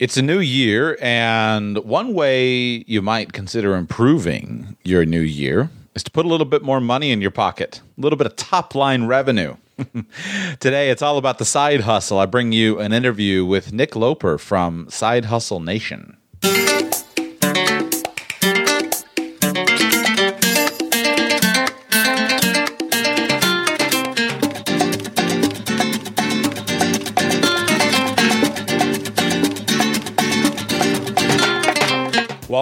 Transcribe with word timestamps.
It's 0.00 0.16
a 0.16 0.22
new 0.22 0.40
year, 0.40 0.98
and 1.00 1.78
one 1.84 2.14
way 2.14 2.82
you 2.88 3.00
might 3.00 3.32
consider 3.32 3.76
improving 3.76 4.76
your 4.82 5.04
new 5.04 5.20
year 5.20 5.70
is 5.94 6.02
to 6.02 6.10
put 6.10 6.26
a 6.26 6.28
little 6.28 6.46
bit 6.46 6.64
more 6.64 6.80
money 6.80 7.12
in 7.12 7.20
your 7.20 7.30
pocket, 7.30 7.80
a 7.96 8.00
little 8.00 8.16
bit 8.16 8.26
of 8.26 8.34
top 8.34 8.74
line 8.74 9.04
revenue. 9.04 9.54
Today, 10.58 10.90
it's 10.90 11.00
all 11.00 11.16
about 11.16 11.38
the 11.38 11.44
side 11.44 11.82
hustle. 11.82 12.18
I 12.18 12.26
bring 12.26 12.50
you 12.50 12.80
an 12.80 12.92
interview 12.92 13.44
with 13.44 13.72
Nick 13.72 13.94
Loper 13.94 14.36
from 14.36 14.90
Side 14.90 15.26
Hustle 15.26 15.60
Nation. 15.60 16.16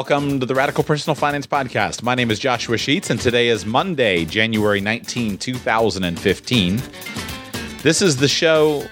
Welcome 0.03 0.41
to 0.41 0.47
the 0.47 0.55
Radical 0.57 0.83
Personal 0.83 1.15
Finance 1.15 1.47
Podcast. 1.47 2.03
My 2.03 2.17
name 2.17 2.33
is 2.33 2.41
Joshua 2.41 2.77
Sheets, 2.77 3.09
and 3.09 3.21
today 3.21 3.47
is 3.47 3.65
Monday, 3.65 4.25
January 4.25 4.81
19, 4.81 5.39
2015. 5.39 6.83
This 7.85 8.03
is 8.03 8.17
the 8.17 8.27
show 8.27 8.85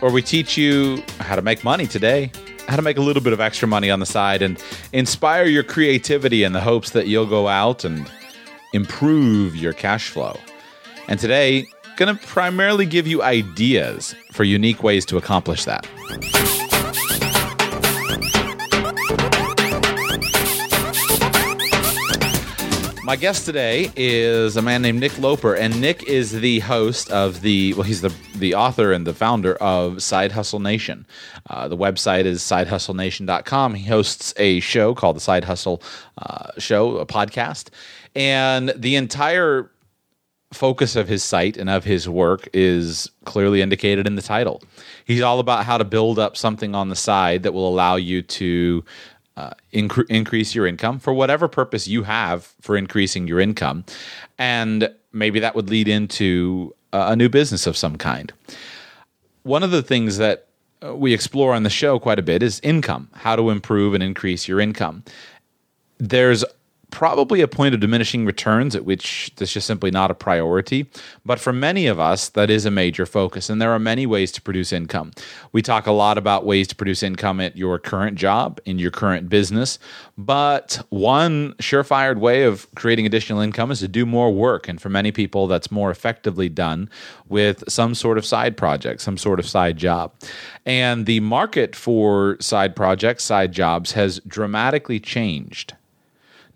where 0.00 0.10
we 0.10 0.22
teach 0.22 0.56
you 0.56 1.02
how 1.20 1.36
to 1.36 1.42
make 1.42 1.62
money 1.62 1.86
today, 1.86 2.32
how 2.68 2.76
to 2.76 2.80
make 2.80 2.96
a 2.96 3.02
little 3.02 3.22
bit 3.22 3.34
of 3.34 3.40
extra 3.40 3.68
money 3.68 3.90
on 3.90 4.00
the 4.00 4.06
side, 4.06 4.40
and 4.40 4.58
inspire 4.94 5.44
your 5.44 5.62
creativity 5.62 6.42
in 6.42 6.54
the 6.54 6.60
hopes 6.62 6.88
that 6.92 7.06
you'll 7.06 7.26
go 7.26 7.48
out 7.48 7.84
and 7.84 8.10
improve 8.72 9.54
your 9.54 9.74
cash 9.74 10.08
flow. 10.08 10.38
And 11.06 11.20
today, 11.20 11.66
going 11.98 12.16
to 12.16 12.26
primarily 12.26 12.86
give 12.86 13.06
you 13.06 13.22
ideas 13.22 14.14
for 14.32 14.44
unique 14.44 14.82
ways 14.82 15.04
to 15.04 15.18
accomplish 15.18 15.66
that. 15.66 15.86
My 23.06 23.14
guest 23.14 23.44
today 23.44 23.92
is 23.94 24.56
a 24.56 24.62
man 24.62 24.82
named 24.82 24.98
Nick 24.98 25.16
Loper, 25.20 25.54
and 25.54 25.80
Nick 25.80 26.02
is 26.08 26.32
the 26.32 26.58
host 26.58 27.08
of 27.12 27.40
the 27.40 27.72
well, 27.74 27.84
he's 27.84 28.00
the 28.00 28.12
the 28.34 28.56
author 28.56 28.90
and 28.90 29.06
the 29.06 29.14
founder 29.14 29.54
of 29.54 30.02
Side 30.02 30.32
Hustle 30.32 30.58
Nation. 30.58 31.06
Uh, 31.48 31.68
the 31.68 31.76
website 31.76 32.24
is 32.24 32.42
sidehustlenation.com. 32.42 33.74
He 33.74 33.86
hosts 33.86 34.34
a 34.38 34.58
show 34.58 34.92
called 34.92 35.14
the 35.14 35.20
Side 35.20 35.44
Hustle 35.44 35.84
uh, 36.18 36.50
Show, 36.58 36.96
a 36.96 37.06
podcast, 37.06 37.68
and 38.16 38.72
the 38.74 38.96
entire 38.96 39.70
focus 40.52 40.96
of 40.96 41.06
his 41.06 41.22
site 41.22 41.56
and 41.56 41.70
of 41.70 41.84
his 41.84 42.08
work 42.08 42.48
is 42.52 43.08
clearly 43.24 43.62
indicated 43.62 44.08
in 44.08 44.16
the 44.16 44.22
title. 44.22 44.62
He's 45.04 45.20
all 45.22 45.38
about 45.38 45.64
how 45.64 45.78
to 45.78 45.84
build 45.84 46.18
up 46.18 46.36
something 46.36 46.74
on 46.74 46.88
the 46.88 46.96
side 46.96 47.44
that 47.44 47.52
will 47.52 47.68
allow 47.68 47.94
you 47.94 48.22
to 48.22 48.84
uh, 49.36 49.50
incre- 49.72 50.06
increase 50.08 50.54
your 50.54 50.66
income 50.66 50.98
for 50.98 51.12
whatever 51.12 51.48
purpose 51.48 51.86
you 51.86 52.04
have 52.04 52.54
for 52.60 52.76
increasing 52.76 53.28
your 53.28 53.40
income. 53.40 53.84
And 54.38 54.90
maybe 55.12 55.40
that 55.40 55.54
would 55.54 55.68
lead 55.68 55.88
into 55.88 56.74
a 56.92 57.16
new 57.16 57.28
business 57.28 57.66
of 57.66 57.76
some 57.76 57.96
kind. 57.96 58.32
One 59.42 59.62
of 59.62 59.70
the 59.70 59.82
things 59.82 60.16
that 60.18 60.46
uh, 60.84 60.94
we 60.94 61.12
explore 61.12 61.54
on 61.54 61.62
the 61.62 61.70
show 61.70 61.98
quite 61.98 62.18
a 62.18 62.22
bit 62.22 62.42
is 62.42 62.60
income, 62.60 63.08
how 63.12 63.36
to 63.36 63.50
improve 63.50 63.94
and 63.94 64.02
increase 64.02 64.48
your 64.48 64.60
income. 64.60 65.04
There's 65.98 66.44
probably 66.90 67.40
a 67.40 67.48
point 67.48 67.74
of 67.74 67.80
diminishing 67.80 68.24
returns 68.24 68.74
at 68.74 68.84
which 68.84 69.32
this 69.36 69.50
is 69.50 69.54
just 69.54 69.66
simply 69.66 69.90
not 69.90 70.10
a 70.10 70.14
priority. 70.14 70.86
But 71.24 71.40
for 71.40 71.52
many 71.52 71.86
of 71.86 71.98
us, 71.98 72.28
that 72.30 72.48
is 72.50 72.64
a 72.64 72.70
major 72.70 73.06
focus. 73.06 73.50
And 73.50 73.60
there 73.60 73.72
are 73.72 73.78
many 73.78 74.06
ways 74.06 74.32
to 74.32 74.42
produce 74.42 74.72
income. 74.72 75.12
We 75.52 75.62
talk 75.62 75.86
a 75.86 75.92
lot 75.92 76.16
about 76.16 76.46
ways 76.46 76.68
to 76.68 76.76
produce 76.76 77.02
income 77.02 77.40
at 77.40 77.56
your 77.56 77.78
current 77.78 78.16
job, 78.16 78.60
in 78.64 78.78
your 78.78 78.90
current 78.90 79.28
business. 79.28 79.78
But 80.16 80.80
one 80.90 81.54
surefire 81.54 82.16
way 82.16 82.44
of 82.44 82.66
creating 82.74 83.06
additional 83.06 83.40
income 83.40 83.70
is 83.70 83.80
to 83.80 83.88
do 83.88 84.06
more 84.06 84.32
work. 84.32 84.68
And 84.68 84.80
for 84.80 84.88
many 84.88 85.12
people, 85.12 85.46
that's 85.46 85.70
more 85.70 85.90
effectively 85.90 86.48
done 86.48 86.88
with 87.28 87.64
some 87.68 87.94
sort 87.94 88.16
of 88.16 88.24
side 88.24 88.56
project, 88.56 89.00
some 89.00 89.18
sort 89.18 89.40
of 89.40 89.48
side 89.48 89.76
job. 89.76 90.12
And 90.64 91.06
the 91.06 91.20
market 91.20 91.74
for 91.74 92.36
side 92.40 92.76
projects, 92.76 93.24
side 93.24 93.52
jobs 93.52 93.92
has 93.92 94.20
dramatically 94.26 95.00
changed 95.00 95.74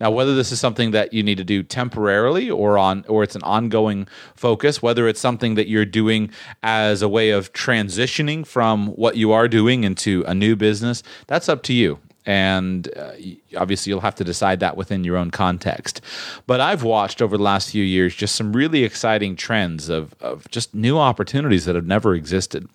now, 0.01 0.09
whether 0.09 0.33
this 0.33 0.51
is 0.51 0.59
something 0.59 0.91
that 0.91 1.13
you 1.13 1.21
need 1.21 1.37
to 1.37 1.43
do 1.43 1.61
temporarily 1.61 2.49
or 2.49 2.79
on 2.79 3.05
or 3.07 3.21
it's 3.21 3.35
an 3.35 3.43
ongoing 3.43 4.07
focus, 4.35 4.81
whether 4.81 5.07
it's 5.07 5.19
something 5.19 5.53
that 5.53 5.67
you're 5.67 5.85
doing 5.85 6.31
as 6.63 7.03
a 7.03 7.07
way 7.07 7.29
of 7.29 7.53
transitioning 7.53 8.43
from 8.43 8.87
what 8.87 9.15
you 9.15 9.31
are 9.31 9.47
doing 9.47 9.83
into 9.83 10.23
a 10.25 10.33
new 10.33 10.55
business, 10.55 11.03
that's 11.27 11.47
up 11.47 11.61
to 11.63 11.73
you 11.73 11.99
and 12.25 12.89
uh, 12.97 13.11
obviously 13.57 13.91
you'll 13.91 14.01
have 14.01 14.15
to 14.15 14.23
decide 14.23 14.59
that 14.59 14.75
within 14.75 15.03
your 15.03 15.17
own 15.17 15.29
context. 15.29 16.01
But 16.47 16.61
I've 16.61 16.83
watched 16.83 17.21
over 17.21 17.37
the 17.37 17.43
last 17.43 17.69
few 17.69 17.83
years 17.83 18.15
just 18.15 18.35
some 18.35 18.53
really 18.53 18.83
exciting 18.83 19.35
trends 19.35 19.87
of, 19.87 20.15
of 20.19 20.49
just 20.49 20.73
new 20.73 20.97
opportunities 20.97 21.65
that 21.65 21.75
have 21.75 21.85
never 21.85 22.15
existed 22.15 22.67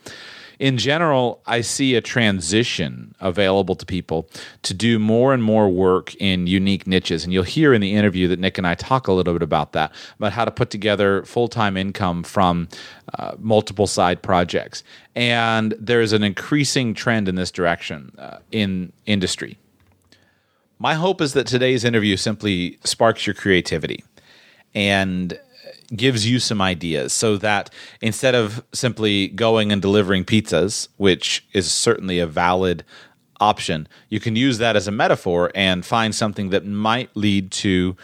in 0.59 0.79
general, 0.79 1.43
I 1.47 1.61
see 1.61 1.95
a 1.95 2.01
transition 2.01 3.15
available 3.21 3.75
to 3.75 3.85
people 3.85 4.29
to 4.63 4.73
do 4.73 4.99
more 4.99 5.35
and 5.35 5.43
more 5.43 5.69
work 5.69 6.15
in 6.17 6.47
unique 6.47 6.87
niches. 6.87 7.25
And 7.25 7.33
you'll 7.33 7.45
hear 7.45 7.75
in 7.75 7.81
the 7.81 7.95
interview 7.95 8.29
that 8.29 8.39
Nick 8.39 8.57
and 8.59 8.67
I 8.67 8.75
talk 8.75 9.07
a 9.09 9.13
little 9.13 9.35
bit 9.35 9.43
about 9.43 9.73
that, 9.73 9.93
about 10.19 10.33
how 10.33 10.45
to 10.45 10.51
put 10.51 10.71
together 10.71 11.25
full 11.25 11.49
time 11.49 11.77
income 11.77 12.23
from 12.23 12.69
uh, 13.19 13.35
multiple 13.39 13.87
side 13.87 14.23
projects. 14.23 14.83
And 15.15 15.75
there's 15.79 16.13
an 16.13 16.23
increasing 16.23 16.95
trend 16.95 17.29
in 17.29 17.35
this 17.35 17.51
direction 17.51 18.13
uh, 18.19 18.39
in 18.51 18.93
industry. 19.05 19.59
My 20.79 20.95
hope 20.95 21.21
is 21.21 21.33
that 21.33 21.47
today's 21.47 21.85
interview 21.85 22.17
simply 22.17 22.79
sparks 22.85 23.27
your 23.27 23.33
creativity 23.35 24.05
and 24.75 25.39
gives 25.95 26.27
you 26.27 26.39
some 26.39 26.61
ideas 26.61 27.13
so 27.13 27.37
that 27.37 27.71
instead 28.01 28.35
of 28.35 28.65
simply 28.73 29.29
going 29.29 29.71
and 29.73 29.81
delivering 29.83 30.25
pizzas, 30.25 30.89
which 30.97 31.47
is 31.53 31.71
certainly 31.71 32.19
a 32.19 32.27
valid 32.27 32.85
option, 33.41 33.87
you 34.09 34.19
can 34.19 34.37
use 34.37 34.59
that 34.59 34.77
as 34.77 34.89
a 34.89 34.93
metaphor 34.93 35.51
and 35.55 35.85
find 35.85 36.15
something 36.15 36.51
that 36.51 36.65
might 36.65 37.15
lead 37.17 37.51
to 37.51 37.97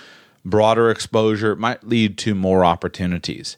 broader 0.44 0.90
exposure, 0.90 1.56
might 1.56 1.86
lead 1.86 2.18
to 2.18 2.34
more 2.34 2.64
opportunities. 2.64 3.56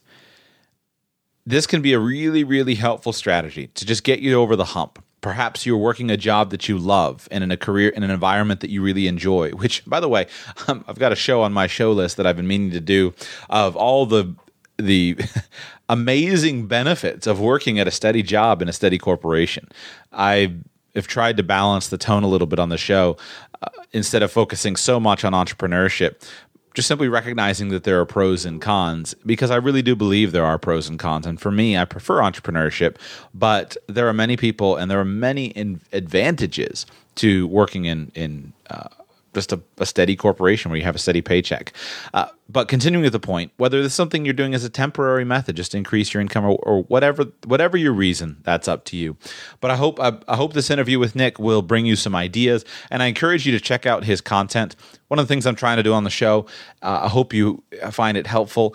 This 1.47 1.67
can 1.67 1.83
be 1.83 1.93
a 1.93 1.99
really, 1.99 2.45
really 2.45 2.77
helpful 2.77 3.13
strategy 3.13 3.67
to 3.75 3.85
just 3.85 4.05
get 4.05 4.21
you 4.21 4.35
over 4.35 4.57
the 4.57 4.65
hump 4.65 5.04
perhaps 5.25 5.65
you're 5.65 5.79
working 5.79 6.11
a 6.11 6.19
job 6.19 6.51
that 6.51 6.69
you 6.69 6.77
love 6.77 7.27
and 7.31 7.43
in 7.43 7.51
a 7.51 7.57
career 7.57 7.89
in 7.89 8.03
an 8.03 8.11
environment 8.11 8.61
that 8.61 8.69
you 8.69 8.83
really 8.83 9.07
enjoy 9.07 9.51
which 9.63 9.83
by 9.87 9.99
the 9.99 10.09
way 10.09 10.27
um, 10.69 10.85
i've 10.87 10.99
got 10.99 11.13
a 11.13 11.17
show 11.17 11.41
on 11.41 11.51
my 11.51 11.67
show 11.67 11.93
list 11.93 12.19
that 12.19 12.27
i've 12.27 12.37
been 12.37 12.47
meaning 12.47 12.71
to 12.71 12.81
do 12.81 13.15
of 13.49 13.75
all 13.75 14.05
the 14.05 14.35
the 14.77 15.17
amazing 15.89 16.67
benefits 16.67 17.27
of 17.27 17.41
working 17.41 17.79
at 17.79 17.87
a 17.87 17.91
steady 17.91 18.23
job 18.23 18.63
in 18.63 18.69
a 18.69 18.73
steady 18.73 18.99
corporation. 18.99 19.69
I 20.13 20.55
have 20.95 21.07
tried 21.07 21.37
to 21.37 21.43
balance 21.43 21.89
the 21.89 21.99
tone 21.99 22.23
a 22.23 22.29
little 22.29 22.47
bit 22.47 22.59
on 22.59 22.69
the 22.69 22.79
show 22.79 23.17
uh, 23.63 23.69
instead 23.93 24.23
of 24.23 24.31
focusing 24.31 24.77
so 24.77 25.01
much 25.01 25.25
on 25.25 25.33
entrepreneurship 25.33 26.29
just 26.75 26.89
simply 26.89 27.09
recognizing 27.09 27.69
that 27.69 27.85
there 27.85 28.01
are 28.01 28.05
pros 28.05 28.45
and 28.45 28.61
cons 28.61 29.15
because 29.25 29.51
I 29.51 29.57
really 29.57 29.83
do 29.83 29.95
believe 29.95 30.33
there 30.33 30.45
are 30.45 30.59
pros 30.59 30.89
and 30.89 30.99
cons. 30.99 31.25
And 31.25 31.41
for 31.41 31.53
me, 31.53 31.79
I 31.79 31.85
prefer 31.85 32.19
entrepreneurship, 32.19 32.97
but 33.33 33.77
there 33.87 34.09
are 34.09 34.13
many 34.13 34.37
people 34.37 34.77
and 34.77 34.91
there 34.91 35.01
are 35.01 35.05
many 35.05 35.53
advantages 35.93 36.85
to 37.17 37.47
working 37.47 37.85
in 37.85 38.11
in 38.15 38.53
uh, 38.69 38.89
just 39.35 39.53
a, 39.53 39.61
a, 39.79 39.87
steady 39.87 40.17
corporation 40.17 40.71
where 40.71 40.79
you 40.79 40.85
have 40.85 40.95
a 40.95 40.99
steady 40.99 41.21
paycheck. 41.21 41.73
Uh, 42.13 42.27
but 42.49 42.69
continuing 42.69 43.03
with 43.03 43.13
the 43.13 43.21
point, 43.21 43.53
whether 43.57 43.83
this 43.83 43.93
is 43.93 43.95
something 43.95 44.25
you're 44.25 44.35
doing 44.35 44.55
as 44.55 44.65
a 44.65 44.71
temporary 44.71 45.25
method 45.25 45.57
just 45.57 45.73
to 45.73 45.79
increase 45.79 46.13
your 46.13 46.21
income 46.21 46.45
or, 46.45 46.59
or 46.63 46.83
whatever 46.85 47.27
whatever 47.47 47.77
your 47.77 47.93
reason, 47.93 48.39
that's 48.43 48.69
up 48.69 48.85
to 48.87 48.97
you. 48.97 49.17
But 49.61 49.71
I 49.71 49.77
hope 49.77 49.99
I, 50.01 50.19
I, 50.29 50.37
hope 50.37 50.53
this 50.53 50.71
interview 50.71 50.99
with 50.99 51.15
Nick 51.15 51.39
will 51.39 51.63
bring 51.63 51.87
you 51.87 51.97
some 51.97 52.15
ideas, 52.15 52.65
and 52.91 53.03
I 53.03 53.07
encourage 53.07 53.47
you 53.47 53.53
to 53.53 53.61
check 53.61 53.87
out 53.87 54.05
his 54.05 54.21
content. 54.21 54.77
One 55.09 55.19
of 55.19 55.27
the 55.27 55.33
things 55.33 55.47
I'm 55.47 55.57
trying 55.57 55.77
to 55.77 55.83
do 55.83 55.93
on 55.93 56.05
the 56.05 56.11
show, 56.11 56.47
uh, 56.83 57.01
I 57.05 57.09
hope 57.09 57.33
you 57.33 57.63
find 57.91 58.17
it 58.17 58.27
helpful. 58.27 58.75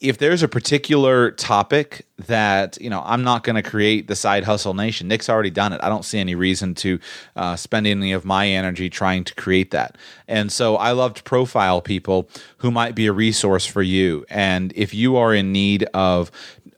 If 0.00 0.16
there's 0.16 0.42
a 0.42 0.48
particular 0.48 1.30
topic 1.32 2.06
that 2.26 2.80
you 2.80 2.90
know 2.90 3.02
i'm 3.04 3.22
not 3.22 3.44
going 3.44 3.56
to 3.56 3.62
create 3.62 4.06
the 4.06 4.16
side 4.16 4.44
hustle 4.44 4.74
nation 4.74 5.08
nick's 5.08 5.28
already 5.28 5.50
done 5.50 5.72
it. 5.72 5.80
I 5.82 5.88
don't 5.88 6.04
see 6.04 6.18
any 6.18 6.34
reason 6.34 6.74
to 6.76 6.98
uh, 7.36 7.56
spend 7.56 7.86
any 7.86 8.12
of 8.12 8.24
my 8.24 8.48
energy 8.48 8.90
trying 8.90 9.24
to 9.24 9.34
create 9.34 9.70
that. 9.70 9.96
And 10.26 10.50
so 10.50 10.76
i 10.76 10.92
love 10.92 11.14
to 11.14 11.22
profile 11.22 11.80
people 11.80 12.28
who 12.58 12.70
might 12.70 12.94
be 12.94 13.06
a 13.06 13.12
resource 13.12 13.66
for 13.66 13.82
you. 13.82 14.24
And 14.28 14.72
if 14.76 14.92
you 14.94 15.16
are 15.16 15.34
in 15.34 15.52
need 15.52 15.84
of 15.94 16.30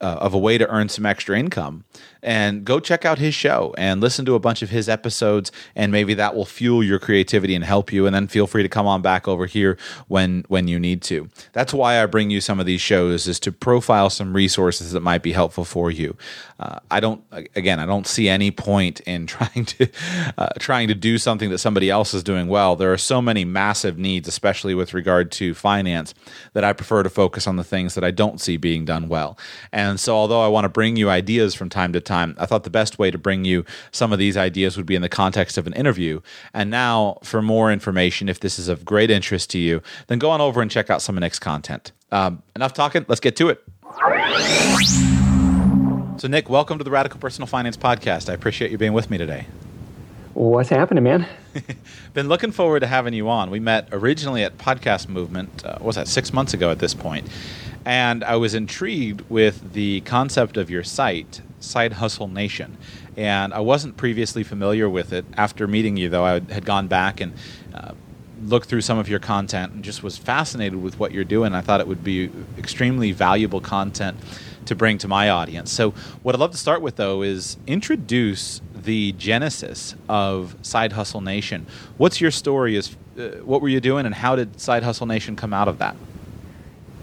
uh, 0.03 0.17
of 0.21 0.35
a 0.35 0.39
way 0.39 0.59
to 0.59 0.69
earn 0.69 0.89
some 0.89 1.07
extra 1.07 1.39
income. 1.39 1.85
And 2.25 2.65
go 2.65 2.79
check 2.79 3.05
out 3.05 3.19
his 3.19 3.35
show 3.35 3.75
and 3.77 4.01
listen 4.01 4.25
to 4.27 4.35
a 4.35 4.39
bunch 4.39 4.63
of 4.63 4.71
his 4.71 4.89
episodes 4.89 5.51
and 5.75 5.91
maybe 5.91 6.15
that 6.15 6.37
will 6.37 6.45
fuel 6.45 6.83
your 6.83 7.01
creativity 7.01 7.55
and 7.55 7.65
help 7.65 7.93
you. 7.93 8.07
And 8.07 8.15
then 8.15 8.29
feel 8.29 8.47
free 8.47 8.63
to 8.63 8.69
come 8.69 8.87
on 8.87 9.03
back 9.03 9.27
over 9.27 9.47
here 9.47 9.77
when 10.07 10.45
when 10.47 10.69
you 10.69 10.79
need 10.79 11.03
to. 11.03 11.29
That's 11.53 11.75
why 11.75 12.01
i 12.01 12.07
bring 12.07 12.31
you 12.31 12.41
some 12.41 12.61
of 12.61 12.67
these 12.67 12.81
shows 12.81 13.27
is 13.27 13.41
to 13.41 13.51
profile 13.51 14.09
some 14.09 14.35
resources 14.35 14.93
that 14.93 15.01
might 15.01 15.23
be 15.23 15.33
helpful 15.33 15.65
for 15.65 15.91
you. 15.91 16.17
Uh, 16.61 16.79
i 16.93 17.01
don't 17.01 17.25
again 17.57 17.81
i 17.81 17.87
don't 17.87 18.07
see 18.07 18.29
any 18.29 18.53
point 18.53 19.01
in 19.01 19.27
trying 19.33 19.65
to 19.65 19.89
uh, 20.39 20.49
trying 20.61 20.87
to 20.87 20.95
do 20.95 21.19
something 21.19 21.51
that 21.51 21.59
somebody 21.59 21.91
else 21.91 22.15
is 22.15 22.23
doing 22.23 22.47
well. 22.47 22.77
There 22.77 22.93
are 22.93 22.99
so 22.99 23.21
many 23.21 23.45
massive 23.45 23.99
needs 23.99 24.29
especially 24.29 24.77
with 24.77 24.95
regard 24.95 25.33
to 25.33 25.55
finance 25.55 26.15
that 26.53 26.63
i 26.63 26.73
prefer 26.73 27.03
to 27.03 27.11
focus 27.11 27.49
on 27.49 27.57
the 27.57 27.65
things 27.65 27.95
that 27.95 28.05
i 28.05 28.13
don't 28.13 28.41
see 28.41 28.57
being 28.57 28.85
done 28.85 29.09
well. 29.09 29.37
And 29.73 29.92
so 29.99 30.15
although 30.15 30.41
i 30.41 30.49
want 30.49 30.65
to 30.65 30.69
bring 30.69 30.97
you 30.97 31.11
ideas 31.11 31.55
from 31.55 31.69
time 31.69 31.93
to 31.93 32.01
time 32.01 32.13
time, 32.13 32.37
I 32.39 32.47
thought 32.47 32.65
the 32.65 32.71
best 32.71 32.99
way 32.99 33.11
to 33.11 33.19
bring 33.19 33.45
you 33.45 33.65
some 33.91 34.13
of 34.13 34.19
these 34.19 34.37
ideas 34.37 34.77
would 34.77 34.87
be 34.87 34.95
in 34.95 35.03
the 35.03 35.09
context 35.09 35.59
of 35.59 35.67
an 35.67 35.73
interview. 35.73 36.21
And 36.53 36.71
now, 36.71 37.19
for 37.23 37.43
more 37.43 37.73
information, 37.73 38.29
if 38.29 38.41
this 38.41 38.59
is 38.59 38.69
of 38.69 38.85
great 38.85 39.11
interest 39.11 39.51
to 39.51 39.59
you, 39.59 39.83
then 40.07 40.19
go 40.19 40.31
on 40.31 40.41
over 40.41 40.61
and 40.63 40.71
check 40.71 40.91
out 40.91 41.03
some 41.03 41.17
of 41.17 41.21
Nick's 41.23 41.39
content. 41.39 41.93
Um, 42.11 42.43
enough 42.55 42.75
talking, 42.75 43.05
let's 43.09 43.21
get 43.21 43.37
to 43.37 43.49
it. 43.49 43.65
So, 46.19 46.29
Nick, 46.29 46.49
welcome 46.49 46.79
to 46.79 46.85
the 46.85 46.91
Radical 46.91 47.19
Personal 47.19 47.47
Finance 47.47 47.77
Podcast. 47.77 48.29
I 48.29 48.35
appreciate 48.35 48.71
you 48.71 48.79
being 48.79 48.93
with 48.93 49.11
me 49.11 49.19
today. 49.19 49.47
What's 50.35 50.71
happening, 50.71 51.05
man? 51.05 51.27
Been 52.15 52.29
looking 52.29 52.53
forward 52.53 52.81
to 52.81 52.87
having 52.87 53.13
you 53.13 53.29
on. 53.29 53.51
We 53.51 53.61
met 53.61 53.89
originally 53.93 54.45
at 54.45 54.57
Podcast 54.57 55.09
Movement, 55.09 55.65
uh, 55.65 55.73
what 55.73 55.83
was 55.83 55.97
that, 55.97 56.09
six 56.09 56.33
months 56.33 56.55
ago 56.55 56.71
at 56.71 56.79
this 56.79 56.95
point. 56.95 57.29
And 57.85 58.23
I 58.23 58.37
was 58.37 58.55
intrigued 58.55 59.29
with 59.29 59.73
the 59.73 60.01
concept 60.03 60.57
of 60.57 60.71
your 60.71 60.85
site 60.85 61.41
Side 61.61 61.95
Hustle 61.95 62.29
Nation. 62.29 62.77
And 63.17 63.53
I 63.53 63.61
wasn't 63.61 63.97
previously 63.97 64.43
familiar 64.43 64.89
with 64.89 65.13
it. 65.13 65.25
After 65.37 65.67
meeting 65.67 65.97
you, 65.97 66.09
though, 66.09 66.25
I 66.25 66.35
had 66.35 66.65
gone 66.65 66.89
back 66.89 67.21
and 67.21 67.35
uh, 67.75 67.93
looked 68.45 68.69
through 68.69 68.81
some 68.81 68.99
of 68.99 69.09
your 69.09 69.21
content 69.21 69.73
and 69.73 69.85
just 69.85 70.03
was 70.03 70.17
fascinated 70.17 70.83
with 70.83 70.99
what 70.99 71.13
you're 71.13 71.25
doing. 71.25 71.55
I 71.55 71.61
thought 71.61 71.81
it 71.81 71.87
would 71.87 72.05
be 72.05 72.31
extremely 72.59 73.13
valuable 73.13 73.61
content 73.61 74.19
to 74.67 74.75
bring 74.75 74.99
to 74.99 75.09
my 75.09 75.29
audience. 75.29 75.73
So, 75.73 75.91
what 76.23 76.35
I'd 76.35 76.41
love 76.41 76.53
to 76.53 76.57
start 76.57 76.83
with, 76.83 76.97
though, 76.97 77.23
is 77.23 77.57
introduce 77.67 78.61
the 78.75 79.13
genesis 79.13 79.95
of 80.09 80.57
Side 80.63 80.93
Hustle 80.93 81.21
Nation. 81.21 81.67
What's 81.99 82.21
your 82.21 82.31
story? 82.31 82.77
Is 82.77 82.97
uh, 83.19 83.29
what 83.45 83.61
were 83.61 83.69
you 83.69 83.81
doing, 83.81 84.07
and 84.07 84.15
how 84.15 84.37
did 84.37 84.61
Side 84.61 84.83
Hustle 84.83 85.07
Nation 85.07 85.37
come 85.37 85.53
out 85.53 85.69
of 85.69 85.79
that? 85.79 85.97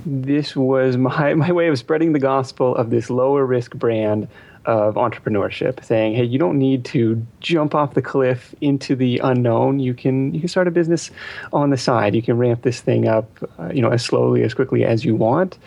This 0.05 0.55
was 0.55 0.97
my, 0.97 1.33
my 1.35 1.51
way 1.51 1.67
of 1.67 1.77
spreading 1.77 2.13
the 2.13 2.19
gospel 2.19 2.75
of 2.75 2.89
this 2.89 3.09
lower 3.09 3.45
risk 3.45 3.75
brand 3.75 4.27
of 4.65 4.95
entrepreneurship, 4.95 5.83
saying, 5.83 6.15
"Hey, 6.15 6.25
you 6.25 6.37
don't 6.37 6.57
need 6.57 6.85
to 6.85 7.25
jump 7.39 7.73
off 7.73 7.93
the 7.93 8.01
cliff 8.01 8.53
into 8.61 8.95
the 8.95 9.19
unknown. 9.19 9.79
You 9.79 9.93
can 9.93 10.33
you 10.33 10.39
can 10.41 10.49
start 10.49 10.67
a 10.67 10.71
business 10.71 11.11
on 11.53 11.69
the 11.69 11.77
side. 11.77 12.13
You 12.13 12.21
can 12.21 12.37
ramp 12.37 12.61
this 12.61 12.81
thing 12.81 13.07
up, 13.07 13.29
uh, 13.57 13.71
you 13.73 13.81
know, 13.81 13.89
as 13.89 14.03
slowly 14.03 14.43
as 14.43 14.53
quickly 14.53 14.83
as 14.83 15.05
you 15.05 15.15
want, 15.15 15.57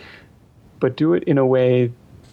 but 0.78 0.96
do 0.96 1.14
it 1.14 1.24
in 1.24 1.38
a 1.38 1.46
way 1.46 1.90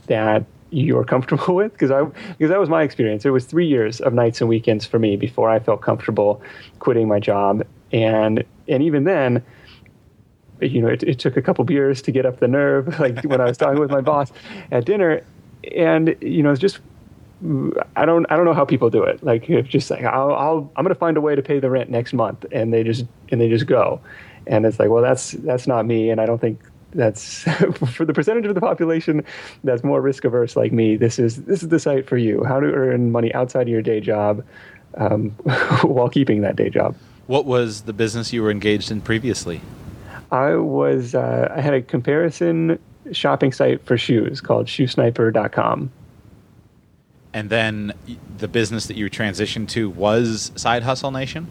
that 0.07 0.43
you're 0.69 1.05
comfortable 1.05 1.55
with." 1.61 1.71
Because 1.71 1.91
I 1.91 2.03
because 2.03 2.49
that 2.49 2.59
was 2.59 2.69
my 2.69 2.83
experience. 2.83 3.25
It 3.25 3.31
was 3.31 3.45
three 3.45 3.67
years 3.67 4.01
of 4.01 4.13
nights 4.13 4.41
and 4.41 4.49
weekends 4.49 4.85
for 4.85 4.99
me 4.99 5.15
before 5.15 5.49
I 5.49 5.59
felt 5.59 5.81
comfortable 5.81 6.41
quitting 6.79 7.07
my 7.07 7.19
job, 7.19 7.65
and 7.93 8.43
and 8.67 8.83
even 8.83 9.05
then 9.05 9.43
you 10.61 10.81
know, 10.81 10.87
it, 10.87 11.03
it, 11.03 11.19
took 11.19 11.37
a 11.37 11.41
couple 11.41 11.63
beers 11.63 12.01
to 12.03 12.11
get 12.11 12.25
up 12.25 12.39
the 12.39 12.47
nerve, 12.47 12.99
like 13.01 13.23
when 13.23 13.41
I 13.41 13.45
was 13.45 13.57
talking 13.57 13.79
with 13.79 13.91
my 13.91 14.01
boss 14.01 14.31
at 14.71 14.85
dinner 14.85 15.21
and 15.75 16.15
you 16.21 16.43
know, 16.43 16.51
it's 16.51 16.61
just 16.61 16.79
I 17.95 18.05
don't 18.05 18.25
I 18.29 18.35
don't 18.35 18.45
know 18.45 18.53
how 18.53 18.65
people 18.65 18.89
do 18.89 19.03
it. 19.03 19.23
Like 19.23 19.49
it's 19.49 19.69
just 19.69 19.89
like 19.89 20.03
I'll, 20.03 20.33
I'll 20.33 20.71
I'm 20.75 20.83
going 20.83 20.93
to 20.93 20.99
find 20.99 21.15
a 21.17 21.21
way 21.21 21.35
to 21.35 21.41
pay 21.41 21.59
the 21.59 21.69
rent 21.69 21.89
next 21.89 22.13
month, 22.13 22.45
and 22.51 22.73
they 22.73 22.83
just 22.83 23.05
and 23.29 23.39
they 23.39 23.49
just 23.49 23.65
go, 23.65 24.01
and 24.47 24.65
it's 24.65 24.79
like 24.79 24.89
well 24.89 25.01
that's 25.01 25.31
that's 25.31 25.67
not 25.67 25.85
me, 25.85 26.09
and 26.09 26.19
I 26.19 26.25
don't 26.25 26.39
think 26.39 26.59
that's 26.91 27.43
for 27.91 28.03
the 28.03 28.13
percentage 28.13 28.45
of 28.45 28.55
the 28.55 28.61
population 28.61 29.23
that's 29.63 29.83
more 29.83 30.01
risk 30.01 30.25
averse 30.25 30.55
like 30.55 30.73
me. 30.73 30.97
This 30.97 31.17
is 31.17 31.43
this 31.45 31.63
is 31.63 31.69
the 31.69 31.79
site 31.79 32.07
for 32.07 32.17
you. 32.17 32.43
How 32.43 32.59
to 32.59 32.67
earn 32.67 33.11
money 33.11 33.33
outside 33.33 33.63
of 33.63 33.69
your 33.69 33.81
day 33.81 34.01
job 34.01 34.43
um, 34.95 35.29
while 35.81 36.09
keeping 36.09 36.41
that 36.41 36.57
day 36.57 36.69
job. 36.69 36.95
What 37.27 37.45
was 37.45 37.83
the 37.83 37.93
business 37.93 38.33
you 38.33 38.41
were 38.43 38.51
engaged 38.51 38.91
in 38.91 39.01
previously? 39.01 39.61
I 40.31 40.55
was 40.55 41.15
uh, 41.15 41.53
I 41.55 41.61
had 41.61 41.73
a 41.73 41.81
comparison 41.81 42.79
shopping 43.11 43.51
site 43.51 43.85
for 43.85 43.97
shoes 43.97 44.41
called 44.41 44.67
shoesniper.com. 44.67 45.91
And 47.33 47.49
then 47.49 47.93
the 48.37 48.47
business 48.47 48.87
that 48.87 48.97
you 48.97 49.09
transitioned 49.09 49.69
to 49.69 49.89
was 49.89 50.51
Side 50.55 50.83
Hustle 50.83 51.11
Nation? 51.11 51.47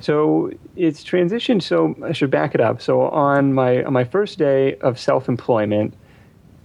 So 0.00 0.50
it's 0.76 1.02
transitioned. 1.02 1.62
So 1.62 1.96
I 2.04 2.12
should 2.12 2.30
back 2.30 2.54
it 2.54 2.60
up. 2.60 2.82
So 2.82 3.02
on 3.02 3.54
my 3.54 3.82
on 3.84 3.92
my 3.92 4.04
first 4.04 4.38
day 4.38 4.76
of 4.76 4.98
self 4.98 5.28
employment, 5.28 5.94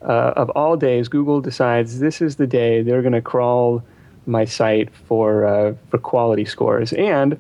uh, 0.02 0.34
of 0.36 0.50
all 0.52 0.76
days, 0.76 1.08
Google 1.08 1.42
decides 1.42 2.00
this 2.00 2.22
is 2.22 2.36
the 2.36 2.48
day 2.48 2.82
they're 2.82 3.02
going 3.02 3.14
to 3.14 3.22
crawl 3.22 3.84
my 4.26 4.46
site 4.46 4.94
for 4.94 5.46
uh, 5.46 5.74
for 5.90 5.98
quality 5.98 6.46
scores. 6.46 6.94
And 6.94 7.40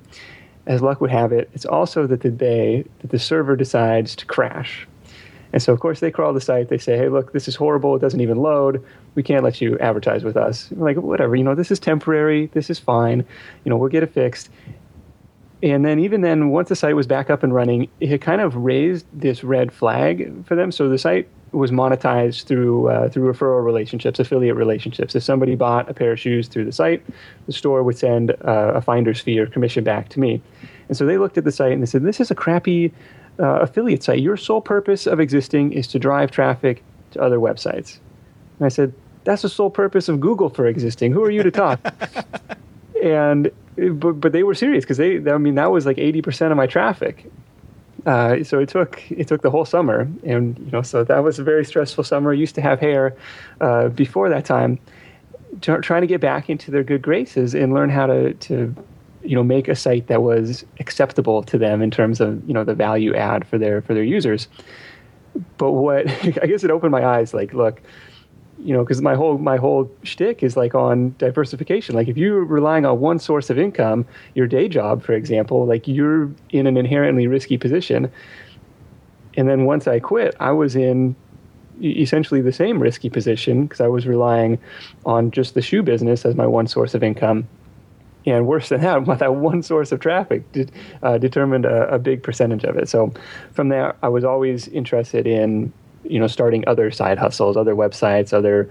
as 0.67 0.81
luck 0.81 1.01
would 1.01 1.11
have 1.11 1.31
it, 1.31 1.49
it's 1.53 1.65
also 1.65 2.07
that 2.07 2.21
the 2.21 2.29
day 2.29 2.85
that 2.99 3.11
the 3.11 3.19
server 3.19 3.55
decides 3.55 4.15
to 4.17 4.25
crash. 4.25 4.87
And 5.53 5.61
so, 5.61 5.73
of 5.73 5.79
course, 5.79 5.99
they 5.99 6.11
crawl 6.11 6.33
the 6.33 6.41
site. 6.41 6.69
They 6.69 6.77
say, 6.77 6.97
hey, 6.97 7.09
look, 7.09 7.33
this 7.33 7.47
is 7.47 7.55
horrible. 7.55 7.95
It 7.95 7.99
doesn't 7.99 8.21
even 8.21 8.37
load. 8.37 8.83
We 9.15 9.23
can't 9.23 9.43
let 9.43 9.59
you 9.59 9.77
advertise 9.79 10.23
with 10.23 10.37
us. 10.37 10.69
Like, 10.71 10.95
whatever, 10.97 11.35
you 11.35 11.43
know, 11.43 11.55
this 11.55 11.71
is 11.71 11.79
temporary. 11.79 12.47
This 12.53 12.69
is 12.69 12.79
fine. 12.79 13.25
You 13.65 13.69
know, 13.69 13.75
we'll 13.75 13.89
get 13.89 14.03
it 14.03 14.13
fixed. 14.13 14.49
And 15.63 15.85
then, 15.85 15.99
even 15.99 16.21
then, 16.21 16.49
once 16.49 16.69
the 16.69 16.75
site 16.75 16.95
was 16.95 17.05
back 17.05 17.29
up 17.29 17.43
and 17.43 17.53
running, 17.53 17.87
it 17.99 18.19
kind 18.19 18.41
of 18.41 18.55
raised 18.55 19.05
this 19.13 19.43
red 19.43 19.71
flag 19.71 20.45
for 20.45 20.55
them. 20.55 20.71
So 20.71 20.89
the 20.89 20.97
site 20.97 21.27
was 21.51 21.69
monetized 21.69 22.45
through 22.45 22.89
uh, 22.89 23.09
through 23.09 23.31
referral 23.31 23.63
relationships, 23.63 24.19
affiliate 24.19 24.55
relationships. 24.55 25.13
If 25.15 25.23
somebody 25.23 25.55
bought 25.55 25.89
a 25.89 25.93
pair 25.93 26.13
of 26.13 26.19
shoes 26.19 26.47
through 26.47 26.65
the 26.65 26.71
site, 26.71 27.05
the 27.45 27.53
store 27.53 27.83
would 27.83 27.97
send 27.97 28.31
uh, 28.31 28.73
a 28.75 28.81
finder's 28.81 29.21
fee 29.21 29.39
or 29.39 29.45
commission 29.45 29.83
back 29.83 30.09
to 30.09 30.19
me. 30.19 30.41
And 30.87 30.97
so 30.97 31.05
they 31.05 31.17
looked 31.17 31.37
at 31.37 31.43
the 31.43 31.51
site 31.51 31.73
and 31.73 31.81
they 31.81 31.85
said, 31.85 32.03
"This 32.03 32.19
is 32.19 32.31
a 32.31 32.35
crappy 32.35 32.91
uh, 33.39 33.59
affiliate 33.61 34.03
site. 34.03 34.19
Your 34.19 34.37
sole 34.37 34.61
purpose 34.61 35.07
of 35.07 35.19
existing 35.19 35.73
is 35.73 35.87
to 35.87 35.99
drive 35.99 36.31
traffic 36.31 36.83
to 37.11 37.21
other 37.21 37.37
websites. 37.37 37.97
And 38.59 38.65
I 38.65 38.69
said, 38.69 38.93
that's 39.23 39.43
the 39.43 39.49
sole 39.49 39.69
purpose 39.69 40.09
of 40.09 40.19
Google 40.19 40.49
for 40.49 40.65
existing. 40.65 41.11
Who 41.11 41.23
are 41.23 41.31
you 41.31 41.43
to 41.43 41.51
talk? 41.51 41.79
and 43.03 43.51
but, 43.75 44.13
but 44.13 44.31
they 44.31 44.43
were 44.43 44.55
serious 44.55 44.83
because 44.83 44.97
they 44.97 45.17
I 45.31 45.37
mean 45.37 45.55
that 45.55 45.71
was 45.71 45.85
like 45.85 45.97
80% 45.97 46.51
of 46.51 46.57
my 46.57 46.67
traffic. 46.67 47.31
Uh, 48.05 48.43
so 48.43 48.59
it 48.59 48.69
took 48.69 49.03
it 49.11 49.27
took 49.27 49.43
the 49.43 49.51
whole 49.51 49.65
summer, 49.65 50.09
and 50.23 50.57
you 50.57 50.71
know, 50.71 50.81
so 50.81 51.03
that 51.03 51.23
was 51.23 51.37
a 51.37 51.43
very 51.43 51.63
stressful 51.63 52.03
summer. 52.03 52.31
I 52.31 52.35
used 52.35 52.55
to 52.55 52.61
have 52.61 52.79
hair 52.79 53.15
uh, 53.59 53.89
before 53.89 54.27
that 54.29 54.43
time, 54.43 54.79
trying 55.61 56.01
to 56.01 56.07
get 56.07 56.19
back 56.19 56.49
into 56.49 56.71
their 56.71 56.83
good 56.83 57.03
graces 57.03 57.53
and 57.53 57.73
learn 57.73 57.91
how 57.91 58.07
to 58.07 58.33
to 58.33 58.75
you 59.23 59.35
know 59.35 59.43
make 59.43 59.67
a 59.67 59.75
site 59.75 60.07
that 60.07 60.23
was 60.23 60.65
acceptable 60.79 61.43
to 61.43 61.57
them 61.57 61.81
in 61.81 61.91
terms 61.91 62.19
of 62.19 62.47
you 62.47 62.53
know 62.53 62.63
the 62.63 62.73
value 62.73 63.15
add 63.15 63.47
for 63.47 63.57
their 63.57 63.81
for 63.81 63.93
their 63.93 64.03
users 64.03 64.47
but 65.57 65.71
what 65.71 66.07
i 66.41 66.47
guess 66.47 66.63
it 66.63 66.71
opened 66.71 66.91
my 66.91 67.05
eyes 67.05 67.33
like 67.33 67.53
look 67.53 67.81
you 68.63 68.73
know 68.73 68.83
because 68.83 69.01
my 69.01 69.15
whole 69.15 69.37
my 69.37 69.57
whole 69.57 69.89
shtick 70.03 70.43
is 70.43 70.55
like 70.55 70.75
on 70.75 71.15
diversification. 71.17 71.95
Like 71.95 72.07
if 72.07 72.17
you're 72.17 72.43
relying 72.43 72.85
on 72.85 72.99
one 72.99 73.19
source 73.19 73.49
of 73.49 73.57
income 73.57 74.05
your 74.35 74.47
day 74.47 74.67
job 74.67 75.03
for 75.03 75.13
example 75.13 75.65
like 75.65 75.87
you're 75.87 76.29
in 76.49 76.67
an 76.67 76.77
inherently 76.77 77.27
risky 77.27 77.57
position. 77.57 78.11
And 79.37 79.47
then 79.47 79.63
once 79.65 79.87
i 79.87 79.99
quit 79.99 80.35
i 80.39 80.51
was 80.51 80.75
in 80.75 81.15
essentially 81.81 82.41
the 82.41 82.51
same 82.51 82.79
risky 82.79 83.09
position 83.09 83.63
because 83.63 83.79
i 83.81 83.87
was 83.87 84.05
relying 84.05 84.59
on 85.05 85.31
just 85.31 85.53
the 85.53 85.61
shoe 85.61 85.81
business 85.81 86.25
as 86.25 86.35
my 86.35 86.45
one 86.45 86.67
source 86.67 86.93
of 86.93 87.03
income. 87.03 87.47
And 88.25 88.45
worse 88.45 88.69
than 88.69 88.81
that, 88.81 89.03
that 89.19 89.35
one 89.35 89.63
source 89.63 89.91
of 89.91 89.99
traffic 89.99 90.51
did, 90.51 90.71
uh, 91.01 91.17
determined 91.17 91.65
a, 91.65 91.95
a, 91.95 91.97
big 91.97 92.21
percentage 92.21 92.63
of 92.63 92.77
it. 92.77 92.87
So 92.87 93.11
from 93.51 93.69
there, 93.69 93.95
I 94.03 94.09
was 94.09 94.23
always 94.23 94.67
interested 94.67 95.25
in 95.25 95.73
you 96.03 96.19
know 96.19 96.27
starting 96.27 96.63
other 96.67 96.91
side 96.91 97.17
hustles, 97.17 97.57
other 97.57 97.75
websites, 97.75 98.33
other 98.33 98.69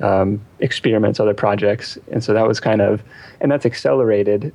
um, 0.00 0.40
experiments, 0.60 1.20
other 1.20 1.34
projects, 1.34 1.98
and 2.10 2.22
so 2.22 2.32
that 2.32 2.46
was 2.46 2.60
kind 2.60 2.80
of 2.80 3.02
and 3.40 3.50
that's 3.50 3.66
accelerated 3.66 4.52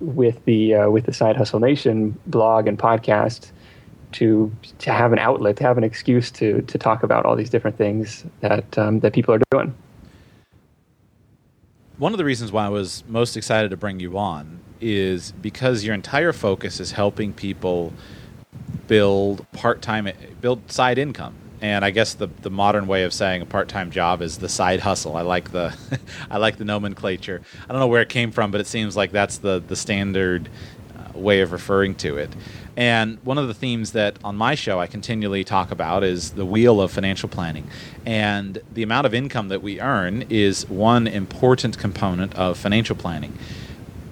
with 0.00 0.44
the 0.44 0.74
uh, 0.74 0.90
with 0.90 1.06
the 1.06 1.12
Side 1.12 1.36
Hustle 1.36 1.60
Nation 1.60 2.18
blog 2.26 2.66
and 2.66 2.78
podcast 2.78 3.50
to 4.12 4.52
to 4.78 4.92
have 4.92 5.12
an 5.12 5.18
outlet, 5.18 5.56
to 5.56 5.64
have 5.64 5.78
an 5.78 5.84
excuse 5.84 6.30
to 6.32 6.62
to 6.62 6.78
talk 6.78 7.02
about 7.02 7.26
all 7.26 7.36
these 7.36 7.50
different 7.50 7.76
things 7.76 8.24
that 8.40 8.78
um, 8.78 9.00
that 9.00 9.12
people 9.12 9.34
are 9.34 9.40
doing. 9.50 9.74
One 11.98 12.12
of 12.12 12.18
the 12.18 12.24
reasons 12.24 12.52
why 12.52 12.66
I 12.66 12.68
was 12.68 13.04
most 13.08 13.36
excited 13.36 13.70
to 13.70 13.76
bring 13.76 14.00
you 14.00 14.18
on 14.18 14.60
is 14.80 15.32
because 15.32 15.84
your 15.84 15.94
entire 15.94 16.34
focus 16.34 16.78
is 16.78 16.92
helping 16.92 17.32
people 17.32 17.92
build 18.86 19.50
part-time 19.52 20.08
build 20.40 20.70
side 20.70 20.98
income 20.98 21.34
and 21.60 21.84
I 21.84 21.90
guess 21.90 22.14
the 22.14 22.28
the 22.42 22.50
modern 22.50 22.86
way 22.86 23.04
of 23.04 23.12
saying 23.12 23.42
a 23.42 23.46
part 23.46 23.68
time 23.68 23.90
job 23.90 24.22
is 24.22 24.38
the 24.38 24.48
side 24.48 24.80
hustle. 24.80 25.16
I 25.16 25.22
like 25.22 25.52
the 25.52 25.76
I 26.30 26.38
like 26.38 26.56
the 26.56 26.64
nomenclature. 26.64 27.42
I 27.68 27.72
don't 27.72 27.80
know 27.80 27.86
where 27.86 28.02
it 28.02 28.08
came 28.08 28.30
from, 28.30 28.50
but 28.50 28.60
it 28.60 28.66
seems 28.66 28.96
like 28.96 29.12
that's 29.12 29.38
the 29.38 29.62
the 29.66 29.76
standard 29.76 30.48
uh, 30.96 31.18
way 31.18 31.40
of 31.40 31.52
referring 31.52 31.94
to 31.96 32.18
it. 32.18 32.30
And 32.76 33.18
one 33.24 33.38
of 33.38 33.48
the 33.48 33.54
themes 33.54 33.92
that 33.92 34.18
on 34.22 34.36
my 34.36 34.54
show 34.54 34.78
I 34.78 34.86
continually 34.86 35.44
talk 35.44 35.70
about 35.70 36.04
is 36.04 36.32
the 36.32 36.44
wheel 36.44 36.80
of 36.80 36.92
financial 36.92 37.28
planning. 37.28 37.66
And 38.04 38.60
the 38.70 38.82
amount 38.82 39.06
of 39.06 39.14
income 39.14 39.48
that 39.48 39.62
we 39.62 39.80
earn 39.80 40.26
is 40.28 40.68
one 40.68 41.06
important 41.06 41.78
component 41.78 42.34
of 42.34 42.58
financial 42.58 42.94
planning. 42.94 43.38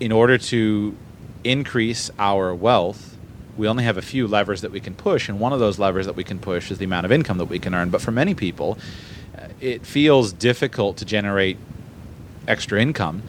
In 0.00 0.12
order 0.12 0.38
to 0.38 0.96
increase 1.44 2.10
our 2.18 2.54
wealth 2.54 3.13
we 3.56 3.68
only 3.68 3.84
have 3.84 3.96
a 3.96 4.02
few 4.02 4.26
levers 4.26 4.61
that 4.62 4.70
we 4.70 4.80
can 4.80 4.94
push, 4.94 5.28
and 5.28 5.40
one 5.40 5.52
of 5.52 5.61
those 5.61 5.78
levers 5.78 6.06
that 6.06 6.16
we 6.16 6.25
can 6.25 6.38
push 6.38 6.70
is 6.70 6.78
the 6.78 6.84
amount 6.84 7.06
of 7.06 7.12
income 7.12 7.38
that 7.38 7.46
we 7.46 7.58
can 7.58 7.75
earn. 7.75 7.90
But 7.90 8.00
for 8.00 8.11
many 8.11 8.34
people, 8.34 8.78
uh, 9.38 9.49
it 9.61 9.87
feels 9.87 10.32
difficult 10.32 10.96
to 10.99 11.04
generate 11.04 11.56
extra 12.46 12.80
income 12.80 13.23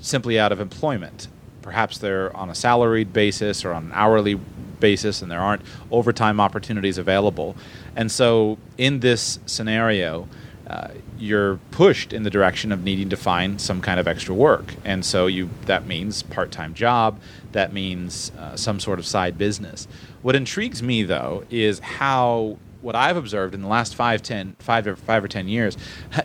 simply 0.00 0.38
out 0.38 0.52
of 0.52 0.60
employment. 0.60 1.28
Perhaps 1.62 1.98
they're 1.98 2.34
on 2.36 2.50
a 2.50 2.54
salaried 2.54 3.12
basis 3.12 3.64
or 3.64 3.72
on 3.72 3.86
an 3.86 3.92
hourly 3.92 4.34
basis, 4.80 5.22
and 5.22 5.30
there 5.30 5.40
aren't 5.40 5.62
overtime 5.90 6.40
opportunities 6.40 6.98
available. 6.98 7.56
And 7.96 8.10
so, 8.10 8.58
in 8.76 9.00
this 9.00 9.38
scenario, 9.46 10.28
uh, 10.68 10.88
you're 11.18 11.56
pushed 11.70 12.12
in 12.12 12.22
the 12.24 12.30
direction 12.30 12.72
of 12.72 12.82
needing 12.82 13.08
to 13.08 13.16
find 13.16 13.60
some 13.60 13.80
kind 13.80 13.98
of 13.98 14.06
extra 14.06 14.34
work, 14.34 14.74
and 14.84 15.04
so 15.04 15.26
you 15.26 15.48
that 15.66 15.86
means 15.86 16.22
part-time 16.22 16.74
job, 16.74 17.18
that 17.52 17.72
means 17.72 18.32
uh, 18.38 18.56
some 18.56 18.78
sort 18.78 18.98
of 18.98 19.06
side 19.06 19.38
business. 19.38 19.88
What 20.22 20.36
intrigues 20.36 20.82
me 20.82 21.02
though 21.04 21.44
is 21.50 21.78
how 21.78 22.58
what 22.82 22.94
I've 22.94 23.16
observed 23.16 23.54
in 23.54 23.62
the 23.62 23.68
last 23.68 23.94
five, 23.94 24.22
ten, 24.22 24.56
five 24.58 24.86
or 24.86 24.96
five 24.96 25.24
or 25.24 25.28
ten 25.28 25.48
years, 25.48 25.76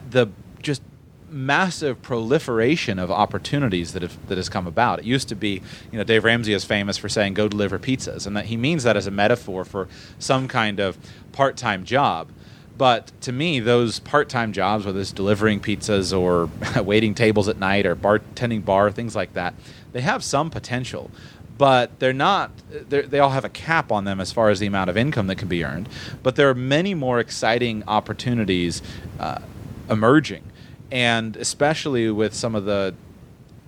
the 0.09 0.27
just 0.62 0.81
massive 1.29 2.00
proliferation 2.03 3.00
of 3.00 3.09
opportunities 3.09 3.93
that 3.93 4.03
have 4.03 4.27
that 4.27 4.38
has 4.38 4.50
come 4.50 4.67
about. 4.67 5.00
It 5.00 5.05
used 5.05 5.29
to 5.29 5.35
be, 5.35 5.62
you 5.91 5.97
know, 5.97 6.03
Dave 6.03 6.23
Ramsey 6.23 6.53
is 6.53 6.63
famous 6.63 6.97
for 6.97 7.09
saying 7.09 7.33
"go 7.33 7.47
deliver 7.47 7.79
pizzas," 7.79 8.27
and 8.27 8.38
that 8.38 8.45
he 8.45 8.57
means 8.57 8.83
that 8.83 8.95
as 8.95 9.07
a 9.07 9.12
metaphor 9.12 9.65
for 9.65 9.88
some 10.19 10.47
kind 10.47 10.79
of 10.79 10.97
part-time 11.31 11.85
job. 11.85 12.29
But 12.77 13.12
to 13.22 13.32
me, 13.32 13.60
those 13.60 14.00
part-time 14.00 14.51
jobs, 14.51 14.86
whether 14.86 15.00
it's 15.00 15.12
delivering 15.12 15.60
pizzas 15.60 16.18
or 16.18 16.50
waiting 16.84 17.13
tables 17.13 17.48
at 17.48 17.58
night 17.58 17.86
or 17.86 17.96
bartending 17.96 18.65
bar, 18.65 18.92
things 18.92 19.15
like 19.15 19.34
that, 19.34 19.53
they 19.92 20.01
have 20.01 20.24
some 20.24 20.50
potential. 20.50 21.12
But 21.58 22.00
they're 22.00 22.13
not. 22.13 22.51
They're, 22.72 23.03
they 23.03 23.20
all 23.20 23.30
have 23.30 23.46
a 23.46 23.50
cap 23.50 23.92
on 23.92 24.06
them 24.06 24.20
as 24.20 24.32
far 24.32 24.50
as 24.50 24.60
the 24.60 24.65
amount 24.65 24.89
of 24.89 24.98
income 24.98 25.27
that 25.27 25.36
can 25.36 25.48
be 25.48 25.63
earned. 25.63 25.88
But 26.24 26.36
there 26.36 26.50
are 26.50 26.56
many 26.56 26.96
more 26.96 27.20
exciting 27.20 27.84
opportunities 27.88 28.82
uh, 29.20 29.39
emerging, 29.88 30.44
and 30.92 31.38
especially 31.38 32.10
with 32.10 32.34
some 32.34 32.56
of 32.56 32.65
the 32.65 32.96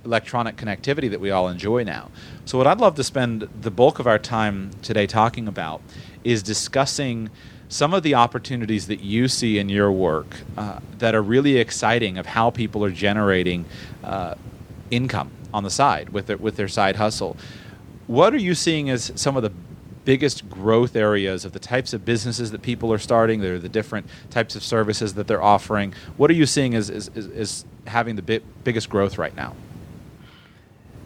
electronic 0.03 0.55
connectivity 0.55 1.09
that 1.09 1.19
we 1.19 1.31
all 1.31 1.47
enjoy 1.47 1.83
now. 1.83 2.09
So, 2.45 2.57
what 2.57 2.65
I'd 2.65 2.79
love 2.79 2.95
to 2.95 3.03
spend 3.03 3.47
the 3.61 3.71
bulk 3.71 3.99
of 3.99 4.07
our 4.07 4.19
time 4.19 4.71
today 4.81 5.05
talking 5.05 5.47
about 5.47 5.81
is 6.23 6.41
discussing 6.41 7.29
some 7.69 7.93
of 7.93 8.03
the 8.03 8.15
opportunities 8.15 8.87
that 8.87 8.99
you 9.01 9.27
see 9.27 9.57
in 9.57 9.69
your 9.69 9.91
work 9.91 10.37
uh, 10.57 10.79
that 10.99 11.15
are 11.15 11.21
really 11.21 11.57
exciting 11.57 12.17
of 12.17 12.25
how 12.25 12.49
people 12.49 12.83
are 12.83 12.91
generating 12.91 13.65
uh, 14.03 14.35
income 14.91 15.31
on 15.53 15.63
the 15.63 15.69
side 15.69 16.09
with 16.09 16.27
their, 16.27 16.37
with 16.37 16.57
their 16.57 16.67
side 16.67 16.97
hustle. 16.97 17.37
What 18.07 18.33
are 18.33 18.37
you 18.37 18.53
seeing 18.53 18.89
as 18.89 19.11
some 19.15 19.35
of 19.35 19.43
the 19.43 19.51
biggest 20.05 20.47
growth 20.49 20.95
areas 20.95 21.43
of 21.43 21.51
the 21.51 21.59
types 21.59 21.91
of 21.91 22.05
businesses 22.05 22.51
that 22.51 22.61
people 22.61 22.93
are 22.93 22.99
starting, 22.99 23.41
They're 23.41 23.57
the 23.57 23.67
different 23.67 24.07
types 24.29 24.55
of 24.55 24.63
services 24.63 25.15
that 25.15 25.27
they're 25.27 25.41
offering? 25.41 25.93
What 26.17 26.29
are 26.29 26.35
you 26.35 26.45
seeing 26.45 26.75
as, 26.75 26.89
as, 26.89 27.09
as, 27.15 27.27
as 27.27 27.65
having 27.87 28.15
the 28.15 28.21
bi- 28.21 28.41
biggest 28.63 28.89
growth 28.89 29.17
right 29.17 29.35
now? 29.35 29.55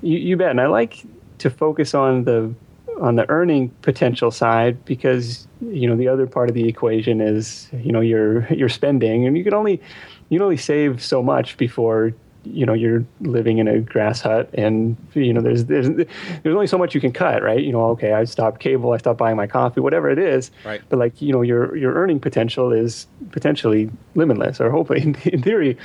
You, 0.01 0.17
you 0.17 0.37
bet. 0.37 0.51
And 0.51 0.59
I 0.59 0.67
like 0.67 1.05
to 1.39 1.49
focus 1.49 1.93
on 1.93 2.25
the 2.25 2.53
on 2.99 3.15
the 3.15 3.29
earning 3.29 3.69
potential 3.81 4.31
side 4.31 4.83
because 4.85 5.47
you 5.61 5.87
know 5.87 5.95
the 5.95 6.07
other 6.07 6.27
part 6.27 6.49
of 6.49 6.55
the 6.55 6.67
equation 6.67 7.21
is 7.21 7.69
you 7.73 7.91
know 7.91 8.01
your 8.01 8.51
your 8.53 8.69
spending. 8.69 9.25
And 9.25 9.37
you 9.37 9.43
can 9.43 9.53
only 9.53 9.81
you 10.29 10.37
can 10.37 10.43
only 10.43 10.57
save 10.57 11.01
so 11.03 11.23
much 11.23 11.57
before 11.57 12.13
you 12.43 12.65
know 12.65 12.73
you're 12.73 13.05
living 13.21 13.57
in 13.57 13.67
a 13.67 13.79
grass 13.81 14.21
hut 14.21 14.49
and 14.53 14.95
you 15.13 15.33
know 15.33 15.41
there's 15.41 15.65
there's 15.65 15.89
there's 15.89 16.55
only 16.55 16.67
so 16.67 16.77
much 16.77 16.95
you 16.95 17.01
can 17.01 17.11
cut 17.11 17.43
right? 17.43 17.61
You 17.61 17.73
know 17.73 17.83
okay 17.89 18.13
i 18.13 18.23
stopped 18.23 18.61
cable 18.61 18.93
i 18.93 18.97
stopped 18.97 19.19
buying 19.19 19.35
my 19.35 19.47
coffee 19.47 19.81
whatever 19.81 20.09
it 20.09 20.19
is. 20.19 20.51
Right. 20.63 20.81
But 20.89 20.99
like 20.99 21.21
you 21.21 21.33
know 21.33 21.41
your 21.41 21.75
your 21.75 21.93
earning 21.93 22.19
potential 22.19 22.71
is 22.71 23.07
potentially 23.31 23.89
limitless 24.15 24.61
or 24.61 24.71
hopefully 24.71 25.01
in, 25.01 25.15
in 25.25 25.41
theory 25.41 25.77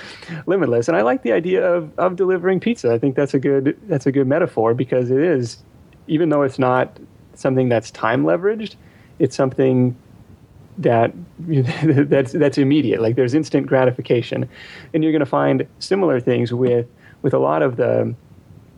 limitless. 0.46 0.88
And 0.88 0.96
i 0.96 1.02
like 1.02 1.22
the 1.22 1.32
idea 1.32 1.66
of 1.66 1.96
of 1.98 2.16
delivering 2.16 2.60
pizza. 2.60 2.92
I 2.92 2.98
think 2.98 3.16
that's 3.16 3.34
a 3.34 3.38
good 3.38 3.76
that's 3.88 4.06
a 4.06 4.12
good 4.12 4.26
metaphor 4.26 4.74
because 4.74 5.10
it 5.10 5.20
is 5.20 5.58
even 6.06 6.28
though 6.28 6.42
it's 6.42 6.58
not 6.58 6.98
something 7.34 7.68
that's 7.68 7.90
time 7.90 8.24
leveraged, 8.24 8.76
it's 9.18 9.36
something 9.36 9.96
that 10.78 11.12
that's 11.38 12.32
that's 12.32 12.58
immediate. 12.58 13.00
Like 13.00 13.16
there's 13.16 13.34
instant 13.34 13.66
gratification, 13.66 14.48
and 14.92 15.02
you're 15.02 15.12
going 15.12 15.20
to 15.20 15.26
find 15.26 15.66
similar 15.78 16.20
things 16.20 16.52
with 16.52 16.86
with 17.22 17.34
a 17.34 17.38
lot 17.38 17.62
of 17.62 17.76
the 17.76 18.14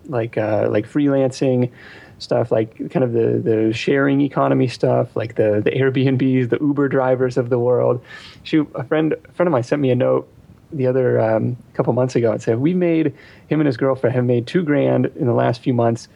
like 0.06 0.37
uh, 0.38 0.68
like 0.71 0.87
freelancing 0.88 1.71
stuff, 2.18 2.50
like 2.50 2.90
kind 2.90 3.04
of 3.04 3.12
the 3.12 3.40
the 3.42 3.73
sharing 3.73 4.21
economy 4.21 4.68
stuff, 4.68 5.14
like 5.16 5.37
the 5.37 5.61
the 5.64 5.71
Airbnbs, 5.71 6.50
the 6.50 6.59
Uber 6.61 6.88
drivers 6.88 7.37
of 7.37 7.50
the 7.50 7.59
world. 7.59 8.02
Shoot, 8.42 8.71
a 8.75 8.85
friend 8.85 9.12
a 9.12 9.33
friend 9.33 9.49
of 9.49 9.52
mine 9.52 9.62
sent 9.62 9.83
me 9.83 9.90
a 9.90 9.97
note 9.97 10.28
the 10.73 10.87
other 10.87 11.21
um, 11.21 11.56
couple 11.75 11.92
months 11.92 12.16
ago 12.16 12.33
and 12.33 12.42
said 12.42 12.59
we 12.59 12.75
made 12.75 13.14
him 13.47 13.61
and 13.61 13.66
his 13.66 13.76
girlfriend 13.76 14.14
have 14.16 14.25
made 14.25 14.49
two 14.49 14.64
grand 14.64 15.06
in 15.14 15.26
the 15.26 15.33
last 15.33 15.62
few 15.62 15.73
months 15.73 16.09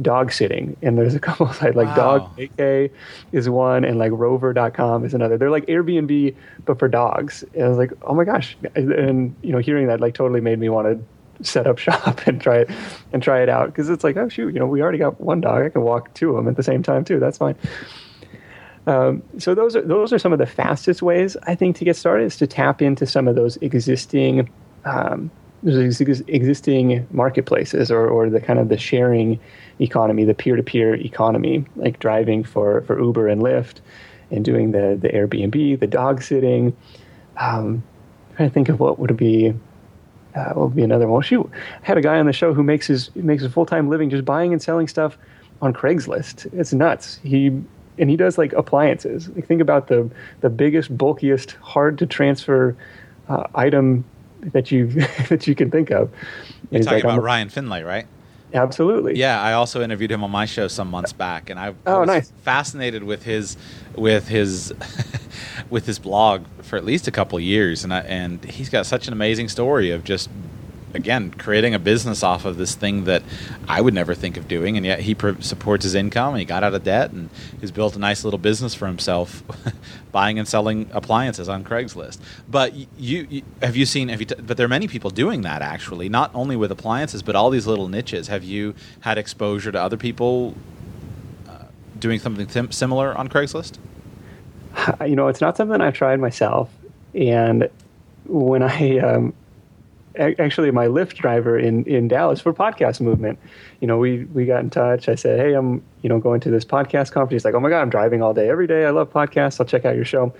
dog 0.00 0.32
sitting. 0.32 0.76
And 0.82 0.98
there's 0.98 1.14
a 1.14 1.20
couple 1.20 1.46
of 1.50 1.60
like 1.60 1.74
wow. 1.74 2.30
DogVacay 2.36 2.90
is 3.32 3.48
one 3.48 3.84
and 3.84 3.98
like 3.98 4.12
rover.com 4.12 5.04
is 5.04 5.14
another. 5.14 5.38
They're 5.38 5.50
like 5.50 5.66
airbnb 5.66 6.34
but 6.64 6.78
for 6.78 6.88
dogs. 6.88 7.44
And 7.54 7.64
i 7.64 7.68
was 7.68 7.78
like 7.78 7.92
oh 8.02 8.14
my 8.14 8.24
gosh. 8.24 8.56
And 8.74 9.34
you 9.42 9.52
know 9.52 9.58
hearing 9.58 9.86
that 9.88 10.00
like 10.00 10.14
totally 10.14 10.40
made 10.40 10.58
me 10.58 10.68
want 10.68 10.86
to 10.86 11.44
set 11.44 11.66
up 11.66 11.78
shop 11.86 12.26
and 12.26 12.40
try 12.40 12.58
it 12.58 12.70
and 13.12 13.22
try 13.22 13.42
it 13.42 13.48
out. 13.48 13.66
Because 13.66 13.90
it's 13.90 14.04
like 14.04 14.16
oh 14.16 14.28
shoot 14.28 14.52
you 14.52 14.60
know 14.60 14.66
we 14.66 14.82
already 14.82 14.98
got 14.98 15.20
one 15.20 15.40
dog. 15.40 15.62
I 15.62 15.68
can 15.68 15.82
walk 15.82 16.12
two 16.14 16.30
of 16.30 16.36
them 16.36 16.48
at 16.48 16.56
the 16.56 16.62
same 16.62 16.82
time 16.82 17.04
too. 17.04 17.18
That's 17.18 17.38
fine. 17.38 17.56
Um, 18.86 19.22
so 19.38 19.54
those 19.54 19.76
are 19.76 19.82
those 19.82 20.12
are 20.12 20.18
some 20.18 20.32
of 20.32 20.38
the 20.38 20.46
fastest 20.46 21.00
ways 21.00 21.36
I 21.44 21.54
think 21.54 21.76
to 21.76 21.84
get 21.84 21.96
started 21.96 22.24
is 22.24 22.36
to 22.36 22.46
tap 22.46 22.82
into 22.82 23.06
some 23.06 23.26
of 23.28 23.34
those 23.34 23.56
existing 23.58 24.50
um, 24.84 25.30
those 25.64 26.00
existing 26.00 27.06
marketplaces 27.10 27.90
or, 27.90 28.06
or 28.06 28.28
the 28.28 28.40
kind 28.40 28.58
of 28.58 28.68
the 28.68 28.76
sharing 28.76 29.40
economy, 29.80 30.24
the 30.24 30.34
peer-to-peer 30.34 30.94
economy, 30.94 31.64
like 31.76 31.98
driving 31.98 32.44
for, 32.44 32.82
for 32.82 33.00
Uber 33.00 33.28
and 33.28 33.42
Lyft 33.42 33.80
and 34.30 34.44
doing 34.44 34.72
the, 34.72 34.98
the 35.00 35.08
Airbnb, 35.08 35.80
the 35.80 35.86
dog 35.86 36.22
sitting. 36.22 36.76
Um, 37.36 37.82
I'm 38.30 38.36
trying 38.36 38.48
to 38.48 38.54
think 38.54 38.68
of 38.68 38.80
what 38.80 38.98
would 38.98 39.16
be 39.16 39.54
uh, 40.34 40.52
what 40.54 40.66
would 40.66 40.76
be 40.76 40.82
another 40.82 41.06
one. 41.06 41.22
Shoot, 41.22 41.48
I 41.82 41.86
had 41.86 41.96
a 41.96 42.00
guy 42.00 42.18
on 42.18 42.26
the 42.26 42.32
show 42.32 42.52
who 42.52 42.64
makes 42.64 42.88
his 42.88 43.14
makes 43.14 43.44
a 43.44 43.50
full 43.50 43.66
time 43.66 43.88
living 43.88 44.10
just 44.10 44.24
buying 44.24 44.52
and 44.52 44.60
selling 44.60 44.88
stuff 44.88 45.16
on 45.62 45.72
Craigslist. 45.72 46.52
It's 46.52 46.72
nuts. 46.72 47.20
He 47.22 47.48
and 47.98 48.10
he 48.10 48.16
does 48.16 48.36
like 48.36 48.52
appliances. 48.54 49.28
Like 49.28 49.46
think 49.46 49.60
about 49.60 49.86
the 49.88 50.10
the 50.40 50.50
biggest, 50.50 50.96
bulkiest, 50.96 51.52
hard 51.52 51.98
to 51.98 52.06
transfer 52.06 52.76
uh, 53.28 53.46
item 53.54 54.04
that 54.40 54.70
you 54.70 54.88
that 55.28 55.46
you 55.46 55.54
can 55.54 55.70
think 55.70 55.90
of. 55.90 56.10
You're 56.70 56.82
talking 56.82 56.96
like, 56.96 57.04
about 57.04 57.22
Ryan 57.22 57.48
Finlay, 57.48 57.82
right? 57.82 58.06
Absolutely. 58.54 59.18
Yeah, 59.18 59.42
I 59.42 59.54
also 59.54 59.82
interviewed 59.82 60.12
him 60.12 60.22
on 60.22 60.30
my 60.30 60.46
show 60.46 60.68
some 60.68 60.88
months 60.88 61.12
back, 61.12 61.50
and 61.50 61.58
I, 61.58 61.74
oh, 61.86 62.00
was 62.00 62.06
nice. 62.06 62.32
fascinated 62.42 63.02
with 63.02 63.24
his 63.24 63.56
with 63.96 64.28
his 64.28 64.72
with 65.70 65.86
his 65.86 65.98
blog 65.98 66.44
for 66.62 66.76
at 66.76 66.84
least 66.84 67.08
a 67.08 67.10
couple 67.10 67.38
years, 67.40 67.82
and 67.82 67.92
I, 67.92 68.00
and 68.00 68.44
he's 68.44 68.68
got 68.68 68.86
such 68.86 69.08
an 69.08 69.12
amazing 69.12 69.48
story 69.48 69.90
of 69.90 70.04
just 70.04 70.30
again 70.94 71.30
creating 71.32 71.74
a 71.74 71.78
business 71.78 72.22
off 72.22 72.44
of 72.44 72.56
this 72.56 72.74
thing 72.74 73.04
that 73.04 73.22
I 73.68 73.80
would 73.80 73.92
never 73.92 74.14
think 74.14 74.36
of 74.36 74.48
doing, 74.48 74.76
and 74.76 74.86
yet 74.86 75.00
he 75.00 75.14
pr- 75.14 75.40
supports 75.40 75.84
his 75.84 75.94
income. 75.94 76.34
And 76.34 76.38
he 76.38 76.44
got 76.44 76.62
out 76.62 76.72
of 76.74 76.84
debt 76.84 77.10
and 77.10 77.28
he's 77.60 77.70
built 77.70 77.96
a 77.96 77.98
nice 77.98 78.24
little 78.24 78.38
business 78.38 78.74
for 78.74 78.86
himself, 78.86 79.42
buying 80.12 80.38
and 80.38 80.46
selling 80.48 80.88
appliances 80.92 81.48
on 81.48 81.64
Craigslist. 81.64 82.18
But 82.48 82.74
you, 82.74 82.86
you 82.98 83.42
have 83.60 83.76
you 83.76 83.84
seen? 83.86 84.08
Have 84.08 84.20
you? 84.20 84.26
T- 84.26 84.36
but 84.40 84.56
there 84.56 84.64
are 84.64 84.68
many 84.68 84.88
people 84.88 85.10
doing 85.10 85.42
that 85.42 85.60
actually, 85.62 86.08
not 86.08 86.30
only 86.34 86.56
with 86.56 86.70
appliances, 86.70 87.22
but 87.22 87.36
all 87.36 87.50
these 87.50 87.66
little 87.66 87.88
niches. 87.88 88.28
Have 88.28 88.44
you 88.44 88.74
had 89.00 89.18
exposure 89.18 89.72
to 89.72 89.80
other 89.80 89.96
people? 89.96 90.54
Uh, 91.48 91.64
doing 91.98 92.20
something 92.20 92.48
sim- 92.48 92.72
similar 92.72 93.16
on 93.16 93.28
Craigslist? 93.28 93.78
You 95.06 95.16
know, 95.16 95.28
it's 95.28 95.40
not 95.40 95.56
something 95.56 95.80
I've 95.80 95.94
tried 95.94 96.20
myself, 96.20 96.70
and 97.14 97.68
when 98.26 98.62
I 98.62 98.98
um, 98.98 99.32
actually 100.16 100.70
my 100.70 100.86
Lyft 100.86 101.14
driver 101.14 101.58
in, 101.58 101.84
in 101.84 102.08
Dallas 102.08 102.40
for 102.40 102.52
podcast 102.52 103.00
movement. 103.00 103.38
You 103.80 103.86
know, 103.86 103.98
we 103.98 104.24
we 104.26 104.46
got 104.46 104.60
in 104.60 104.70
touch. 104.70 105.08
I 105.08 105.14
said, 105.14 105.40
"Hey, 105.40 105.54
I'm 105.54 105.82
you 106.02 106.08
know 106.08 106.18
going 106.18 106.40
to 106.40 106.50
this 106.50 106.64
podcast 106.64 107.12
conference." 107.12 107.32
He's 107.32 107.44
like, 107.44 107.54
"Oh 107.54 107.60
my 107.60 107.68
god, 107.68 107.82
I'm 107.82 107.90
driving 107.90 108.22
all 108.22 108.34
day, 108.34 108.48
every 108.48 108.66
day. 108.66 108.84
I 108.84 108.90
love 108.90 109.10
podcasts. 109.10 109.60
I'll 109.60 109.66
check 109.66 109.84
out 109.84 109.96
your 109.96 110.04
show." 110.04 110.32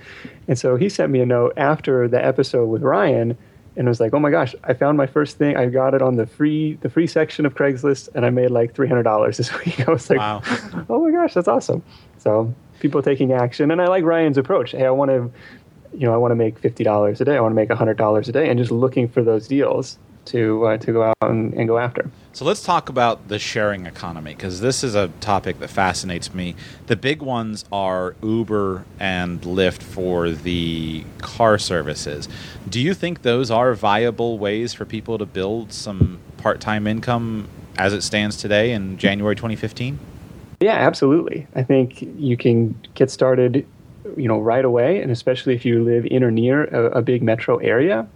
And 0.49 0.59
so 0.59 0.76
he 0.76 0.88
sent 0.88 1.11
me 1.12 1.21
a 1.21 1.26
note 1.26 1.54
after 1.57 2.09
the 2.09 2.25
episode 2.25 2.66
with 2.66 2.83
Ryan, 2.83 3.37
and 3.76 3.88
was 3.88 4.00
like, 4.00 4.14
"Oh 4.14 4.21
my 4.21 4.31
gosh, 4.31 4.54
I 4.64 4.75
found 4.75 4.97
my 4.97 5.07
first 5.07 5.38
thing. 5.38 5.57
I 5.57 5.66
got 5.66 5.95
it 5.95 6.02
on 6.02 6.16
the 6.16 6.26
free 6.26 6.78
the 6.81 6.88
free 6.88 7.07
section 7.07 7.47
of 7.47 7.54
Craigslist, 7.54 8.09
and 8.14 8.25
I 8.25 8.31
made 8.31 8.50
like 8.50 8.75
three 8.75 8.88
hundred 8.88 9.04
dollars 9.04 9.37
this 9.38 9.52
week." 9.64 9.87
I 9.87 9.90
was 9.90 10.09
like, 10.09 10.19
wow. 10.19 10.43
"Oh 10.88 11.04
my 11.04 11.11
gosh, 11.11 11.35
that's 11.35 11.49
awesome!" 11.49 11.83
So 12.19 12.54
people 12.81 13.02
taking 13.02 13.33
action, 13.33 13.71
and 13.71 13.81
I 13.81 13.87
like 13.87 14.04
Ryan's 14.04 14.38
approach. 14.38 14.73
Hey, 14.73 14.85
I 14.85 14.90
want 14.90 15.11
to 15.11 15.31
you 15.94 16.06
know, 16.06 16.14
I 16.14 16.16
want 16.16 16.32
to 16.32 16.36
make 16.36 16.58
fifty 16.58 16.84
dollars 16.84 17.20
a 17.20 17.24
day. 17.24 17.36
I 17.36 17.40
want 17.40 17.52
to 17.52 17.56
make 17.56 17.70
hundred 17.70 17.96
dollars 17.96 18.28
a 18.28 18.32
day, 18.32 18.48
and 18.48 18.58
just 18.58 18.70
looking 18.70 19.08
for 19.08 19.22
those 19.22 19.48
deals 19.48 19.98
to 20.26 20.66
uh, 20.66 20.76
to 20.78 20.92
go 20.92 21.02
out 21.02 21.16
and, 21.22 21.52
and, 21.54 21.68
go 21.68 21.78
after. 21.78 22.10
So 22.32 22.44
let's 22.44 22.62
talk 22.62 22.88
about 22.88 23.28
the 23.28 23.38
sharing 23.38 23.86
economy 23.86 24.34
because 24.34 24.60
this 24.60 24.82
is 24.82 24.94
a 24.94 25.08
topic 25.20 25.60
that 25.60 25.68
fascinates 25.68 26.34
me. 26.34 26.56
The 26.86 26.96
big 26.96 27.22
ones 27.22 27.64
are 27.70 28.16
Uber 28.22 28.84
and 28.98 29.40
Lyft 29.42 29.82
for 29.82 30.30
the 30.30 31.04
car 31.18 31.58
services. 31.58 32.28
Do 32.68 32.80
you 32.80 32.94
think 32.94 33.22
those 33.22 33.50
are 33.50 33.74
viable 33.74 34.38
ways 34.38 34.72
for 34.72 34.84
people 34.84 35.18
to 35.18 35.26
build 35.26 35.72
some 35.72 36.18
part-time 36.38 36.86
income 36.86 37.48
as 37.76 37.92
it 37.92 38.02
stands 38.02 38.36
today 38.36 38.72
in 38.72 38.98
January 38.98 39.36
2015? 39.36 39.98
Yeah, 40.60 40.72
absolutely. 40.72 41.46
I 41.54 41.62
think 41.62 42.02
you 42.16 42.36
can 42.36 42.78
get 42.94 43.10
started 43.10 43.66
you 44.16 44.28
know 44.28 44.38
right 44.38 44.64
away, 44.64 45.00
and 45.00 45.11
especially 45.11 45.54
if 45.54 45.64
you 45.64 45.83
live 45.83 46.06
in 46.06 46.23
or 46.23 46.30
near 46.30 46.64
a, 46.64 46.99
a 46.99 47.02
big 47.02 47.23
metro 47.23 47.59
area, 47.59 48.06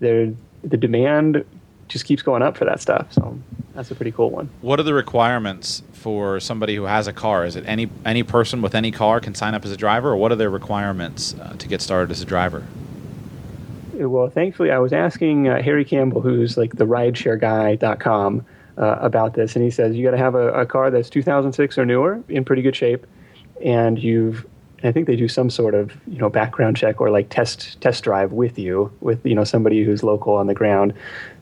there 0.00 0.32
the 0.62 0.76
demand 0.76 1.44
just 1.88 2.04
keeps 2.04 2.22
going 2.22 2.42
up 2.42 2.56
for 2.56 2.64
that 2.64 2.80
stuff. 2.80 3.12
So 3.12 3.38
that's 3.74 3.90
a 3.90 3.94
pretty 3.94 4.12
cool 4.12 4.30
one. 4.30 4.50
What 4.60 4.78
are 4.78 4.82
the 4.82 4.94
requirements 4.94 5.82
for 5.92 6.38
somebody 6.40 6.74
who 6.76 6.84
has 6.84 7.06
a 7.06 7.12
car? 7.12 7.44
Is 7.44 7.56
it 7.56 7.64
any 7.66 7.88
any 8.04 8.22
person 8.22 8.62
with 8.62 8.74
any 8.74 8.90
car 8.90 9.20
can 9.20 9.34
sign 9.34 9.54
up 9.54 9.64
as 9.64 9.70
a 9.70 9.76
driver, 9.76 10.10
or 10.10 10.16
what 10.16 10.32
are 10.32 10.36
their 10.36 10.50
requirements 10.50 11.34
uh, 11.40 11.54
to 11.58 11.68
get 11.68 11.80
started 11.80 12.10
as 12.10 12.20
a 12.20 12.26
driver? 12.26 12.64
Well, 13.94 14.30
thankfully, 14.30 14.70
I 14.70 14.78
was 14.78 14.92
asking 14.92 15.48
uh, 15.48 15.60
Harry 15.60 15.84
Campbell, 15.84 16.20
who's 16.20 16.56
like 16.56 16.76
the 16.76 16.86
rideshareguy.com, 16.86 18.46
uh, 18.78 18.96
about 19.00 19.34
this, 19.34 19.56
and 19.56 19.64
he 19.64 19.70
says 19.70 19.96
you 19.96 20.04
got 20.04 20.12
to 20.12 20.18
have 20.18 20.34
a, 20.34 20.52
a 20.52 20.66
car 20.66 20.90
that's 20.90 21.10
2006 21.10 21.78
or 21.78 21.84
newer, 21.84 22.22
in 22.28 22.44
pretty 22.44 22.62
good 22.62 22.76
shape, 22.76 23.06
and 23.64 23.98
you've 23.98 24.46
I 24.82 24.92
think 24.92 25.06
they 25.06 25.16
do 25.16 25.28
some 25.28 25.50
sort 25.50 25.74
of 25.74 25.92
you 26.06 26.18
know 26.18 26.28
background 26.28 26.76
check 26.76 27.00
or 27.00 27.10
like 27.10 27.28
test 27.30 27.80
test 27.80 28.04
drive 28.04 28.32
with 28.32 28.58
you 28.58 28.92
with 29.00 29.24
you 29.24 29.34
know 29.34 29.44
somebody 29.44 29.84
who's 29.84 30.02
local 30.02 30.34
on 30.34 30.46
the 30.46 30.54
ground. 30.54 30.94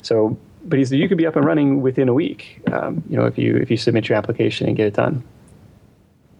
So, 0.02 0.38
but 0.64 0.78
he's 0.78 0.92
you 0.92 1.08
could 1.08 1.18
be 1.18 1.26
up 1.26 1.36
and 1.36 1.44
running 1.44 1.82
within 1.82 2.08
a 2.08 2.14
week. 2.14 2.62
Um, 2.72 3.02
you 3.08 3.16
know 3.16 3.26
if 3.26 3.36
you 3.38 3.56
if 3.56 3.70
you 3.70 3.76
submit 3.76 4.08
your 4.08 4.16
application 4.16 4.66
and 4.66 4.76
get 4.76 4.86
it 4.86 4.94
done. 4.94 5.22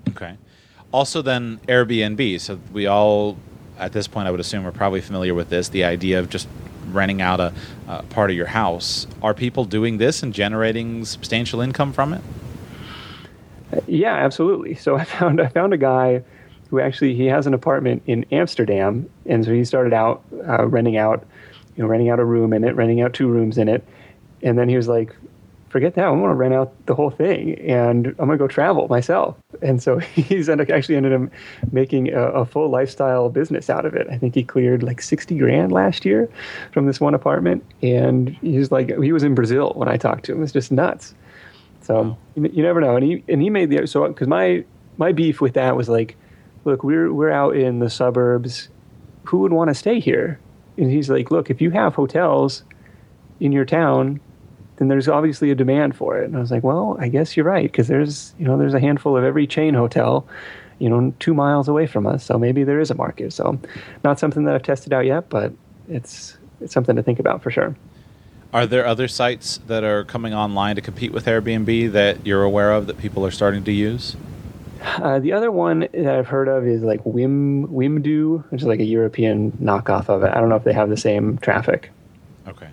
Okay. 0.08 0.36
Also, 0.92 1.20
then 1.20 1.60
Airbnb. 1.66 2.40
So 2.40 2.58
we 2.72 2.86
all 2.86 3.36
at 3.78 3.92
this 3.92 4.06
point, 4.06 4.26
I 4.26 4.30
would 4.30 4.40
assume, 4.40 4.66
are 4.66 4.72
probably 4.72 5.00
familiar 5.00 5.34
with 5.34 5.50
this. 5.50 5.68
The 5.68 5.84
idea 5.84 6.18
of 6.18 6.30
just 6.30 6.48
renting 6.90 7.20
out 7.20 7.40
a, 7.40 7.52
a 7.88 8.02
part 8.04 8.30
of 8.30 8.36
your 8.36 8.46
house. 8.46 9.06
Are 9.22 9.34
people 9.34 9.64
doing 9.64 9.98
this 9.98 10.22
and 10.22 10.32
generating 10.32 11.04
substantial 11.04 11.60
income 11.60 11.92
from 11.92 12.14
it? 12.14 12.22
Yeah, 13.86 14.14
absolutely. 14.14 14.76
So 14.76 14.96
I 14.96 15.04
found 15.04 15.40
I 15.40 15.48
found 15.48 15.72
a 15.72 15.76
guy 15.78 16.22
who 16.68 16.80
actually 16.80 17.14
he 17.14 17.26
has 17.26 17.46
an 17.46 17.54
apartment 17.54 18.02
in 18.06 18.24
Amsterdam, 18.32 19.08
and 19.24 19.44
so 19.44 19.52
he 19.52 19.64
started 19.64 19.92
out 19.92 20.22
uh, 20.48 20.66
renting 20.66 20.96
out, 20.96 21.26
you 21.76 21.82
know, 21.82 21.88
renting 21.88 22.10
out 22.10 22.18
a 22.18 22.24
room 22.24 22.52
in 22.52 22.64
it, 22.64 22.74
renting 22.74 23.00
out 23.00 23.12
two 23.12 23.28
rooms 23.28 23.58
in 23.58 23.68
it, 23.68 23.86
and 24.42 24.58
then 24.58 24.68
he 24.68 24.76
was 24.76 24.88
like, 24.88 25.14
"Forget 25.68 25.94
that! 25.94 26.06
I'm 26.06 26.18
going 26.18 26.30
to 26.30 26.34
rent 26.34 26.54
out 26.54 26.74
the 26.86 26.94
whole 26.94 27.10
thing, 27.10 27.54
and 27.60 28.08
I'm 28.08 28.26
going 28.26 28.30
to 28.30 28.36
go 28.38 28.48
travel 28.48 28.88
myself." 28.88 29.36
And 29.62 29.82
so 29.82 29.98
he's 30.14 30.48
actually 30.48 30.96
ended 30.96 31.12
up 31.12 31.30
making 31.72 32.12
a, 32.12 32.22
a, 32.22 32.44
full 32.44 32.68
lifestyle 32.68 33.28
business 33.28 33.70
out 33.70 33.86
of 33.86 33.94
it. 33.94 34.08
I 34.10 34.18
think 34.18 34.34
he 34.34 34.42
cleared 34.42 34.82
like 34.82 35.00
sixty 35.00 35.38
grand 35.38 35.70
last 35.72 36.04
year 36.04 36.28
from 36.72 36.86
this 36.86 37.00
one 37.00 37.14
apartment, 37.14 37.64
and 37.82 38.30
he's 38.40 38.72
like, 38.72 38.88
he 39.00 39.12
was 39.12 39.22
in 39.22 39.34
Brazil 39.34 39.72
when 39.76 39.88
I 39.88 39.96
talked 39.96 40.24
to 40.26 40.32
him. 40.32 40.42
It's 40.42 40.52
just 40.52 40.72
nuts. 40.72 41.14
So 41.82 42.02
wow. 42.02 42.18
you, 42.34 42.50
you 42.52 42.62
never 42.64 42.80
know, 42.80 42.96
and 42.96 43.04
he 43.04 43.22
and 43.28 43.40
he 43.40 43.50
made 43.50 43.70
the 43.70 43.86
so 43.86 44.08
because 44.08 44.26
my 44.26 44.64
my 44.96 45.12
beef 45.12 45.40
with 45.40 45.54
that 45.54 45.76
was 45.76 45.88
like 45.88 46.16
look, 46.66 46.82
we're 46.82 47.12
we're 47.12 47.30
out 47.30 47.56
in 47.56 47.78
the 47.78 47.88
suburbs. 47.88 48.68
Who 49.24 49.38
would 49.38 49.52
want 49.52 49.68
to 49.68 49.74
stay 49.74 50.00
here? 50.00 50.38
And 50.76 50.90
he's 50.90 51.08
like, 51.08 51.30
look, 51.30 51.48
if 51.48 51.62
you 51.62 51.70
have 51.70 51.94
hotels 51.94 52.62
in 53.40 53.52
your 53.52 53.64
town, 53.64 54.20
then 54.76 54.88
there's 54.88 55.08
obviously 55.08 55.50
a 55.50 55.54
demand 55.54 55.96
for 55.96 56.18
it. 56.18 56.26
And 56.26 56.36
I 56.36 56.40
was 56.40 56.50
like, 56.50 56.62
well, 56.62 56.96
I 57.00 57.08
guess 57.08 57.36
you're 57.36 57.46
right 57.46 57.70
because 57.70 57.88
there's 57.88 58.34
you 58.38 58.44
know 58.44 58.58
there's 58.58 58.74
a 58.74 58.80
handful 58.80 59.16
of 59.16 59.24
every 59.24 59.46
chain 59.46 59.72
hotel, 59.72 60.26
you 60.78 60.90
know, 60.90 61.14
two 61.20 61.32
miles 61.32 61.68
away 61.68 61.86
from 61.86 62.06
us. 62.06 62.24
So 62.24 62.38
maybe 62.38 62.64
there 62.64 62.80
is 62.80 62.90
a 62.90 62.94
market. 62.94 63.32
So 63.32 63.58
not 64.04 64.18
something 64.18 64.44
that 64.44 64.54
I've 64.54 64.62
tested 64.62 64.92
out 64.92 65.06
yet, 65.06 65.30
but 65.30 65.52
it's 65.88 66.36
it's 66.60 66.74
something 66.74 66.96
to 66.96 67.02
think 67.02 67.18
about 67.18 67.42
for 67.42 67.50
sure. 67.50 67.74
Are 68.52 68.66
there 68.66 68.86
other 68.86 69.08
sites 69.08 69.60
that 69.66 69.84
are 69.84 70.04
coming 70.04 70.32
online 70.32 70.76
to 70.76 70.82
compete 70.82 71.12
with 71.12 71.26
Airbnb 71.26 71.92
that 71.92 72.26
you're 72.26 72.44
aware 72.44 72.72
of 72.72 72.86
that 72.86 72.98
people 72.98 73.26
are 73.26 73.30
starting 73.30 73.64
to 73.64 73.72
use? 73.72 74.16
Uh, 74.82 75.18
the 75.18 75.32
other 75.32 75.50
one 75.50 75.80
that 75.92 76.14
I've 76.14 76.26
heard 76.26 76.48
of 76.48 76.66
is 76.66 76.82
like 76.82 77.02
Wim 77.04 77.66
Wimdu, 77.66 78.44
which 78.50 78.62
is 78.62 78.66
like 78.66 78.80
a 78.80 78.84
European 78.84 79.52
knockoff 79.52 80.08
of 80.08 80.22
it. 80.22 80.30
I 80.32 80.40
don't 80.40 80.48
know 80.48 80.56
if 80.56 80.64
they 80.64 80.72
have 80.72 80.88
the 80.88 80.96
same 80.96 81.38
traffic. 81.38 81.90
Okay. 82.46 82.68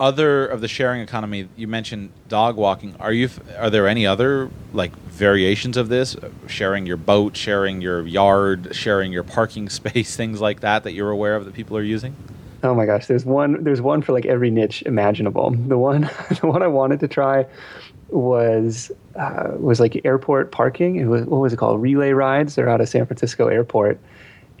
Other 0.00 0.46
of 0.46 0.60
the 0.60 0.68
sharing 0.68 1.00
economy, 1.00 1.48
you 1.56 1.68
mentioned 1.68 2.10
dog 2.28 2.56
walking. 2.56 2.96
Are 2.98 3.12
you? 3.12 3.30
Are 3.56 3.70
there 3.70 3.86
any 3.86 4.06
other 4.06 4.50
like 4.72 4.94
variations 4.96 5.76
of 5.76 5.88
this? 5.88 6.16
Sharing 6.48 6.84
your 6.86 6.96
boat, 6.96 7.36
sharing 7.36 7.80
your 7.80 8.06
yard, 8.06 8.74
sharing 8.74 9.12
your 9.12 9.22
parking 9.22 9.68
space, 9.70 10.16
things 10.16 10.40
like 10.40 10.60
that 10.60 10.82
that 10.84 10.92
you're 10.92 11.10
aware 11.10 11.36
of 11.36 11.44
that 11.44 11.54
people 11.54 11.76
are 11.76 11.82
using. 11.82 12.16
Oh 12.64 12.74
my 12.74 12.86
gosh, 12.86 13.06
there's 13.06 13.24
one. 13.24 13.62
There's 13.62 13.80
one 13.80 14.02
for 14.02 14.12
like 14.12 14.26
every 14.26 14.50
niche 14.50 14.82
imaginable. 14.82 15.50
The 15.50 15.78
one, 15.78 16.02
the 16.40 16.46
one 16.46 16.62
I 16.62 16.66
wanted 16.66 16.98
to 17.00 17.08
try 17.08 17.46
was 18.08 18.90
uh, 19.16 19.52
was 19.56 19.80
like 19.80 20.04
airport 20.04 20.50
parking. 20.50 20.96
It 20.96 21.06
was 21.06 21.24
what 21.24 21.38
was 21.40 21.52
it 21.52 21.56
called? 21.56 21.80
Relay 21.80 22.12
rides. 22.12 22.54
They're 22.54 22.68
out 22.68 22.80
of 22.80 22.88
San 22.88 23.06
Francisco 23.06 23.48
Airport, 23.48 23.98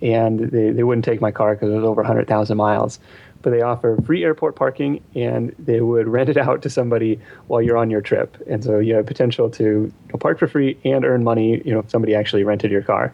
and 0.02 0.40
they, 0.50 0.70
they 0.70 0.82
wouldn't 0.82 1.04
take 1.04 1.20
my 1.20 1.30
car 1.30 1.54
because 1.54 1.70
it 1.70 1.76
was 1.76 1.84
over 1.84 2.02
hundred 2.02 2.28
thousand 2.28 2.56
miles. 2.56 2.98
But 3.42 3.50
they 3.50 3.60
offer 3.60 3.98
free 4.06 4.24
airport 4.24 4.56
parking, 4.56 5.02
and 5.14 5.54
they 5.58 5.80
would 5.80 6.08
rent 6.16 6.28
it 6.28 6.36
out 6.36 6.62
to 6.62 6.70
somebody 6.70 7.20
while 7.48 7.60
you're 7.60 7.76
on 7.76 7.90
your 7.90 8.00
trip. 8.00 8.36
And 8.48 8.62
so 8.64 8.78
you 8.78 8.94
have 8.94 9.06
potential 9.06 9.50
to 9.50 9.92
park 10.20 10.38
for 10.38 10.48
free 10.48 10.78
and 10.84 11.04
earn 11.04 11.24
money. 11.24 11.60
You 11.64 11.72
know, 11.72 11.80
if 11.80 11.90
somebody 11.90 12.14
actually 12.14 12.44
rented 12.44 12.70
your 12.70 12.82
car 12.82 13.12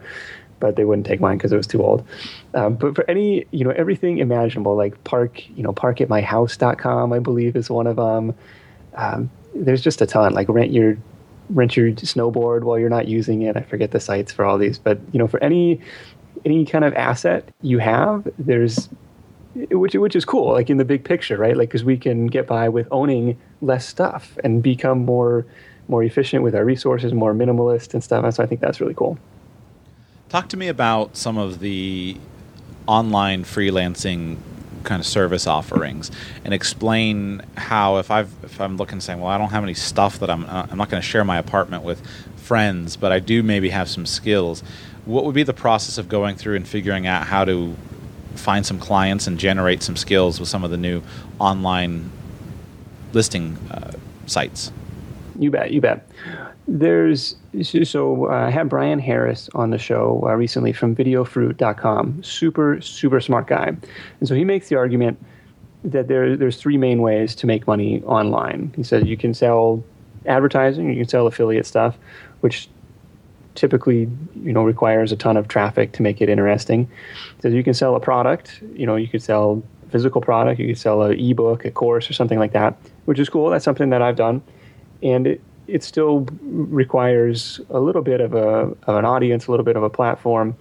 but 0.61 0.75
they 0.77 0.85
wouldn't 0.85 1.05
take 1.05 1.19
mine 1.19 1.37
because 1.37 1.51
it 1.51 1.57
was 1.57 1.67
too 1.67 1.83
old. 1.83 2.07
Um, 2.53 2.75
but 2.75 2.95
for 2.95 3.03
any, 3.09 3.45
you 3.51 3.65
know, 3.65 3.71
everything 3.71 4.19
imaginable, 4.19 4.75
like 4.75 5.03
park, 5.03 5.41
you 5.57 5.63
know, 5.63 5.73
parkatmyhouse.com, 5.73 7.11
I 7.11 7.19
believe 7.19 7.55
is 7.57 7.69
one 7.69 7.87
of 7.87 7.97
them. 7.97 8.33
Um, 8.93 9.29
there's 9.53 9.81
just 9.81 10.01
a 10.01 10.05
ton. 10.05 10.33
Like 10.33 10.47
rent 10.47 10.71
your 10.71 10.97
rent 11.53 11.75
your 11.75 11.91
snowboard 11.91 12.63
while 12.63 12.79
you're 12.79 12.89
not 12.89 13.07
using 13.07 13.41
it. 13.43 13.57
I 13.57 13.61
forget 13.61 13.91
the 13.91 13.99
sites 13.99 14.31
for 14.31 14.45
all 14.45 14.57
these, 14.57 14.79
but 14.79 14.99
you 15.11 15.19
know, 15.19 15.27
for 15.27 15.41
any 15.43 15.81
any 16.45 16.65
kind 16.65 16.83
of 16.83 16.93
asset 16.95 17.47
you 17.61 17.77
have, 17.79 18.27
there's 18.39 18.89
which 19.53 19.93
which 19.95 20.15
is 20.15 20.25
cool. 20.25 20.51
Like 20.51 20.69
in 20.69 20.77
the 20.77 20.85
big 20.85 21.03
picture, 21.03 21.37
right? 21.37 21.55
Like 21.55 21.69
because 21.69 21.83
we 21.83 21.97
can 21.97 22.27
get 22.27 22.47
by 22.47 22.69
with 22.69 22.87
owning 22.91 23.37
less 23.61 23.85
stuff 23.87 24.37
and 24.43 24.63
become 24.63 25.05
more 25.05 25.45
more 25.87 26.03
efficient 26.03 26.43
with 26.43 26.55
our 26.55 26.63
resources, 26.63 27.13
more 27.13 27.33
minimalist 27.33 27.93
and 27.93 28.03
stuff. 28.03 28.23
And 28.23 28.33
so 28.33 28.43
I 28.43 28.45
think 28.45 28.61
that's 28.61 28.79
really 28.79 28.93
cool. 28.93 29.17
Talk 30.29 30.47
to 30.49 30.57
me 30.57 30.69
about 30.69 31.17
some 31.17 31.37
of 31.37 31.59
the 31.59 32.17
online 32.87 33.43
freelancing 33.43 34.37
kind 34.83 34.99
of 34.99 35.05
service 35.05 35.47
offerings 35.47 36.11
and 36.43 36.53
explain 36.53 37.41
how 37.57 37.97
if 37.97 38.11
I've 38.11 38.31
if 38.43 38.59
I'm 38.59 38.77
looking 38.77 38.99
saying 38.99 39.19
well 39.19 39.29
I 39.29 39.37
don't 39.37 39.49
have 39.49 39.63
any 39.63 39.73
stuff 39.73 40.19
that 40.19 40.29
I'm 40.29 40.45
uh, 40.45 40.67
I'm 40.69 40.77
not 40.77 40.89
going 40.89 41.01
to 41.01 41.07
share 41.07 41.23
my 41.23 41.37
apartment 41.37 41.83
with 41.83 42.05
friends 42.37 42.95
but 42.97 43.11
I 43.11 43.19
do 43.19 43.43
maybe 43.43 43.69
have 43.69 43.89
some 43.89 44.05
skills 44.05 44.63
what 45.05 45.25
would 45.25 45.35
be 45.35 45.43
the 45.43 45.53
process 45.53 45.97
of 45.97 46.09
going 46.09 46.35
through 46.35 46.55
and 46.55 46.67
figuring 46.67 47.07
out 47.07 47.25
how 47.25 47.45
to 47.45 47.75
find 48.35 48.65
some 48.65 48.79
clients 48.79 49.27
and 49.27 49.39
generate 49.39 49.83
some 49.83 49.95
skills 49.95 50.39
with 50.39 50.49
some 50.49 50.63
of 50.63 50.71
the 50.71 50.77
new 50.77 51.01
online 51.39 52.11
listing 53.13 53.57
uh, 53.71 53.91
sites? 54.25 54.71
You 55.39 55.51
bet 55.51 55.71
you 55.71 55.81
bet 55.81 56.07
there's 56.67 57.35
so 57.83 58.29
uh, 58.29 58.47
I 58.47 58.49
had 58.49 58.69
Bryan 58.69 58.99
Harris 58.99 59.49
on 59.53 59.71
the 59.71 59.77
show 59.77 60.23
uh, 60.25 60.35
recently 60.35 60.73
from 60.73 60.95
videofruit.com. 60.95 62.23
Super, 62.23 62.79
super 62.81 63.19
smart 63.19 63.47
guy. 63.47 63.67
And 64.19 64.27
so 64.27 64.35
he 64.35 64.45
makes 64.45 64.69
the 64.69 64.75
argument 64.75 65.23
that 65.83 66.07
there, 66.07 66.37
there's 66.37 66.57
three 66.57 66.77
main 66.77 67.01
ways 67.01 67.35
to 67.35 67.47
make 67.47 67.65
money 67.67 68.03
online. 68.03 68.71
He 68.75 68.83
says 68.83 69.03
you 69.05 69.17
can 69.17 69.33
sell 69.33 69.83
advertising, 70.25 70.89
you 70.89 70.97
can 70.97 71.09
sell 71.09 71.27
affiliate 71.27 71.65
stuff, 71.65 71.97
which 72.41 72.69
typically 73.55 74.09
you 74.35 74.53
know 74.53 74.63
requires 74.63 75.11
a 75.11 75.15
ton 75.15 75.35
of 75.35 75.47
traffic 75.47 75.91
to 75.93 76.01
make 76.01 76.21
it 76.21 76.29
interesting. 76.29 76.89
So 77.41 77.49
you 77.49 77.63
can 77.63 77.73
sell 77.73 77.95
a 77.95 77.99
product, 77.99 78.61
you 78.73 78.85
know, 78.85 78.95
you 78.95 79.07
could 79.07 79.23
sell 79.23 79.63
physical 79.89 80.21
product, 80.21 80.59
you 80.59 80.67
could 80.67 80.77
sell 80.77 81.01
an 81.01 81.19
ebook, 81.19 81.65
a 81.65 81.71
course, 81.71 82.09
or 82.09 82.13
something 82.13 82.39
like 82.39 82.53
that, 82.53 82.77
which 83.05 83.19
is 83.19 83.27
cool. 83.27 83.49
That's 83.49 83.65
something 83.65 83.89
that 83.89 84.01
I've 84.01 84.15
done, 84.15 84.41
and 85.01 85.27
it, 85.27 85.41
it 85.71 85.83
still 85.83 86.27
requires 86.41 87.61
a 87.69 87.79
little 87.79 88.01
bit 88.01 88.21
of 88.21 88.33
a 88.33 88.75
of 88.87 88.95
an 88.95 89.05
audience, 89.05 89.47
a 89.47 89.51
little 89.51 89.63
bit 89.63 89.75
of 89.75 89.83
a 89.83 89.89
platform, 89.89 90.55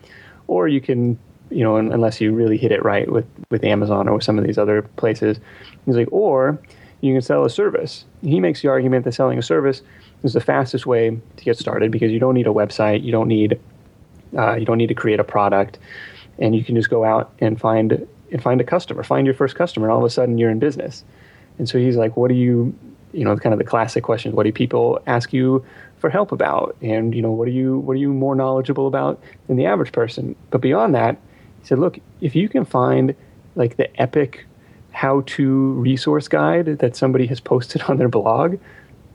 or 0.47 0.69
you 0.69 0.81
can 0.81 1.19
you 1.51 1.65
know 1.65 1.77
unless 1.77 2.21
you 2.21 2.33
really 2.33 2.57
hit 2.57 2.73
it 2.73 2.83
right 2.85 3.11
with 3.11 3.27
with 3.51 3.65
Amazon 3.65 4.09
or 4.09 4.15
with 4.15 4.25
some 4.25 4.39
of 4.39 4.45
these 4.45 4.59
other 4.59 4.83
places. 4.83 5.39
He's 5.87 5.97
like, 5.97 6.09
or 6.13 6.61
you 7.01 7.15
can 7.15 7.23
sell 7.23 7.45
a 7.45 7.51
service. 7.51 8.05
He 8.23 8.41
makes 8.41 8.63
the 8.63 8.69
argument 8.69 9.05
that 9.05 9.13
selling 9.13 9.39
a 9.39 9.43
service 9.43 9.83
is 10.23 10.35
the 10.35 10.41
fastest 10.41 10.87
way 10.87 11.19
to 11.37 11.45
get 11.45 11.59
started 11.59 11.91
because 11.91 12.13
you 12.13 12.19
don't 12.19 12.35
need 12.35 12.47
a 12.47 12.51
website, 12.51 13.03
you 13.03 13.13
don't 13.13 13.29
need 13.29 13.59
uh, 14.37 14.55
you 14.55 14.65
don't 14.65 14.79
need 14.79 14.89
to 14.89 14.95
create 14.95 15.19
a 15.19 15.25
product, 15.25 15.79
and 16.39 16.55
you 16.55 16.63
can 16.63 16.77
just 16.77 16.91
go 16.91 17.05
out 17.05 17.33
and 17.41 17.61
find 17.61 18.07
and 18.33 18.43
find 18.43 18.61
a 18.61 18.65
customer, 18.65 19.03
find 19.03 19.27
your 19.27 19.35
first 19.35 19.57
customer, 19.57 19.87
and 19.87 19.93
all 19.93 19.99
of 19.99 20.05
a 20.05 20.11
sudden 20.11 20.39
you're 20.39 20.51
in 20.51 20.59
business. 20.59 21.05
And 21.59 21.69
so 21.69 21.79
he's 21.79 21.97
like, 21.97 22.17
what 22.17 22.29
do 22.29 22.35
you, 22.35 22.75
you 23.13 23.25
know, 23.25 23.37
kind 23.37 23.53
of 23.53 23.59
the 23.59 23.65
classic 23.65 24.05
questions. 24.05 24.35
What 24.35 24.45
do 24.45 24.53
people 24.53 25.01
ask 25.07 25.33
you 25.33 25.65
for 25.99 26.11
help 26.11 26.33
about? 26.33 26.77
And 26.81 27.15
you 27.15 27.23
know, 27.23 27.31
what 27.31 27.49
are 27.49 27.53
you 27.53 27.79
what 27.79 27.95
are 27.95 28.01
you 28.01 28.13
more 28.13 28.35
knowledgeable 28.35 28.87
about 28.87 29.21
than 29.47 29.57
the 29.57 29.67
average 29.67 29.93
person? 29.93 30.37
But 30.51 30.61
beyond 30.61 30.95
that, 30.95 31.17
he 31.61 31.67
said, 31.67 31.79
look, 31.79 31.99
if 32.21 32.35
you 32.35 32.49
can 32.49 32.65
find 32.65 33.15
like 33.55 33.77
the 33.77 34.01
epic 34.01 34.47
how-to 34.93 35.73
resource 35.75 36.29
guide 36.29 36.67
that 36.79 36.97
somebody 36.97 37.27
has 37.27 37.41
posted 37.41 37.83
on 37.89 37.97
their 37.99 38.09
blog, 38.09 38.59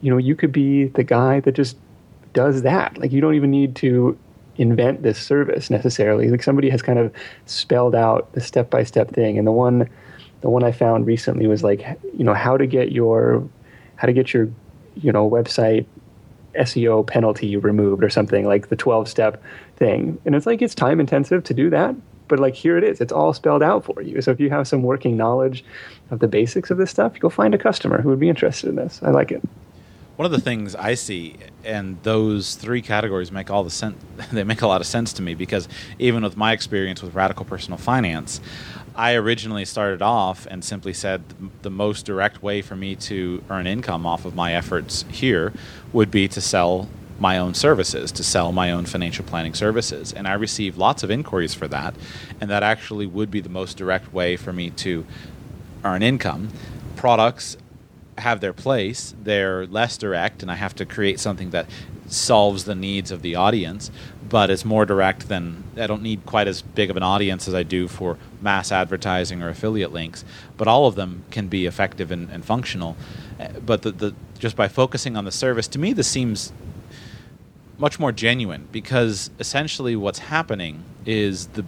you 0.02 0.12
know, 0.12 0.18
you 0.18 0.36
could 0.36 0.52
be 0.52 0.86
the 0.86 1.04
guy 1.04 1.40
that 1.42 1.54
just 1.54 1.78
does 2.34 2.62
that. 2.64 2.98
Like 2.98 3.12
you 3.12 3.22
don't 3.22 3.36
even 3.36 3.52
need 3.52 3.76
to 3.78 4.18
invent 4.58 5.04
this 5.04 5.18
service 5.18 5.70
necessarily. 5.70 6.30
Like 6.30 6.44
somebody 6.44 6.70
has 6.70 6.82
kind 6.82 7.00
of 7.00 7.12
spelled 7.46 7.96
out 7.96 8.32
the 8.34 8.42
step-by-step 8.42 9.12
thing. 9.12 9.38
And 9.38 9.48
the 9.48 9.52
one 9.52 9.90
the 10.42 10.50
one 10.50 10.64
I 10.64 10.72
found 10.72 11.08
recently 11.08 11.48
was 11.48 11.64
like, 11.64 11.84
you 12.16 12.24
know, 12.24 12.36
how 12.36 12.56
to 12.56 12.68
get 12.68 12.92
your 12.92 13.48
how 13.96 14.08
to 14.08 14.14
get 14.14 14.34
your, 14.34 14.50
you 14.96 15.12
know, 15.12 15.30
website 15.30 15.86
SEO 16.58 17.06
penalty 17.06 17.58
removed 17.58 18.04
or 18.04 18.10
something 18.10 18.46
like 18.46 18.70
the 18.70 18.76
12 18.76 19.08
step 19.08 19.42
thing. 19.76 20.20
And 20.26 20.36
it's 20.36 20.46
like 20.46 20.62
it's 20.62 20.76
time 20.76 21.00
intensive 21.00 21.44
to 21.46 21.54
do 21.54 21.70
that, 21.70 21.96
but 22.28 22.40
like 22.40 22.56
here 22.56 22.78
it 22.78 22.84
is 22.84 23.02
it's 23.02 23.12
all 23.12 23.34
spelled 23.34 23.64
out 23.64 23.84
for 23.84 24.02
you 24.02 24.22
so 24.22 24.32
if 24.32 24.40
you 24.40 24.50
have 24.50 24.68
some 24.68 24.84
working 24.84 25.16
knowledge 25.18 25.64
of 26.12 26.20
the 26.20 26.28
basics 26.28 26.72
of 26.72 26.78
this 26.78 26.92
stuff 26.92 27.18
go 27.20 27.30
find 27.30 27.54
a 27.54 27.58
customer 27.58 28.02
who 28.02 28.10
would 28.10 28.20
be 28.20 28.30
interested 28.30 28.70
in 28.70 28.76
this 28.76 29.00
i 29.04 29.10
like 29.10 29.32
it 29.32 29.42
one 30.16 30.26
of 30.26 30.32
the 30.32 30.40
things 30.40 30.76
I 30.76 30.94
see, 30.94 31.36
and 31.66 32.02
those 32.04 32.56
three 32.56 32.82
categories 32.82 33.34
make 33.34 33.52
all 33.52 33.66
the 33.66 33.70
sense. 33.70 34.02
They 34.32 34.46
make 34.46 34.62
a 34.62 34.68
lot 34.68 34.80
of 34.80 34.88
sense 34.88 35.12
to 35.14 35.22
me 35.22 35.36
because 35.36 35.68
even 36.00 36.24
with 36.24 36.38
my 36.38 36.54
experience 36.54 37.04
with 37.04 37.14
radical 37.14 37.44
personal 37.44 37.78
finance, 37.78 38.40
I 38.96 39.16
originally 39.16 39.66
started 39.66 40.02
off 40.02 40.48
and 40.50 40.64
simply 40.64 40.94
said 40.94 41.24
the 41.64 41.70
most 41.70 42.06
direct 42.06 42.42
way 42.42 42.62
for 42.62 42.76
me 42.76 42.96
to 42.96 43.44
earn 43.50 43.68
income 43.68 44.06
off 44.06 44.24
of 44.24 44.36
my 44.36 44.54
efforts 44.54 45.04
here 45.10 45.52
would 45.92 46.10
be 46.10 46.28
to 46.30 46.40
sell 46.40 46.88
my 47.20 47.38
own 47.38 47.54
services, 47.54 48.12
to 48.14 48.24
sell 48.24 48.52
my 48.52 48.72
own 48.72 48.86
financial 48.86 49.26
planning 49.26 49.54
services. 49.54 50.14
And 50.14 50.28
I 50.28 50.34
received 50.34 50.78
lots 50.78 51.04
of 51.04 51.12
inquiries 51.12 51.54
for 51.54 51.68
that, 51.68 51.94
and 52.40 52.50
that 52.50 52.64
actually 52.64 53.06
would 53.06 53.32
be 53.32 53.42
the 53.42 53.50
most 53.50 53.78
direct 53.78 54.14
way 54.14 54.38
for 54.38 54.54
me 54.54 54.70
to 54.72 55.06
earn 55.84 56.02
income. 56.02 56.50
Products 56.96 57.58
have 58.18 58.40
their 58.40 58.54
place, 58.54 59.14
they're 59.22 59.66
less 59.68 59.98
direct, 59.98 60.42
and 60.42 60.52
I 60.52 60.56
have 60.56 60.76
to 60.76 60.86
create 60.86 61.20
something 61.20 61.50
that 61.50 61.68
solves 62.08 62.66
the 62.66 62.76
needs 62.76 63.12
of 63.12 63.22
the 63.22 63.36
audience, 63.36 63.92
but 64.30 64.50
it's 64.50 64.64
more 64.64 64.86
direct 64.86 65.28
than 65.28 65.64
I 65.76 65.88
don't 65.88 66.02
need 66.02 66.26
quite 66.26 66.48
as 66.48 66.62
big 66.62 66.90
of 66.90 66.98
an 66.98 67.04
audience 67.04 67.48
as 67.48 67.54
I 67.54 67.64
do 67.64 67.88
for 67.88 68.18
mass 68.42 68.72
advertising 68.72 69.42
or 69.42 69.50
affiliate 69.50 69.92
links. 69.92 70.24
But 70.58 70.68
all 70.68 70.88
of 70.88 70.96
them 70.96 71.24
can 71.32 71.48
be 71.48 71.66
effective 71.66 72.12
and, 72.12 72.30
and 72.30 72.46
functional. 72.46 72.96
But 73.66 73.82
the, 73.82 73.92
the, 73.92 74.16
just 74.40 74.56
by 74.56 74.68
focusing 74.68 75.18
on 75.18 75.26
the 75.26 75.32
service, 75.32 75.68
to 75.70 75.80
me, 75.80 75.94
this 75.94 76.08
seems 76.08 76.54
much 77.78 78.00
more 78.00 78.12
genuine 78.12 78.68
because 78.72 79.30
essentially 79.40 79.96
what's 79.96 80.20
happening 80.20 80.84
is 81.06 81.48
the 81.48 81.66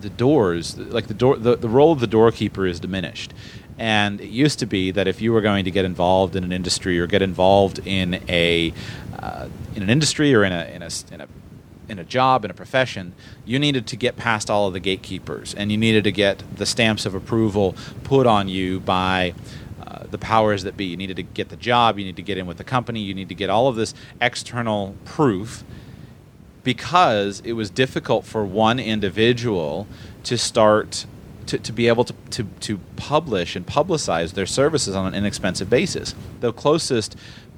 the 0.00 0.10
doors 0.10 0.76
like 0.76 1.06
the 1.06 1.14
door 1.14 1.36
the, 1.36 1.54
the 1.56 1.68
role 1.68 1.92
of 1.92 2.00
the 2.00 2.08
doorkeeper 2.08 2.66
is 2.66 2.80
diminished 2.80 3.32
and 3.78 4.20
it 4.20 4.30
used 4.30 4.58
to 4.58 4.66
be 4.66 4.90
that 4.90 5.08
if 5.08 5.20
you 5.20 5.32
were 5.32 5.40
going 5.40 5.64
to 5.64 5.70
get 5.70 5.84
involved 5.84 6.36
in 6.36 6.44
an 6.44 6.52
industry 6.52 6.98
or 6.98 7.06
get 7.06 7.22
involved 7.22 7.80
in 7.86 8.22
a 8.28 8.72
uh, 9.18 9.48
in 9.74 9.82
an 9.82 9.90
industry 9.90 10.34
or 10.34 10.44
in 10.44 10.52
a 10.52 10.64
in 10.66 10.82
a 10.82 10.90
in 11.12 11.20
a 11.20 11.28
in 11.88 11.98
a 11.98 12.04
job 12.04 12.44
in 12.44 12.50
a 12.50 12.54
profession, 12.54 13.12
you 13.44 13.58
needed 13.58 13.86
to 13.86 13.96
get 13.96 14.16
past 14.16 14.50
all 14.50 14.66
of 14.66 14.72
the 14.72 14.80
gatekeepers, 14.80 15.54
and 15.54 15.70
you 15.70 15.78
needed 15.78 16.04
to 16.04 16.12
get 16.12 16.42
the 16.56 16.66
stamps 16.66 17.06
of 17.06 17.14
approval 17.14 17.74
put 18.04 18.26
on 18.26 18.48
you 18.48 18.80
by 18.80 19.34
uh, 19.86 20.04
the 20.10 20.18
powers 20.18 20.62
that 20.62 20.76
be. 20.76 20.86
You 20.86 20.96
needed 20.96 21.16
to 21.16 21.22
get 21.22 21.48
the 21.48 21.56
job, 21.56 21.98
you 21.98 22.04
need 22.04 22.16
to 22.16 22.22
get 22.22 22.38
in 22.38 22.46
with 22.46 22.58
the 22.58 22.64
company, 22.64 23.00
you 23.00 23.14
need 23.14 23.28
to 23.28 23.34
get 23.34 23.50
all 23.50 23.68
of 23.68 23.76
this 23.76 23.94
external 24.20 24.96
proof 25.04 25.64
because 26.64 27.40
it 27.44 27.52
was 27.52 27.70
difficult 27.70 28.24
for 28.24 28.44
one 28.44 28.78
individual 28.78 29.86
to 30.24 30.38
start 30.38 31.04
to, 31.46 31.58
to 31.58 31.72
be 31.72 31.88
able 31.88 32.04
to, 32.04 32.14
to, 32.30 32.44
to 32.60 32.78
publish 32.96 33.56
and 33.56 33.66
publicize 33.66 34.32
their 34.32 34.46
services 34.46 34.94
on 34.94 35.06
an 35.06 35.14
inexpensive 35.14 35.68
basis. 35.68 36.14
The 36.40 36.52
closest 36.52 37.16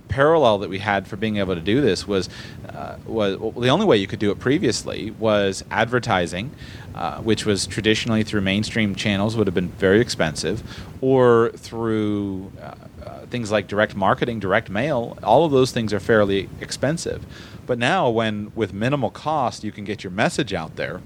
parallel 0.08 0.58
that 0.58 0.70
we 0.70 0.78
had 0.78 1.06
for 1.06 1.16
being 1.16 1.38
able 1.38 1.54
to 1.54 1.60
do 1.60 1.80
this 1.80 2.06
was 2.06 2.28
uh, 2.68 2.96
was 3.06 3.36
well, 3.38 3.50
the 3.50 3.68
only 3.68 3.86
way 3.86 3.96
you 3.96 4.06
could 4.06 4.18
do 4.18 4.30
it 4.30 4.38
previously 4.38 5.10
was 5.12 5.64
advertising, 5.70 6.50
uh, 6.94 7.20
which 7.20 7.44
was 7.46 7.66
traditionally 7.66 8.22
through 8.22 8.40
mainstream 8.40 8.94
channels 8.94 9.36
would 9.36 9.46
have 9.46 9.54
been 9.54 9.70
very 9.70 10.00
expensive, 10.00 10.62
or 11.00 11.50
through 11.56 12.52
uh, 12.60 12.74
uh, 13.04 13.26
things 13.26 13.50
like 13.50 13.66
direct 13.66 13.96
marketing, 13.96 14.38
direct 14.38 14.70
mail. 14.70 15.18
All 15.22 15.44
of 15.44 15.52
those 15.52 15.72
things 15.72 15.92
are 15.92 16.00
fairly 16.00 16.48
expensive, 16.60 17.24
but 17.66 17.78
now 17.78 18.08
when 18.08 18.52
with 18.54 18.72
minimal 18.72 19.10
cost 19.10 19.64
you 19.64 19.72
can 19.72 19.84
get 19.84 20.04
your 20.04 20.12
message 20.12 20.52
out 20.52 20.76
there 20.76 21.00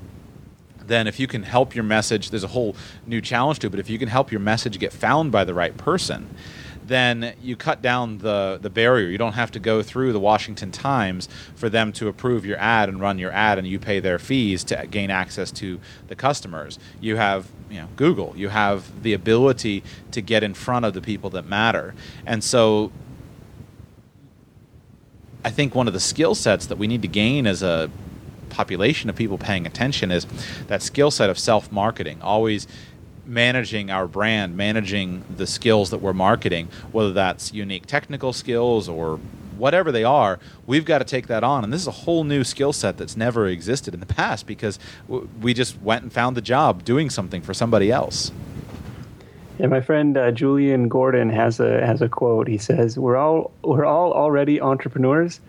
then 0.88 1.07
if 1.07 1.20
you 1.20 1.27
can 1.27 1.42
help 1.42 1.74
your 1.74 1.85
message, 1.85 2.31
there's 2.31 2.44
a 2.44 2.48
whole 2.48 2.74
new 3.07 3.20
challenge 3.20 3.61
to 3.61 3.68
it, 3.68 3.70
but 3.70 3.81
if 3.81 3.88
you 3.88 3.98
can 3.98 4.09
help 4.09 4.33
your 4.33 4.40
message 4.40 4.79
get 4.79 4.92
found 4.92 5.31
by 5.31 5.44
the 5.44 5.55
right 5.55 5.77
person, 5.77 6.35
then 6.88 7.35
you 7.42 7.55
cut 7.55 7.83
down 7.83 8.18
the, 8.18 8.59
the 8.61 8.70
barrier. 8.70 9.09
You 9.09 9.18
don't 9.18 9.35
have 9.35 9.51
to 9.53 9.61
go 9.61 9.83
through 9.83 10.12
the 10.12 10.20
Washington 10.20 10.72
Times 10.72 11.29
for 11.55 11.68
them 11.68 11.92
to 11.92 12.09
approve 12.09 12.44
your 12.44 12.59
ad 12.59 12.88
and 12.88 13.01
run 13.01 13.18
your 13.18 13.31
ad, 13.31 13.59
and 13.59 13.66
you 13.66 13.79
pay 13.79 14.01
their 14.01 14.18
fees 14.18 14.64
to 14.64 14.87
gain 14.90 15.11
access 15.11 15.51
to 15.53 15.79
the 16.09 16.16
customers. 16.16 16.79
You 17.01 17.16
have 17.16 17.46
you 17.70 17.81
know 17.81 17.88
Google. 17.96 18.33
You 18.37 18.48
have 18.48 19.03
the 19.03 19.12
ability 19.12 19.85
to 20.12 20.22
get 20.22 20.42
in 20.42 20.55
front 20.55 20.85
of 20.85 20.94
the 20.94 21.03
people 21.03 21.31
that 21.31 21.46
matter, 21.46 21.94
and 22.27 22.42
so. 22.42 22.90
I 25.44 25.51
think 25.51 25.72
one 25.72 25.87
of 25.87 25.94
the 25.94 26.01
skill 26.01 26.35
sets 26.35 26.66
that 26.66 26.79
we 26.79 26.88
need 26.88 27.01
to 27.03 27.09
gain 27.09 27.46
as 27.46 27.62
a 27.62 27.88
population 28.48 29.08
of 29.11 29.16
people 29.16 29.38
paying 29.38 29.66
attention 29.66 30.11
is 30.11 30.26
that 30.66 30.82
skill 30.82 31.11
set 31.11 31.30
of 31.30 31.38
self 31.38 31.70
marketing, 31.72 32.20
always 32.22 32.66
managing 33.28 33.90
our 33.90 34.08
brand, 34.08 34.56
managing 34.56 35.22
the 35.37 35.46
skills 35.46 35.90
that 35.90 35.98
we're 35.98 36.14
marketing, 36.14 36.68
whether 36.90 37.12
that's 37.12 37.52
unique 37.52 37.87
technical 37.87 38.32
skills 38.32 38.88
or 38.88 39.20
whatever 39.58 39.92
they 39.92 40.04
are, 40.04 40.38
we've 40.66 40.84
got 40.84 40.98
to 40.98 41.04
take 41.04 41.26
that 41.26 41.44
on. 41.44 41.64
And 41.64 41.72
this 41.72 41.82
is 41.82 41.87
a 41.87 41.92
whole 41.92 42.24
new 42.24 42.44
skill 42.44 42.72
set 42.72 42.96
that's 42.96 43.16
never 43.16 43.46
existed 43.46 43.92
in 43.92 44.00
the 44.00 44.06
past 44.06 44.46
because 44.46 44.78
we 45.40 45.52
just 45.52 45.80
went 45.82 46.04
and 46.04 46.12
found 46.12 46.37
the 46.37 46.40
job 46.40 46.84
doing 46.84 47.11
something 47.11 47.42
for 47.42 47.52
somebody 47.52 47.90
else. 47.90 48.32
Yeah, 49.58 49.66
my 49.66 49.80
friend 49.80 50.16
uh, 50.16 50.30
Julian 50.30 50.88
Gordon 50.88 51.28
has 51.30 51.58
a 51.58 51.84
has 51.84 52.00
a 52.00 52.08
quote. 52.08 52.46
He 52.46 52.58
says, 52.58 52.96
"We're 52.96 53.16
all 53.16 53.50
we're 53.64 53.84
all 53.84 54.12
already 54.12 54.61
entrepreneurs. 54.61 55.40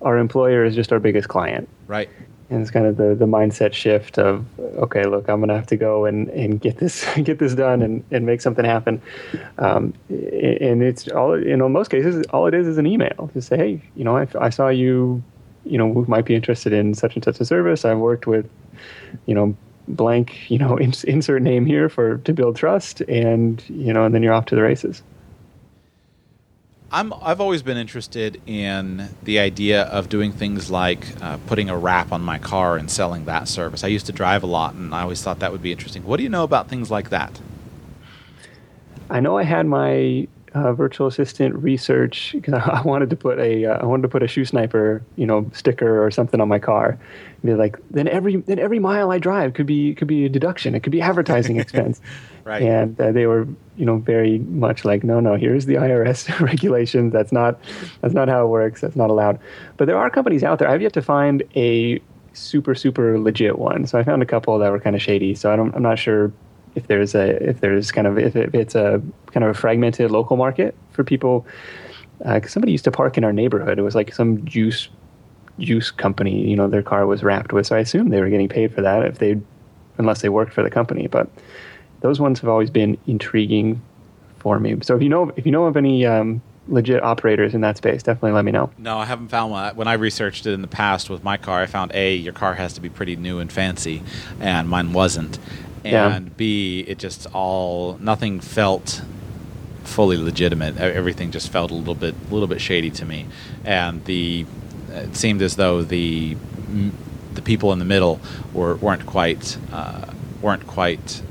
Our 0.00 0.16
employer 0.16 0.64
is 0.64 0.74
just 0.74 0.94
our 0.94 0.98
biggest 0.98 1.28
client." 1.28 1.68
Right 1.86 2.08
and 2.50 2.60
it's 2.62 2.70
kind 2.70 2.86
of 2.86 2.96
the, 2.96 3.14
the 3.14 3.26
mindset 3.26 3.72
shift 3.72 4.18
of 4.18 4.44
okay 4.76 5.04
look 5.04 5.28
i'm 5.28 5.38
going 5.40 5.48
to 5.48 5.54
have 5.54 5.66
to 5.66 5.76
go 5.76 6.04
and, 6.04 6.28
and 6.30 6.60
get 6.60 6.78
this 6.78 7.04
get 7.22 7.38
this 7.38 7.54
done 7.54 7.82
and, 7.82 8.04
and 8.10 8.26
make 8.26 8.40
something 8.40 8.64
happen. 8.64 9.00
Um, 9.58 9.94
and 10.08 10.82
it's 10.82 11.08
all 11.08 11.34
in 11.34 11.60
most 11.72 11.90
cases 11.90 12.24
all 12.30 12.46
it 12.46 12.54
is 12.54 12.66
is 12.66 12.78
an 12.78 12.86
email 12.86 13.30
to 13.32 13.42
say 13.42 13.56
hey 13.56 13.82
you 13.96 14.04
know 14.04 14.16
I, 14.16 14.26
I 14.38 14.50
saw 14.50 14.68
you 14.68 15.22
you 15.64 15.78
know 15.78 16.04
might 16.08 16.24
be 16.24 16.34
interested 16.34 16.72
in 16.72 16.94
such 16.94 17.14
and 17.14 17.24
such 17.24 17.40
a 17.40 17.44
service. 17.44 17.84
I've 17.84 17.98
worked 17.98 18.26
with 18.26 18.48
you 19.26 19.34
know 19.34 19.56
blank 19.88 20.50
you 20.50 20.58
know 20.58 20.76
insert 21.04 21.42
name 21.42 21.66
here 21.66 21.88
for 21.88 22.18
to 22.18 22.32
build 22.32 22.56
trust 22.56 23.00
and 23.02 23.62
you 23.68 23.92
know 23.92 24.04
and 24.04 24.14
then 24.14 24.22
you're 24.22 24.32
off 24.32 24.46
to 24.46 24.54
the 24.54 24.62
races 24.62 25.02
I'm 26.94 27.12
I've 27.20 27.40
always 27.40 27.60
been 27.60 27.76
interested 27.76 28.40
in 28.46 29.08
the 29.24 29.40
idea 29.40 29.82
of 29.82 30.08
doing 30.08 30.30
things 30.30 30.70
like 30.70 31.20
uh, 31.20 31.38
putting 31.48 31.68
a 31.68 31.76
wrap 31.76 32.12
on 32.12 32.22
my 32.22 32.38
car 32.38 32.76
and 32.76 32.88
selling 32.88 33.24
that 33.24 33.48
service. 33.48 33.82
I 33.82 33.88
used 33.88 34.06
to 34.06 34.12
drive 34.12 34.44
a 34.44 34.46
lot, 34.46 34.74
and 34.74 34.94
I 34.94 35.02
always 35.02 35.20
thought 35.20 35.40
that 35.40 35.50
would 35.50 35.60
be 35.60 35.72
interesting. 35.72 36.04
What 36.04 36.18
do 36.18 36.22
you 36.22 36.28
know 36.28 36.44
about 36.44 36.68
things 36.68 36.92
like 36.92 37.10
that? 37.10 37.40
I 39.10 39.18
know 39.18 39.36
I 39.36 39.42
had 39.42 39.66
my 39.66 40.28
uh, 40.54 40.72
virtual 40.72 41.08
assistant 41.08 41.54
research 41.56 42.30
because 42.32 42.54
I, 42.54 42.58
I, 42.78 42.82
wanted 42.82 43.10
to 43.10 43.16
put 43.16 43.38
a 43.38 43.66
uh, 43.66 43.78
I 43.78 43.86
wanted 43.86 44.02
to 44.02 44.08
put 44.08 44.22
a 44.22 44.28
shoe 44.28 44.44
sniper 44.44 45.02
you 45.16 45.26
know 45.26 45.50
sticker 45.52 46.04
or 46.04 46.10
something 46.10 46.40
on 46.40 46.48
my 46.48 46.58
car. 46.58 46.90
And 46.90 47.42
be 47.42 47.54
like, 47.54 47.76
then 47.90 48.06
every 48.08 48.36
then 48.36 48.58
every 48.58 48.78
mile 48.78 49.10
I 49.10 49.18
drive 49.18 49.54
could 49.54 49.66
be 49.66 49.94
could 49.94 50.08
be 50.08 50.24
a 50.24 50.28
deduction. 50.28 50.74
It 50.74 50.80
could 50.80 50.92
be 50.92 51.02
advertising 51.02 51.58
expense. 51.58 52.00
right. 52.44 52.62
And 52.62 52.98
uh, 53.00 53.12
they 53.12 53.26
were 53.26 53.48
you 53.76 53.84
know 53.84 53.98
very 53.98 54.38
much 54.38 54.84
like, 54.84 55.02
no, 55.02 55.18
no, 55.18 55.34
here's 55.34 55.66
the 55.66 55.74
IRS 55.74 56.40
regulations. 56.52 57.12
That's 57.12 57.32
not 57.32 57.58
that's 58.00 58.14
not 58.14 58.28
how 58.28 58.44
it 58.44 58.48
works. 58.48 58.80
That's 58.80 58.96
not 58.96 59.10
allowed. 59.10 59.40
But 59.76 59.86
there 59.86 59.98
are 59.98 60.08
companies 60.08 60.44
out 60.44 60.60
there. 60.60 60.68
I've 60.68 60.82
yet 60.82 60.92
to 60.92 61.02
find 61.02 61.42
a 61.56 62.00
super 62.32 62.74
super 62.76 63.18
legit 63.18 63.58
one. 63.58 63.86
So 63.86 63.98
I 63.98 64.04
found 64.04 64.22
a 64.22 64.26
couple 64.26 64.56
that 64.58 64.70
were 64.70 64.80
kind 64.80 64.94
of 64.94 65.02
shady. 65.02 65.34
So 65.34 65.52
I 65.52 65.56
don't 65.56 65.74
I'm 65.74 65.82
not 65.82 65.98
sure 65.98 66.32
if 66.74 66.86
there's 66.86 67.14
a 67.14 67.48
if 67.48 67.60
there's 67.60 67.92
kind 67.92 68.06
of 68.06 68.18
if, 68.18 68.36
it's 68.36 68.74
a 68.74 69.02
kind 69.32 69.44
of 69.44 69.50
a 69.50 69.54
fragmented 69.54 70.10
local 70.10 70.36
market 70.36 70.74
for 70.92 71.04
people. 71.04 71.46
Uh, 72.24 72.40
somebody 72.46 72.72
used 72.72 72.84
to 72.84 72.90
park 72.90 73.18
in 73.18 73.24
our 73.24 73.32
neighborhood. 73.32 73.78
It 73.78 73.82
was 73.82 73.94
like 73.94 74.14
some 74.14 74.44
juice 74.44 74.88
juice 75.58 75.90
company. 75.90 76.48
You 76.48 76.56
know, 76.56 76.68
their 76.68 76.82
car 76.82 77.06
was 77.06 77.22
wrapped 77.22 77.52
with. 77.52 77.66
So 77.66 77.76
I 77.76 77.80
assume 77.80 78.08
they 78.08 78.20
were 78.20 78.28
getting 78.28 78.48
paid 78.48 78.74
for 78.74 78.80
that 78.82 79.04
if 79.04 79.18
they, 79.18 79.40
unless 79.98 80.22
they 80.22 80.28
worked 80.28 80.52
for 80.52 80.62
the 80.62 80.70
company. 80.70 81.06
But 81.06 81.28
those 82.00 82.20
ones 82.20 82.40
have 82.40 82.48
always 82.48 82.70
been 82.70 82.98
intriguing 83.06 83.80
for 84.38 84.58
me. 84.60 84.76
So 84.82 84.96
if 84.96 85.02
you 85.02 85.08
know 85.08 85.32
if 85.36 85.46
you 85.46 85.52
know 85.52 85.64
of 85.64 85.76
any 85.76 86.06
um, 86.06 86.42
legit 86.68 87.02
operators 87.02 87.54
in 87.54 87.60
that 87.60 87.76
space, 87.76 88.02
definitely 88.02 88.32
let 88.32 88.44
me 88.44 88.52
know. 88.52 88.70
No, 88.78 88.98
I 88.98 89.04
haven't 89.04 89.28
found 89.28 89.50
one. 89.50 89.76
When 89.76 89.88
I 89.88 89.94
researched 89.94 90.46
it 90.46 90.52
in 90.52 90.62
the 90.62 90.68
past 90.68 91.10
with 91.10 91.22
my 91.22 91.36
car, 91.36 91.60
I 91.60 91.66
found 91.66 91.92
a 91.94 92.14
your 92.14 92.32
car 92.32 92.54
has 92.54 92.74
to 92.74 92.80
be 92.80 92.88
pretty 92.88 93.16
new 93.16 93.38
and 93.38 93.52
fancy, 93.52 94.02
and 94.40 94.68
mine 94.68 94.92
wasn't 94.92 95.38
and 95.84 96.26
yeah. 96.26 96.32
B, 96.36 96.80
it 96.80 96.98
just 96.98 97.26
all 97.34 97.98
nothing 98.00 98.40
felt 98.40 99.02
fully 99.84 100.16
legitimate. 100.16 100.78
Everything 100.78 101.30
just 101.30 101.50
felt 101.50 101.70
a 101.70 101.74
little 101.74 101.94
bit, 101.94 102.14
a 102.30 102.32
little 102.32 102.48
bit 102.48 102.60
shady 102.60 102.90
to 102.90 103.04
me, 103.04 103.26
and 103.64 104.04
the 104.06 104.46
it 104.90 105.16
seemed 105.16 105.42
as 105.42 105.56
though 105.56 105.82
the 105.82 106.36
the 107.34 107.42
people 107.42 107.72
in 107.72 107.78
the 107.78 107.84
middle 107.84 108.20
were 108.52 108.76
weren't 108.76 109.06
quite 109.06 109.58
uh, 109.72 110.06
weren't 110.40 110.66
quite 110.66 111.22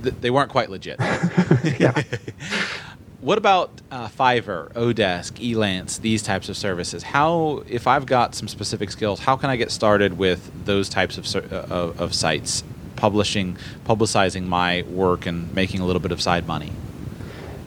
they 0.00 0.30
weren't 0.30 0.50
quite 0.50 0.70
legit. 0.70 0.98
what 3.24 3.38
about 3.38 3.70
uh, 3.90 4.06
Fiverr, 4.08 4.70
Odesk, 4.74 5.40
Elance, 5.40 5.98
these 5.98 6.22
types 6.22 6.50
of 6.50 6.58
services? 6.58 7.02
How, 7.02 7.64
if 7.66 7.86
I've 7.86 8.04
got 8.04 8.34
some 8.34 8.48
specific 8.48 8.90
skills, 8.90 9.20
how 9.20 9.34
can 9.34 9.48
I 9.48 9.56
get 9.56 9.70
started 9.70 10.18
with 10.18 10.66
those 10.66 10.90
types 10.90 11.16
of, 11.16 11.52
uh, 11.52 11.56
of, 11.74 11.98
of 11.98 12.14
sites 12.14 12.62
publishing, 12.96 13.56
publicizing 13.86 14.46
my 14.46 14.82
work 14.82 15.24
and 15.24 15.52
making 15.54 15.80
a 15.80 15.86
little 15.86 16.00
bit 16.00 16.12
of 16.12 16.20
side 16.20 16.46
money. 16.46 16.70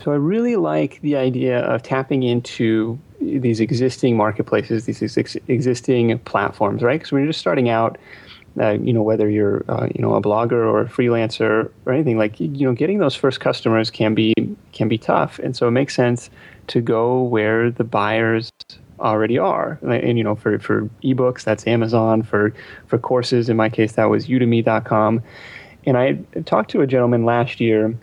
So 0.03 0.11
I 0.11 0.15
really 0.15 0.55
like 0.55 1.01
the 1.01 1.15
idea 1.15 1.59
of 1.59 1.83
tapping 1.83 2.23
into 2.23 2.99
these 3.19 3.59
existing 3.59 4.15
marketplaces, 4.15 4.85
these 4.85 5.17
ex- 5.17 5.37
existing 5.47 6.19
platforms, 6.19 6.81
right? 6.83 6.99
Because 6.99 7.11
when 7.11 7.23
you're 7.23 7.31
just 7.31 7.39
starting 7.39 7.67
out, 7.67 7.97
uh, 8.59 8.71
you 8.71 8.93
know 8.93 9.03
whether 9.03 9.29
you're 9.29 9.63
uh, 9.69 9.87
you 9.93 10.01
know 10.01 10.15
a 10.15 10.21
blogger 10.21 10.53
or 10.53 10.81
a 10.81 10.85
freelancer 10.85 11.69
or 11.85 11.93
anything 11.93 12.17
like 12.17 12.39
you 12.39 12.65
know 12.65 12.73
getting 12.73 12.99
those 12.99 13.15
first 13.15 13.39
customers 13.39 13.91
can 13.91 14.13
be 14.13 14.33
can 14.71 14.87
be 14.87 14.97
tough, 14.97 15.39
and 15.39 15.55
so 15.55 15.67
it 15.67 15.71
makes 15.71 15.95
sense 15.95 16.29
to 16.67 16.81
go 16.81 17.21
where 17.21 17.71
the 17.71 17.83
buyers 17.83 18.51
already 18.99 19.37
are. 19.37 19.77
And, 19.81 19.93
and, 19.93 20.17
you 20.17 20.23
know, 20.23 20.35
for, 20.35 20.57
for 20.59 20.89
ebooks, 21.03 21.43
that's 21.43 21.67
Amazon. 21.67 22.23
For 22.23 22.53
for 22.87 22.97
courses, 22.97 23.49
in 23.49 23.57
my 23.57 23.69
case, 23.69 23.93
that 23.93 24.05
was 24.05 24.27
Udemy.com. 24.27 25.21
And 25.85 25.97
I 25.97 26.13
talked 26.45 26.71
to 26.71 26.81
a 26.81 26.87
gentleman 26.87 27.25
last 27.25 27.59
year 27.59 27.95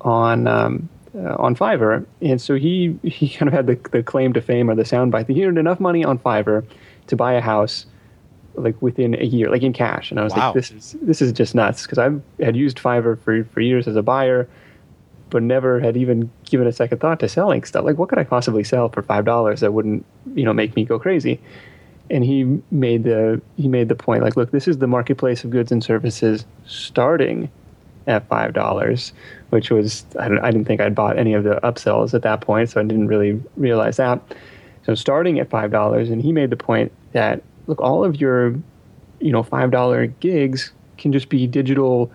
on 0.00 0.46
um, 0.46 0.88
uh, 1.14 1.36
on 1.38 1.54
Fiverr, 1.54 2.04
and 2.20 2.40
so 2.40 2.54
he 2.54 2.98
he 3.02 3.28
kind 3.36 3.48
of 3.48 3.52
had 3.52 3.66
the, 3.66 3.78
the 3.90 4.02
claim 4.02 4.32
to 4.32 4.40
fame 4.40 4.70
or 4.70 4.74
the 4.74 4.82
soundbite. 4.82 5.28
He 5.28 5.44
earned 5.44 5.58
enough 5.58 5.80
money 5.80 6.04
on 6.04 6.18
Fiverr 6.18 6.64
to 7.06 7.16
buy 7.16 7.34
a 7.34 7.40
house 7.40 7.86
like 8.56 8.80
within 8.80 9.14
a 9.20 9.24
year, 9.24 9.50
like 9.50 9.62
in 9.62 9.72
cash. 9.72 10.10
And 10.10 10.20
I 10.20 10.24
was 10.24 10.34
wow. 10.34 10.46
like, 10.46 10.54
this 10.54 10.70
is 10.70 10.96
this 11.02 11.22
is 11.22 11.32
just 11.32 11.54
nuts 11.54 11.82
because 11.82 11.98
I 11.98 12.10
had 12.42 12.56
used 12.56 12.78
Fiverr 12.78 13.18
for 13.20 13.44
for 13.44 13.60
years 13.60 13.86
as 13.86 13.96
a 13.96 14.02
buyer 14.02 14.48
but 15.30 15.42
never 15.42 15.80
had 15.80 15.96
even 15.96 16.30
given 16.44 16.66
a 16.66 16.72
second 16.72 16.98
thought 16.98 17.20
to 17.20 17.28
selling 17.28 17.64
stuff. 17.64 17.84
Like, 17.84 17.98
what 17.98 18.08
could 18.08 18.18
I 18.18 18.24
possibly 18.24 18.64
sell 18.64 18.88
for 18.88 19.02
five 19.02 19.24
dollars 19.24 19.60
that 19.60 19.72
wouldn't, 19.72 20.04
you 20.34 20.44
know, 20.44 20.52
make 20.52 20.76
me 20.76 20.84
go 20.84 20.98
crazy? 20.98 21.40
And 22.10 22.24
he 22.24 22.62
made 22.70 23.02
the 23.02 23.40
he 23.56 23.68
made 23.68 23.88
the 23.88 23.96
point 23.96 24.22
like, 24.22 24.36
look, 24.36 24.52
this 24.52 24.68
is 24.68 24.78
the 24.78 24.86
marketplace 24.86 25.42
of 25.42 25.50
goods 25.50 25.72
and 25.72 25.82
services 25.82 26.46
starting 26.66 27.50
at 28.06 28.28
five 28.28 28.54
dollars, 28.54 29.12
which 29.50 29.70
was 29.70 30.06
I, 30.18 30.26
I 30.26 30.50
didn't 30.52 30.66
think 30.66 30.80
I'd 30.80 30.94
bought 30.94 31.18
any 31.18 31.34
of 31.34 31.42
the 31.42 31.58
upsells 31.64 32.14
at 32.14 32.22
that 32.22 32.40
point, 32.40 32.70
so 32.70 32.80
I 32.80 32.84
didn't 32.84 33.08
really 33.08 33.42
realize 33.56 33.96
that. 33.96 34.20
So 34.84 34.94
starting 34.94 35.40
at 35.40 35.50
five 35.50 35.72
dollars, 35.72 36.08
and 36.10 36.22
he 36.22 36.32
made 36.32 36.50
the 36.50 36.56
point 36.56 36.92
that 37.12 37.42
look, 37.66 37.80
all 37.80 38.04
of 38.04 38.20
your, 38.20 38.50
you 39.20 39.32
know, 39.32 39.42
five 39.42 39.70
dollar 39.70 40.06
gigs 40.06 40.72
can 40.98 41.12
just 41.12 41.28
be 41.28 41.46
digital 41.46 42.10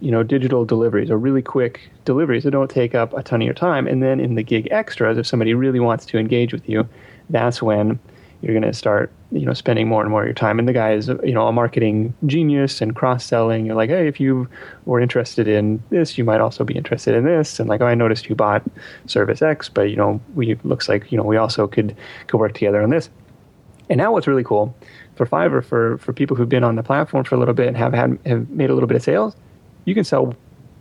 you 0.00 0.10
know, 0.10 0.22
digital 0.22 0.64
deliveries 0.64 1.10
or 1.10 1.18
really 1.18 1.42
quick 1.42 1.90
deliveries 2.04 2.44
that 2.44 2.50
don't 2.50 2.70
take 2.70 2.94
up 2.94 3.16
a 3.16 3.22
ton 3.22 3.40
of 3.40 3.46
your 3.46 3.54
time. 3.54 3.86
And 3.86 4.02
then 4.02 4.20
in 4.20 4.34
the 4.34 4.42
gig 4.42 4.68
extras, 4.70 5.16
if 5.16 5.26
somebody 5.26 5.54
really 5.54 5.80
wants 5.80 6.04
to 6.06 6.18
engage 6.18 6.52
with 6.52 6.68
you, 6.68 6.86
that's 7.30 7.62
when 7.62 7.98
you're 8.42 8.52
going 8.52 8.70
to 8.70 8.74
start, 8.74 9.10
you 9.32 9.46
know, 9.46 9.54
spending 9.54 9.88
more 9.88 10.02
and 10.02 10.10
more 10.10 10.20
of 10.20 10.26
your 10.26 10.34
time. 10.34 10.58
And 10.58 10.68
the 10.68 10.74
guy 10.74 10.92
is, 10.92 11.08
you 11.24 11.32
know, 11.32 11.46
a 11.48 11.52
marketing 11.52 12.12
genius 12.26 12.82
and 12.82 12.94
cross 12.94 13.24
selling. 13.24 13.64
You're 13.64 13.74
like, 13.74 13.88
hey, 13.88 14.06
if 14.06 14.20
you 14.20 14.46
were 14.84 15.00
interested 15.00 15.48
in 15.48 15.82
this, 15.88 16.18
you 16.18 16.24
might 16.24 16.42
also 16.42 16.62
be 16.62 16.76
interested 16.76 17.14
in 17.14 17.24
this. 17.24 17.58
And 17.58 17.68
like, 17.68 17.80
oh, 17.80 17.86
I 17.86 17.94
noticed 17.94 18.28
you 18.28 18.34
bought 18.34 18.62
Service 19.06 19.40
X, 19.40 19.70
but 19.70 19.88
you 19.88 19.96
know, 19.96 20.20
we 20.34 20.56
looks 20.64 20.88
like 20.88 21.10
you 21.10 21.16
know 21.16 21.24
we 21.24 21.38
also 21.38 21.66
could 21.66 21.96
could 22.26 22.38
work 22.38 22.52
together 22.52 22.82
on 22.82 22.90
this. 22.90 23.08
And 23.88 23.98
now 23.98 24.12
what's 24.12 24.26
really 24.26 24.44
cool 24.44 24.74
for 25.14 25.26
Fiverr 25.26 25.64
for 25.64 25.98
for 25.98 26.12
people 26.12 26.36
who've 26.36 26.48
been 26.48 26.64
on 26.64 26.76
the 26.76 26.82
platform 26.82 27.24
for 27.24 27.34
a 27.34 27.38
little 27.38 27.54
bit 27.54 27.68
and 27.68 27.76
have 27.76 27.92
had 27.92 28.18
have 28.26 28.50
made 28.50 28.70
a 28.70 28.74
little 28.74 28.88
bit 28.88 28.96
of 28.96 29.02
sales 29.02 29.36
you 29.86 29.94
can 29.94 30.04
sell 30.04 30.34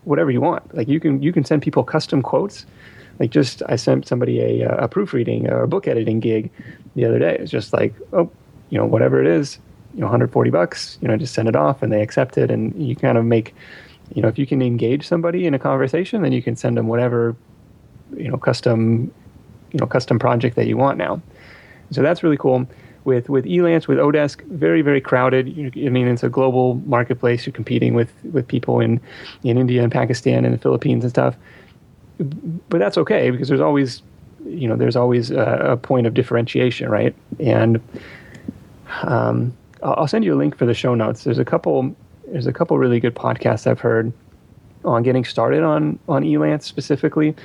whatever 0.03 0.29
you 0.29 0.41
want. 0.41 0.75
Like 0.75 0.89
you 0.89 0.99
can 0.99 1.23
you 1.23 1.31
can 1.31 1.45
send 1.45 1.61
people 1.61 1.83
custom 1.83 2.21
quotes. 2.21 2.65
Like 3.19 3.31
just 3.31 3.63
I 3.69 3.77
sent 3.77 4.05
somebody 4.05 4.41
a 4.41 4.67
a 4.67 4.89
proofreading 4.89 5.49
or 5.49 5.63
a 5.63 5.67
book 5.67 5.87
editing 5.87 6.19
gig 6.19 6.51
the 6.95 7.05
other 7.05 7.19
day. 7.19 7.37
It's 7.39 7.51
just 7.51 7.71
like 7.71 7.93
oh 8.11 8.29
you 8.69 8.77
know 8.77 8.85
whatever 8.85 9.21
it 9.21 9.27
is 9.27 9.59
you 9.93 10.01
know 10.01 10.07
140 10.07 10.49
bucks 10.49 10.97
you 11.01 11.07
know 11.07 11.15
just 11.15 11.33
send 11.33 11.47
it 11.47 11.55
off 11.55 11.81
and 11.81 11.93
they 11.93 12.01
accept 12.01 12.37
it 12.37 12.51
and 12.51 12.75
you 12.81 12.95
kind 12.95 13.17
of 13.17 13.23
make 13.23 13.53
you 14.13 14.21
know 14.21 14.27
if 14.27 14.37
you 14.37 14.45
can 14.45 14.61
engage 14.61 15.07
somebody 15.07 15.45
in 15.45 15.53
a 15.53 15.59
conversation 15.59 16.23
then 16.23 16.33
you 16.33 16.41
can 16.41 16.55
send 16.55 16.75
them 16.75 16.87
whatever 16.87 17.35
you 18.17 18.27
know 18.27 18.37
custom 18.37 19.13
you 19.71 19.79
know 19.79 19.85
custom 19.85 20.17
project 20.19 20.55
that 20.55 20.67
you 20.67 20.75
want 20.75 20.97
now 20.97 21.21
so 21.91 22.01
that's 22.01 22.23
really 22.23 22.37
cool 22.37 22.67
with 23.05 23.29
with 23.29 23.45
Elance, 23.45 23.87
with 23.87 23.97
Odesk, 23.97 24.43
very 24.47 24.81
very 24.81 24.99
crowded. 24.99 25.47
I 25.47 25.89
mean, 25.89 26.07
it's 26.07 26.23
a 26.23 26.29
global 26.29 26.75
marketplace. 26.85 27.45
You're 27.45 27.53
competing 27.53 27.93
with 27.93 28.11
with 28.33 28.47
people 28.47 28.79
in 28.79 28.99
in 29.43 29.57
India 29.57 29.81
and 29.83 29.91
Pakistan 29.91 30.43
and 30.43 30.53
the 30.53 30.57
Philippines 30.57 31.03
and 31.03 31.11
stuff. 31.11 31.35
But 32.69 32.79
that's 32.79 32.97
okay 32.97 33.29
because 33.31 33.47
there's 33.47 33.61
always 33.61 34.01
you 34.45 34.67
know 34.67 34.75
there's 34.75 34.95
always 34.95 35.31
a, 35.31 35.71
a 35.71 35.77
point 35.77 36.07
of 36.07 36.13
differentiation, 36.13 36.89
right? 36.89 37.15
And 37.39 37.81
um, 39.03 39.55
I'll 39.83 40.07
send 40.07 40.25
you 40.25 40.33
a 40.33 40.37
link 40.37 40.57
for 40.57 40.65
the 40.65 40.73
show 40.73 40.95
notes. 40.95 41.23
There's 41.23 41.39
a 41.39 41.45
couple 41.45 41.95
there's 42.27 42.47
a 42.47 42.53
couple 42.53 42.77
really 42.77 42.99
good 42.99 43.15
podcasts 43.15 43.67
I've 43.67 43.79
heard 43.79 44.11
on 44.83 45.03
getting 45.03 45.25
started 45.25 45.63
on 45.63 45.99
on 46.07 46.23
Elance 46.23 46.63
specifically. 46.63 47.35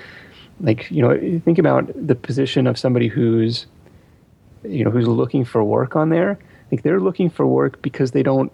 Like 0.61 0.91
you 0.91 1.03
know, 1.03 1.41
think 1.45 1.59
about 1.59 1.91
the 1.95 2.15
position 2.15 2.67
of 2.67 2.79
somebody 2.79 3.09
who's 3.09 3.67
you 4.65 4.85
know 4.85 4.91
who's 4.91 5.09
looking 5.09 5.45
for 5.45 5.65
work 5.65 5.97
on 5.97 6.11
there 6.11 6.39
like 6.71 6.83
they're 6.83 7.01
looking 7.01 7.31
for 7.31 7.47
work 7.47 7.81
because 7.83 8.13
they 8.13 8.23
don't 8.23 8.53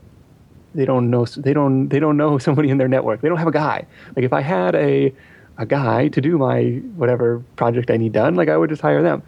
they 0.75 0.85
don't 0.85 1.11
know 1.11 1.25
they 1.25 1.53
don't 1.53 1.88
they 1.88 1.99
don't 1.99 2.16
know 2.16 2.38
somebody 2.47 2.71
in 2.71 2.79
their 2.79 2.88
network. 2.88 3.21
They 3.21 3.29
don't 3.29 3.38
have 3.38 3.49
a 3.49 3.53
guy. 3.53 3.87
Like 4.14 4.25
if 4.25 4.33
i 4.33 4.40
had 4.40 4.75
a 4.75 5.12
a 5.59 5.64
guy 5.64 6.09
to 6.09 6.21
do 6.21 6.37
my 6.37 6.83
whatever 6.97 7.42
project 7.57 7.90
i 7.90 7.97
need 7.97 8.12
done 8.12 8.35
like 8.35 8.51
i 8.51 8.57
would 8.57 8.71
just 8.71 8.83
hire 8.83 9.03
them. 9.03 9.23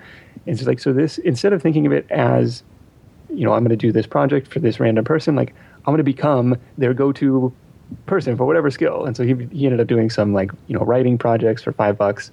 It's 0.47 0.63
like 0.63 0.79
so 0.79 0.93
this 0.93 1.19
instead 1.19 1.53
of 1.53 1.63
thinking 1.63 1.87
of 1.87 1.93
it 1.93 2.07
as 2.11 2.63
you 3.31 3.45
know 3.45 3.53
i'm 3.53 3.63
going 3.63 3.71
to 3.71 3.77
do 3.77 3.93
this 3.93 4.07
project 4.07 4.47
for 4.47 4.59
this 4.59 4.81
random 4.81 5.05
person 5.05 5.37
like 5.37 5.55
i'm 5.81 5.93
going 5.93 5.99
to 5.99 6.05
become 6.05 6.57
their 6.79 6.95
go-to 6.95 7.53
person 8.07 8.37
for 8.37 8.45
whatever 8.45 8.71
skill. 8.71 9.05
And 9.05 9.17
so 9.17 9.23
he, 9.23 9.35
he 9.51 9.67
ended 9.67 9.81
up 9.81 9.87
doing 9.87 10.11
some 10.11 10.33
like, 10.33 10.51
you 10.67 10.77
know, 10.77 10.85
writing 10.85 11.19
projects 11.19 11.63
for 11.63 11.73
five 11.73 11.97
bucks 11.97 12.31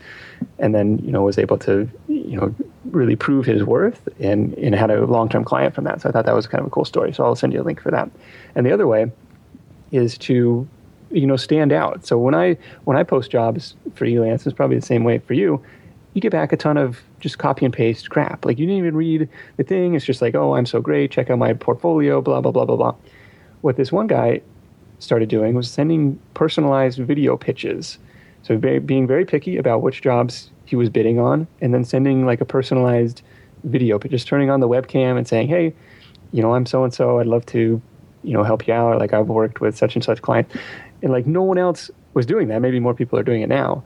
and 0.60 0.74
then, 0.74 1.00
you 1.00 1.12
know, 1.12 1.22
was 1.22 1.38
able 1.38 1.58
to, 1.60 1.90
you 2.08 2.38
know, 2.38 2.54
really 2.92 3.16
prove 3.16 3.46
his 3.46 3.64
worth 3.64 4.08
and, 4.20 4.54
and 4.56 4.76
had 4.76 4.92
a 4.92 5.06
long-term 5.06 5.44
client 5.44 5.76
from 5.76 5.84
that. 5.84 6.02
So 6.02 6.10
I 6.10 6.12
thought 6.12 6.26
that 6.26 6.36
was 6.36 6.48
kind 6.48 6.62
of 6.62 6.68
a 6.68 6.70
cool 6.70 6.86
story. 6.86 7.14
So 7.14 7.24
I'll 7.24 7.36
send 7.36 7.54
you 7.54 7.62
a 7.62 7.64
link 7.64 7.82
for 7.82 7.92
that. 7.92 8.10
And 8.56 8.66
the 8.66 8.72
other 8.72 8.88
way 8.88 9.12
is 9.92 10.18
to, 10.20 10.68
you 11.12 11.28
know, 11.28 11.38
stand 11.38 11.72
out. 11.72 12.06
So 12.06 12.18
when 12.18 12.36
I, 12.36 12.58
when 12.84 12.98
I 12.98 13.04
post 13.04 13.32
jobs 13.32 13.76
for 13.94 14.06
Elance, 14.06 14.46
it's 14.46 14.56
probably 14.56 14.78
the 14.78 14.86
same 14.86 15.04
way 15.04 15.20
for 15.20 15.34
you. 15.34 15.64
You 16.14 16.22
get 16.22 16.32
back 16.32 16.54
a 16.54 16.58
ton 16.58 16.78
of 16.78 17.02
just 17.20 17.38
copy 17.38 17.66
and 17.66 17.74
paste 17.74 18.10
crap. 18.10 18.46
Like 18.46 18.58
you 18.58 18.66
didn't 18.66 18.80
even 18.80 18.96
read 18.96 19.28
the 19.58 19.64
thing. 19.64 19.96
It's 19.96 20.06
just 20.06 20.22
like, 20.22 20.36
oh, 20.36 20.56
I'm 20.56 20.66
so 20.66 20.82
great. 20.82 21.12
Check 21.12 21.30
out 21.30 21.38
my 21.38 21.54
portfolio, 21.54 22.22
blah, 22.22 22.42
blah, 22.42 22.52
blah, 22.52 22.66
blah, 22.66 22.76
blah. 22.76 22.96
What 23.62 23.76
this 23.76 23.92
one 23.92 24.08
guy 24.08 24.42
started 25.00 25.30
doing 25.30 25.56
was 25.56 25.70
sending 25.70 26.20
personalized 26.34 27.00
video 27.00 27.38
pitches 27.38 27.98
So 28.44 28.58
be, 28.58 28.80
being 28.80 29.08
very 29.08 29.26
picky 29.26 29.58
about 29.58 29.82
which 29.82 30.02
jobs 30.02 30.52
he 30.66 30.76
was 30.76 30.90
bidding 30.90 31.20
on, 31.20 31.48
and 31.62 31.74
then 31.74 31.84
sending 31.84 32.26
like 32.26 32.42
a 32.42 32.46
personalized 32.46 33.24
video, 33.64 33.98
but 33.98 34.12
just 34.12 34.28
turning 34.28 34.52
on 34.52 34.60
the 34.60 34.68
webcam 34.68 35.18
and 35.18 35.28
saying, 35.28 35.48
"Hey, 35.48 35.74
you 36.32 36.44
know, 36.44 36.54
I'm 36.54 36.66
so 36.68 36.84
and 36.84 36.94
so. 36.94 37.20
I'd 37.20 37.26
love 37.26 37.46
to, 37.48 37.82
you 38.24 38.34
know, 38.34 38.44
help 38.44 38.68
you 38.68 38.74
out. 38.74 39.00
Like 39.00 39.14
I've 39.14 39.28
worked 39.28 39.62
with 39.62 39.76
such 39.76 39.96
and 39.96 40.04
such 40.04 40.22
client, 40.22 40.48
and 41.02 41.12
like 41.12 41.26
no 41.26 41.42
one 41.42 41.58
else 41.58 41.90
was 42.14 42.26
doing 42.28 42.48
that. 42.50 42.62
Maybe 42.62 42.80
more 42.80 42.94
people 42.94 43.18
are 43.18 43.24
doing 43.24 43.42
it 43.42 43.50
now. 43.50 43.84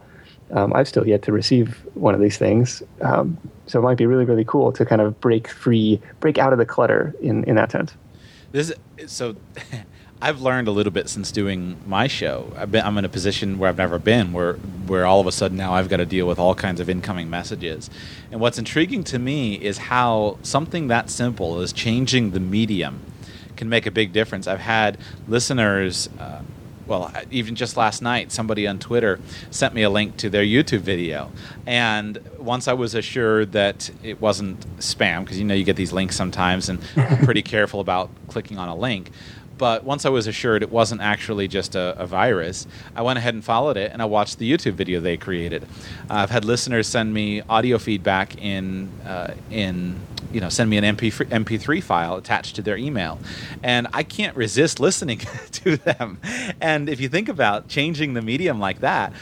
Um, 0.50 0.72
I've 0.74 0.88
still 0.88 1.06
yet 1.06 1.22
to 1.22 1.32
receive 1.32 1.86
one 1.94 2.14
of 2.14 2.20
these 2.20 2.36
things, 2.36 2.82
um, 3.00 3.38
so 3.66 3.78
it 3.78 3.82
might 3.82 3.96
be 3.96 4.04
really, 4.04 4.24
really 4.24 4.44
cool 4.44 4.72
to 4.72 4.84
kind 4.84 5.00
of 5.00 5.18
break 5.20 5.48
free, 5.48 6.00
break 6.18 6.38
out 6.38 6.52
of 6.52 6.58
the 6.58 6.66
clutter 6.66 7.14
in 7.20 7.44
in 7.44 7.54
that 7.56 7.72
sense. 7.72 7.94
This 8.52 8.72
so. 9.06 9.36
I've 10.22 10.42
learned 10.42 10.68
a 10.68 10.70
little 10.70 10.92
bit 10.92 11.08
since 11.08 11.32
doing 11.32 11.78
my 11.86 12.06
show. 12.06 12.52
Been, 12.70 12.84
I'm 12.84 12.98
in 12.98 13.04
a 13.06 13.08
position 13.08 13.58
where 13.58 13.70
I've 13.70 13.78
never 13.78 13.98
been, 13.98 14.32
where 14.32 14.54
where 14.54 15.06
all 15.06 15.20
of 15.20 15.26
a 15.26 15.32
sudden 15.32 15.56
now 15.56 15.72
I've 15.72 15.88
got 15.88 15.98
to 15.98 16.06
deal 16.06 16.26
with 16.26 16.38
all 16.38 16.54
kinds 16.54 16.80
of 16.80 16.90
incoming 16.90 17.30
messages. 17.30 17.88
And 18.30 18.40
what's 18.40 18.58
intriguing 18.58 19.04
to 19.04 19.18
me 19.18 19.54
is 19.54 19.78
how 19.78 20.38
something 20.42 20.88
that 20.88 21.08
simple 21.08 21.60
as 21.60 21.72
changing 21.72 22.32
the 22.32 22.40
medium 22.40 23.00
can 23.56 23.68
make 23.68 23.86
a 23.86 23.90
big 23.90 24.12
difference. 24.12 24.46
I've 24.46 24.60
had 24.60 24.98
listeners. 25.28 26.08
Uh, 26.18 26.42
well, 26.86 27.12
even 27.30 27.54
just 27.54 27.76
last 27.76 28.02
night, 28.02 28.32
somebody 28.32 28.66
on 28.66 28.80
Twitter 28.80 29.20
sent 29.52 29.74
me 29.74 29.82
a 29.82 29.90
link 29.90 30.16
to 30.16 30.28
their 30.28 30.42
YouTube 30.42 30.80
video. 30.80 31.30
And 31.64 32.18
once 32.36 32.66
I 32.66 32.72
was 32.72 32.96
assured 32.96 33.52
that 33.52 33.92
it 34.02 34.20
wasn't 34.20 34.66
spam, 34.78 35.20
because 35.20 35.38
you 35.38 35.44
know 35.44 35.54
you 35.54 35.62
get 35.62 35.76
these 35.76 35.92
links 35.92 36.16
sometimes, 36.16 36.68
and 36.68 36.80
I'm 36.96 37.24
pretty 37.24 37.42
careful 37.56 37.78
about 37.78 38.10
clicking 38.26 38.58
on 38.58 38.68
a 38.68 38.74
link. 38.74 39.12
But 39.60 39.84
once 39.84 40.06
I 40.06 40.08
was 40.08 40.26
assured 40.26 40.62
it 40.62 40.72
wasn't 40.72 41.02
actually 41.02 41.46
just 41.46 41.74
a, 41.74 41.94
a, 41.98 42.06
virus, 42.06 42.66
I 42.96 43.02
went 43.02 43.18
ahead 43.18 43.34
and 43.34 43.44
followed 43.44 43.76
it 43.76 43.92
and 43.92 44.00
I 44.00 44.06
watched 44.06 44.38
the 44.38 44.50
YouTube 44.50 44.72
video 44.72 45.00
they 45.00 45.18
created. 45.18 45.64
Uh, 46.08 46.14
I've 46.14 46.30
had 46.30 46.46
listeners 46.46 46.86
send 46.86 47.12
me 47.12 47.42
audio 47.42 47.76
feedback 47.76 48.38
in 48.38 48.88
uh, 49.04 49.34
in 49.50 50.00
you 50.32 50.40
know 50.40 50.48
send 50.48 50.70
me 50.70 50.76
an 50.76 50.84
MP 50.84 51.10
MP3 51.10 51.82
file 51.82 52.16
attached 52.16 52.56
to 52.56 52.62
their 52.62 52.76
email, 52.76 53.18
and 53.62 53.86
I 53.92 54.02
can't 54.02 54.36
resist 54.36 54.80
listening 54.80 55.18
to 55.52 55.76
them. 55.76 56.18
And 56.60 56.88
if 56.88 57.00
you 57.00 57.08
think 57.08 57.28
about 57.28 57.68
changing 57.68 58.14
the 58.14 58.22
medium 58.22 58.60
like 58.60 58.80
that, 58.80 59.12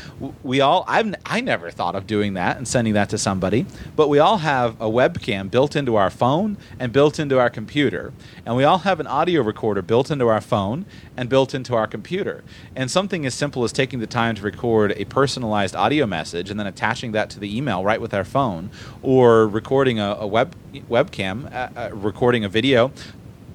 we 0.43 0.61
all 0.61 0.85
I've 0.87 1.15
I 1.25 1.41
never 1.41 1.71
thought 1.71 1.95
of 1.95 2.07
doing 2.07 2.35
that 2.35 2.57
and 2.57 2.67
sending 2.67 2.95
that 2.95 3.09
to 3.11 3.19
somebody, 3.19 3.67
but 3.97 4.09
we 4.09 4.19
all 4.19 4.39
have 4.39 4.81
a 4.81 4.89
webcam 4.89 5.51
built 5.51 5.77
into 5.77 5.97
our 5.97 6.11
phone 6.11 6.57
and 6.79 6.93
built 6.93 7.19
into 7.19 7.39
our 7.39 7.51
computer, 7.51 8.13
and 8.45 8.57
we 8.57 8.65
all 8.65 8.79
have 8.79 9.01
an 9.01 9.07
audio 9.07 9.43
recorder 9.43 9.83
built 9.83 10.11
into 10.11 10.29
our 10.29 10.41
phone 10.41 10.85
and 11.19 11.29
built 11.29 11.53
into 11.53 11.75
our 11.75 11.89
computer. 11.89 12.45
And 12.77 12.89
something 12.89 13.27
as 13.27 13.35
simple 13.35 13.65
as 13.65 13.73
taking 13.73 13.99
the 13.99 14.07
time 14.07 14.37
to 14.37 14.43
record 14.43 14.93
a 14.93 15.05
personalized 15.05 15.75
audio 15.75 16.07
message 16.07 16.49
and 16.49 16.59
then 16.61 16.69
attaching 16.69 17.11
that 17.13 17.29
to 17.31 17.41
the 17.41 17.55
email 17.55 17.83
right 17.83 18.01
with 18.01 18.15
our 18.15 18.25
phone, 18.25 18.71
or 19.03 19.49
recording 19.49 19.99
a, 19.99 20.17
a 20.21 20.27
web 20.27 20.55
webcam, 20.89 21.53
uh, 21.53 21.69
uh, 21.77 21.91
recording 21.93 22.45
a 22.45 22.49
video, 22.49 22.93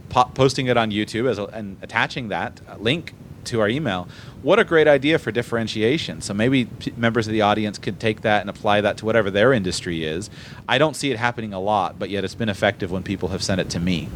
po- 0.09 0.29
posting 0.33 0.67
it 0.67 0.75
on 0.75 0.91
YouTube 0.91 1.25
a, 1.25 1.45
and 1.55 1.77
attaching 1.81 2.27
that 2.27 2.59
link 2.81 3.13
to 3.45 3.61
our 3.61 3.69
email. 3.69 4.09
What 4.41 4.59
a 4.59 4.65
great 4.65 4.87
idea 4.87 5.17
for 5.17 5.31
differentiation. 5.31 6.19
So 6.19 6.33
maybe 6.33 6.65
p- 6.65 6.93
members 6.97 7.27
of 7.27 7.33
the 7.33 7.41
audience 7.41 7.77
could 7.77 7.97
take 7.97 8.21
that 8.21 8.41
and 8.41 8.49
apply 8.49 8.81
that 8.81 8.97
to 8.97 9.05
whatever 9.05 9.31
their 9.31 9.53
industry 9.53 10.03
is. 10.03 10.29
I 10.67 10.77
don't 10.77 10.95
see 10.97 11.11
it 11.11 11.17
happening 11.17 11.53
a 11.53 11.61
lot, 11.61 11.97
but 11.97 12.09
yet 12.09 12.25
it's 12.25 12.35
been 12.35 12.49
effective 12.49 12.91
when 12.91 13.03
people 13.03 13.29
have 13.29 13.41
sent 13.41 13.61
it 13.61 13.69
to 13.69 13.79
me. 13.79 14.09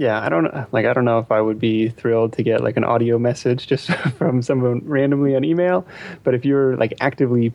Yeah, 0.00 0.18
I 0.18 0.30
don't 0.30 0.50
like. 0.72 0.86
I 0.86 0.94
don't 0.94 1.04
know 1.04 1.18
if 1.18 1.30
I 1.30 1.42
would 1.42 1.58
be 1.58 1.90
thrilled 1.90 2.32
to 2.32 2.42
get 2.42 2.62
like 2.64 2.78
an 2.78 2.84
audio 2.84 3.18
message 3.18 3.66
just 3.66 3.92
from 4.16 4.40
someone 4.40 4.80
randomly 4.86 5.36
on 5.36 5.44
email, 5.44 5.86
but 6.24 6.32
if 6.32 6.42
you're 6.42 6.74
like 6.78 6.94
actively 7.02 7.52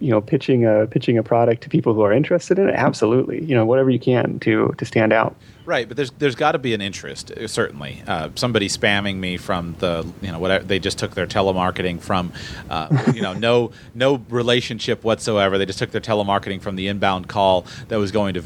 you 0.00 0.10
know 0.10 0.22
pitching 0.22 0.64
a 0.64 0.86
pitching 0.86 1.18
a 1.18 1.22
product 1.22 1.62
to 1.62 1.68
people 1.68 1.92
who 1.92 2.00
are 2.00 2.12
interested 2.12 2.58
in 2.58 2.68
it 2.68 2.74
absolutely 2.74 3.44
you 3.44 3.54
know 3.54 3.64
whatever 3.64 3.90
you 3.90 3.98
can 3.98 4.40
to 4.40 4.74
to 4.76 4.84
stand 4.84 5.12
out 5.12 5.36
right 5.66 5.86
but 5.86 5.96
there's 5.96 6.10
there's 6.18 6.34
got 6.34 6.52
to 6.52 6.58
be 6.58 6.74
an 6.74 6.80
interest 6.80 7.30
uh, 7.30 7.46
certainly 7.46 8.02
uh, 8.08 8.28
somebody 8.34 8.68
spamming 8.68 9.16
me 9.16 9.36
from 9.36 9.76
the 9.78 10.04
you 10.20 10.32
know 10.32 10.38
whatever 10.40 10.64
they 10.64 10.80
just 10.80 10.98
took 10.98 11.14
their 11.14 11.28
telemarketing 11.28 12.00
from 12.00 12.32
uh, 12.70 13.12
you 13.14 13.22
know 13.22 13.32
no 13.34 13.70
no 13.94 14.16
relationship 14.30 15.04
whatsoever 15.04 15.58
they 15.58 15.66
just 15.66 15.78
took 15.78 15.92
their 15.92 16.00
telemarketing 16.00 16.60
from 16.60 16.74
the 16.74 16.88
inbound 16.88 17.28
call 17.28 17.64
that 17.86 17.96
was 17.96 18.10
going 18.10 18.34
to 18.34 18.42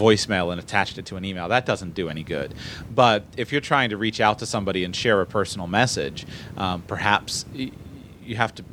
voicemail 0.00 0.50
and 0.50 0.60
attached 0.60 0.98
it 0.98 1.06
to 1.06 1.16
an 1.16 1.24
email 1.24 1.48
that 1.48 1.66
doesn't 1.66 1.94
do 1.94 2.08
any 2.08 2.22
good 2.22 2.54
but 2.94 3.24
if 3.36 3.52
you're 3.52 3.60
trying 3.60 3.90
to 3.90 3.96
reach 3.96 4.20
out 4.20 4.38
to 4.38 4.46
somebody 4.46 4.84
and 4.84 4.94
share 4.96 5.20
a 5.20 5.26
personal 5.26 5.66
message 5.66 6.26
um, 6.56 6.82
perhaps 6.82 7.44
you 7.54 8.36
have 8.36 8.54
to 8.54 8.64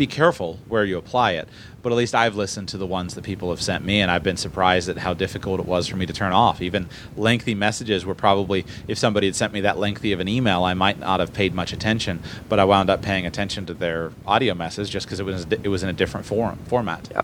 be 0.00 0.06
careful 0.06 0.58
where 0.66 0.82
you 0.82 0.96
apply 0.96 1.32
it. 1.32 1.46
But 1.82 1.92
at 1.92 1.96
least 1.96 2.14
I've 2.14 2.34
listened 2.34 2.68
to 2.70 2.78
the 2.78 2.86
ones 2.86 3.14
that 3.16 3.22
people 3.22 3.50
have 3.50 3.60
sent 3.60 3.84
me, 3.84 4.00
and 4.00 4.10
I've 4.10 4.22
been 4.22 4.38
surprised 4.38 4.88
at 4.88 4.96
how 4.96 5.12
difficult 5.12 5.60
it 5.60 5.66
was 5.66 5.86
for 5.88 5.96
me 5.96 6.06
to 6.06 6.12
turn 6.14 6.32
off. 6.32 6.62
Even 6.62 6.88
lengthy 7.18 7.54
messages 7.54 8.06
were 8.06 8.14
probably, 8.14 8.64
if 8.88 8.96
somebody 8.96 9.26
had 9.26 9.36
sent 9.36 9.52
me 9.52 9.60
that 9.60 9.78
lengthy 9.78 10.12
of 10.12 10.20
an 10.20 10.26
email, 10.26 10.64
I 10.64 10.72
might 10.72 10.98
not 10.98 11.20
have 11.20 11.34
paid 11.34 11.52
much 11.52 11.74
attention. 11.74 12.22
But 12.48 12.58
I 12.58 12.64
wound 12.64 12.88
up 12.88 13.02
paying 13.02 13.26
attention 13.26 13.66
to 13.66 13.74
their 13.74 14.12
audio 14.26 14.54
message 14.54 14.88
just 14.88 15.04
because 15.04 15.20
it 15.20 15.26
was 15.26 15.46
it 15.50 15.68
was 15.68 15.82
in 15.82 15.90
a 15.90 15.92
different 15.92 16.24
form 16.24 16.58
format. 16.66 17.06
Yeah. 17.10 17.22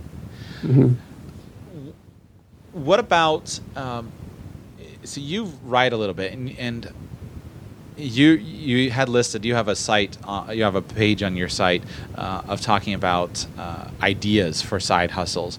Mm-hmm. 0.61 0.95
What 2.77 3.01
about? 3.01 3.59
Um, 3.75 4.13
so 5.03 5.19
you 5.19 5.45
write 5.65 5.95
a 5.95 5.97
little 5.97 6.15
bit, 6.15 6.35
and, 6.35 6.59
and 6.59 6.93
you 7.97 8.33
you 8.33 8.91
had 8.91 9.09
listed 9.09 9.47
you 9.47 9.55
have 9.55 9.69
a 9.69 9.75
site 9.75 10.19
uh, 10.25 10.53
you 10.53 10.63
have 10.63 10.75
a 10.75 10.83
page 10.83 11.23
on 11.23 11.37
your 11.37 11.49
site 11.49 11.83
uh, 12.17 12.43
of 12.47 12.61
talking 12.61 12.93
about 12.93 13.47
uh, 13.57 13.89
ideas 14.03 14.61
for 14.61 14.79
side 14.79 15.11
hustles 15.11 15.59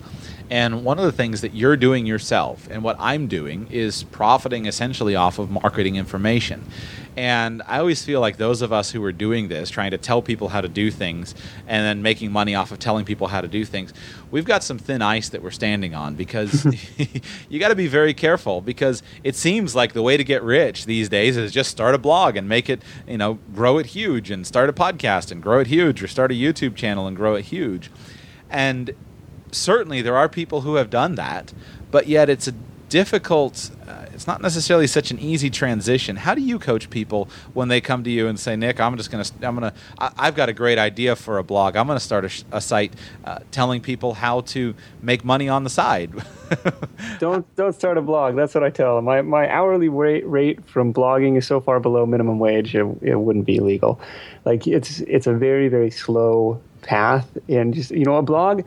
and 0.50 0.84
one 0.84 0.98
of 0.98 1.06
the 1.06 1.12
things 1.12 1.42
that 1.42 1.54
you're 1.54 1.78
doing 1.78 2.06
yourself 2.06 2.68
and 2.72 2.84
what 2.84 2.96
I'm 3.00 3.28
doing 3.28 3.68
is 3.70 4.04
profiting 4.04 4.66
essentially 4.66 5.16
off 5.16 5.40
of 5.40 5.50
marketing 5.50 5.96
information 5.96 6.64
and 7.18 7.64
I 7.66 7.80
always 7.80 8.06
feel 8.06 8.22
like 8.22 8.38
those 8.38 8.62
of 8.62 8.72
us 8.72 8.92
who 8.92 9.04
are 9.04 9.12
doing 9.12 9.48
this, 9.48 9.72
trying 9.72 9.90
to 9.90 9.98
tell 9.98 10.22
people 10.22 10.50
how 10.50 10.62
to 10.62 10.70
do 10.70 10.92
things 10.92 11.34
and 11.68 11.84
then 11.84 12.04
making 12.04 12.32
money 12.32 12.54
off 12.54 12.72
of 12.72 12.78
telling 12.78 13.06
people 13.06 13.26
how 13.26 13.42
to 13.42 13.48
do 13.48 13.66
things, 13.66 13.92
we've 14.30 14.46
got 14.46 14.64
some 14.64 14.78
thin 14.78 15.02
ice 15.02 15.30
that 15.30 15.42
we're 15.42 15.50
standing 15.50 15.96
on 15.96 16.14
because 16.14 16.64
you 17.50 17.60
got 17.60 17.70
to 17.70 17.76
be 17.76 17.88
very 17.88 18.14
careful 18.14 18.62
because 18.62 19.02
it 19.24 19.36
seems 19.36 19.74
like 19.76 19.94
the 19.94 20.04
way 20.04 20.16
to 20.16 20.24
get 20.24 20.44
rich 20.44 20.86
these 20.86 21.10
days 21.10 21.38
is 21.38 21.52
just 21.52 21.72
start 21.72 21.96
a 21.96 21.98
blog 21.98 22.36
and 22.36 22.48
make 22.48 22.70
it, 22.70 22.84
you 23.08 23.18
know, 23.18 23.40
grow 23.56 23.80
it 23.80 23.88
huge 23.88 24.30
and 24.30 24.46
start 24.46 24.70
a 24.70 24.74
podcast 24.74 25.32
and 25.32 25.42
grow 25.42 25.60
it 25.60 25.66
huge 25.66 26.04
or 26.04 26.08
start 26.08 26.32
a 26.32 26.36
YouTube 26.36 26.76
channel 26.76 27.08
and 27.08 27.18
grow 27.18 27.34
it 27.34 27.46
huge. 27.46 27.90
And 28.48 28.94
certainly 29.52 30.02
there 30.02 30.18
are 30.18 30.30
people 30.30 30.62
who 30.62 30.76
have 30.76 30.90
done 30.90 31.16
that, 31.16 31.54
but 31.92 32.08
yet 32.08 32.30
it's 32.30 32.48
a 32.48 32.54
difficult 32.90 33.70
uh, 33.88 34.06
it's 34.14 34.28
not 34.28 34.42
necessarily 34.42 34.88
such 34.88 35.12
an 35.12 35.20
easy 35.20 35.50
transition. 35.50 36.16
How 36.16 36.34
do 36.34 36.42
you 36.42 36.58
coach 36.58 36.90
people 36.90 37.30
when 37.54 37.68
they 37.68 37.82
come 37.82 38.04
to 38.04 38.10
you 38.10 38.28
and 38.28 38.40
say 38.40 38.56
nick 38.56 38.80
i'm 38.80 38.98
just 38.98 39.12
going 39.12 39.24
to 39.24 39.32
i'm 39.48 39.58
going 39.58 39.72
to 39.72 39.78
i've 40.18 40.36
got 40.36 40.50
a 40.50 40.54
great 40.54 40.78
idea 40.78 41.16
for 41.16 41.38
a 41.38 41.44
blog. 41.44 41.76
I'm 41.76 41.88
going 41.88 42.00
to 42.00 42.04
start 42.04 42.26
a, 42.26 42.58
a 42.58 42.62
site 42.62 42.94
uh, 43.26 43.40
telling 43.52 43.82
people 43.82 44.14
how 44.14 44.42
to 44.42 44.74
make 45.02 45.24
money 45.26 45.50
on 45.50 45.64
the 45.64 45.70
side. 45.70 46.12
Don't 47.20 47.46
don't 47.58 47.74
start 47.74 47.98
a 47.98 48.02
blog. 48.02 48.38
That's 48.38 48.56
what 48.56 48.64
i 48.64 48.70
tell 48.70 48.96
them 48.96 49.06
my, 49.06 49.22
my 49.22 49.50
hourly 49.50 49.90
rate, 49.90 50.26
rate 50.26 50.66
from 50.66 50.94
blogging 50.94 51.38
is 51.38 51.46
so 51.46 51.60
far 51.60 51.82
below 51.82 52.06
minimum 52.06 52.40
wage 52.40 52.74
it, 52.74 52.86
it 53.02 53.20
wouldn't 53.20 53.46
be 53.46 53.60
legal. 53.60 54.00
Like 54.46 54.66
it's 54.66 55.02
it's 55.02 55.28
a 55.28 55.34
very 55.34 55.68
very 55.68 55.92
slow 55.92 56.62
path 56.88 57.38
and 57.48 57.74
just 57.74 57.92
you 57.92 58.06
know 58.06 58.16
a 58.16 58.22
blog 58.22 58.64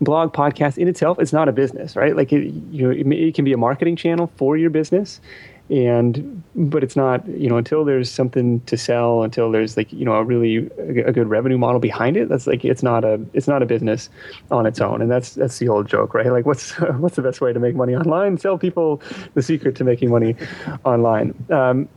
blog 0.00 0.32
podcast 0.32 0.78
in 0.78 0.88
itself 0.88 1.18
it's 1.18 1.32
not 1.32 1.48
a 1.48 1.52
business 1.52 1.96
right? 1.96 2.16
Like 2.16 2.32
it, 2.32 2.52
you 2.70 2.82
know 2.82 2.90
it, 2.90 3.34
can 3.34 3.44
be 3.44 3.52
a 3.52 3.58
marketing 3.58 3.96
channel 3.96 4.30
for 4.36 4.56
your 4.56 4.70
business 4.70 5.20
and 5.68 6.42
but 6.54 6.84
it's 6.84 6.94
not 6.94 7.26
you 7.26 7.48
know 7.48 7.56
until 7.56 7.84
there's 7.84 8.08
something 8.08 8.60
to 8.60 8.76
sell 8.76 9.24
until 9.24 9.50
there's 9.50 9.76
like 9.76 9.92
you 9.92 10.04
know 10.04 10.12
a 10.12 10.22
really 10.22 10.70
a 10.78 11.12
good 11.12 11.28
revenue 11.28 11.58
model 11.58 11.80
behind 11.80 12.16
it 12.16 12.28
that's 12.28 12.46
like 12.46 12.64
it's 12.64 12.84
not 12.84 13.04
a 13.04 13.20
it's 13.32 13.48
not 13.48 13.62
a 13.62 13.66
business 13.66 14.08
on 14.52 14.64
its 14.64 14.80
own. 14.80 15.02
And 15.02 15.10
that's 15.10 15.34
that's 15.34 15.58
the 15.58 15.68
old 15.68 15.88
joke 15.88 16.14
right? 16.14 16.26
Like 16.26 16.46
what's 16.46 16.70
what's 16.98 17.16
the 17.16 17.22
best 17.22 17.40
way 17.40 17.52
to 17.52 17.58
make 17.58 17.74
money 17.74 17.96
online? 17.96 18.38
Sell 18.38 18.58
people 18.58 19.02
the 19.34 19.42
secret 19.42 19.74
to 19.76 19.84
making 19.84 20.10
money 20.10 20.36
online. 20.84 21.34
Um, 21.50 21.88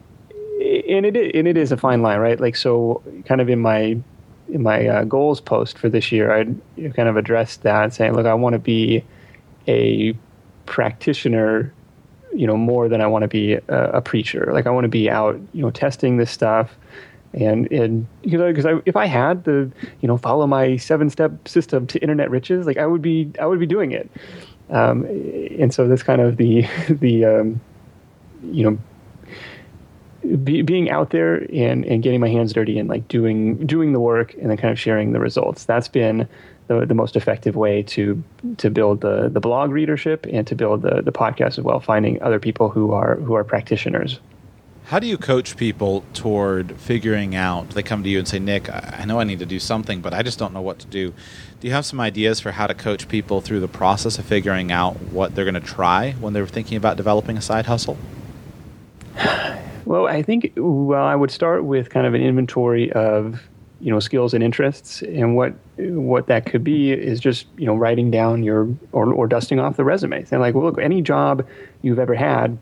and 0.60 1.06
it 1.06 1.36
and 1.36 1.48
it 1.48 1.56
is 1.56 1.72
a 1.72 1.78
fine 1.78 2.02
line 2.02 2.20
right? 2.20 2.40
Like 2.40 2.56
so 2.56 3.04
kind 3.26 3.40
of 3.40 3.50
in 3.50 3.60
my 3.60 4.00
my 4.58 4.88
uh, 4.88 5.04
goals 5.04 5.40
post 5.42 5.78
for 5.78 5.90
this 5.90 6.12
year, 6.12 6.32
I 6.32 6.46
kind 6.90 7.10
of 7.10 7.18
addressed 7.18 7.64
that, 7.64 7.94
saying, 7.94 8.14
"Look, 8.14 8.26
I 8.26 8.34
want 8.34 8.54
to 8.54 8.60
be 8.60 9.04
a 9.68 10.16
practitioner, 10.66 11.74
you 12.34 12.48
know, 12.48 12.58
more 12.58 12.90
than 12.90 13.02
I 13.02 13.08
want 13.08 13.24
to 13.24 13.28
be 13.28 13.54
a, 13.54 13.62
a 13.68 14.02
preacher. 14.02 14.50
Like 14.52 14.68
I 14.68 14.72
want 14.72 14.86
to 14.86 14.90
be 14.90 15.10
out, 15.10 15.40
you 15.54 15.62
know, 15.62 15.72
testing 15.72 16.18
this 16.18 16.32
stuff." 16.32 16.76
And 17.34 17.72
and 17.72 18.08
you 18.24 18.40
know 18.40 18.52
because 18.52 18.66
if 18.88 18.96
I 18.96 19.06
had 19.06 19.44
the 19.44 19.72
you 20.02 20.08
know 20.08 20.18
follow 20.18 20.48
my 20.48 20.78
seven 20.78 21.12
step 21.12 21.48
system 21.48 21.86
to 21.86 22.00
internet 22.00 22.32
riches 22.32 22.66
like 22.66 22.78
I 22.78 22.88
would 22.88 23.04
be 23.04 23.32
I 23.40 23.46
would 23.46 23.60
be 23.60 23.68
doing 23.68 23.92
it, 23.92 24.10
um, 24.72 25.06
and 25.06 25.72
so 25.72 25.88
that's 25.88 26.02
kind 26.02 26.22
of 26.22 26.38
the 26.38 26.66
the 26.90 27.26
um, 27.26 27.62
you 28.52 28.64
know 28.64 28.80
be, 30.38 30.62
being 30.62 30.90
out 30.90 31.10
there 31.10 31.36
and, 31.54 31.86
and 31.86 32.04
getting 32.04 32.20
my 32.20 32.30
hands 32.30 32.54
dirty 32.54 32.80
and 32.80 32.90
like 32.90 33.08
doing 33.08 33.66
doing 33.66 33.94
the 33.94 34.00
work 34.00 34.34
and 34.36 34.50
then 34.50 34.58
kind 34.58 34.72
of 34.72 34.80
sharing 34.80 35.12
the 35.12 35.20
results. 35.20 35.66
That's 35.66 35.88
been 35.88 36.28
the, 36.68 36.86
the 36.86 36.94
most 36.94 37.16
effective 37.16 37.56
way 37.56 37.84
to 37.84 38.24
to 38.58 38.70
build 38.70 39.02
the, 39.02 39.30
the 39.30 39.40
blog 39.40 39.72
readership 39.72 40.26
and 40.32 40.46
to 40.48 40.56
build 40.56 40.82
the, 40.84 41.02
the 41.02 41.12
podcast 41.12 41.58
as 41.58 41.62
well, 41.62 41.80
finding 41.80 42.22
other 42.22 42.40
people 42.40 42.70
who 42.70 42.92
are 42.92 43.16
who 43.16 43.34
are 43.34 43.44
practitioners. 43.44 44.20
How 44.86 44.98
do 44.98 45.06
you 45.06 45.20
coach 45.20 45.56
people 45.56 46.04
toward 46.14 46.72
figuring 46.80 47.36
out? 47.36 47.70
They 47.72 47.84
come 47.84 48.02
to 48.02 48.10
you 48.10 48.18
and 48.18 48.28
say, 48.28 48.40
Nick, 48.40 48.70
I 48.72 49.06
know 49.06 49.20
I 49.20 49.24
need 49.24 49.38
to 49.38 49.46
do 49.46 49.60
something, 49.60 50.02
but 50.02 50.16
I 50.16 50.24
just 50.24 50.40
don't 50.40 50.52
know 50.52 50.62
what 50.62 50.80
to 50.80 50.88
do. 50.88 51.14
Do 51.60 51.68
you 51.68 51.74
have 51.74 51.86
some 51.86 52.00
ideas 52.00 52.40
for 52.40 52.54
how 52.54 52.66
to 52.66 52.74
coach 52.74 53.08
people 53.08 53.40
through 53.40 53.60
the 53.60 53.68
process 53.68 54.18
of 54.18 54.26
figuring 54.26 54.72
out 54.72 55.00
what 55.12 55.36
they're 55.36 55.46
going 55.46 55.54
to 55.54 55.60
try 55.60 56.14
when 56.14 56.34
they're 56.34 56.48
thinking 56.48 56.76
about 56.76 56.98
developing 56.98 57.38
a 57.38 57.42
side 57.42 57.68
hustle? 57.68 58.00
Well, 59.90 60.06
I 60.06 60.22
think 60.22 60.54
well, 60.56 61.04
I 61.04 61.16
would 61.16 61.32
start 61.32 61.64
with 61.64 61.90
kind 61.90 62.06
of 62.06 62.14
an 62.14 62.22
inventory 62.22 62.92
of 62.92 63.42
you 63.82 63.90
know 63.90 64.00
skills 64.00 64.36
and 64.36 64.44
interests, 64.44 65.02
and 65.02 65.36
what 65.36 65.56
what 65.78 66.28
that 66.28 66.46
could 66.46 66.64
be 66.64 66.92
is 66.92 67.20
just 67.20 67.48
you 67.58 67.66
know 67.66 67.74
writing 67.74 68.12
down 68.12 68.44
your 68.44 68.68
or, 68.92 69.12
or 69.12 69.26
dusting 69.26 69.60
off 69.60 69.78
the 69.78 69.84
resume. 69.84 70.24
And 70.30 70.42
like, 70.42 70.54
well, 70.54 70.64
look, 70.64 70.78
any 70.78 71.02
job 71.02 71.44
you've 71.82 71.98
ever 71.98 72.14
had, 72.14 72.56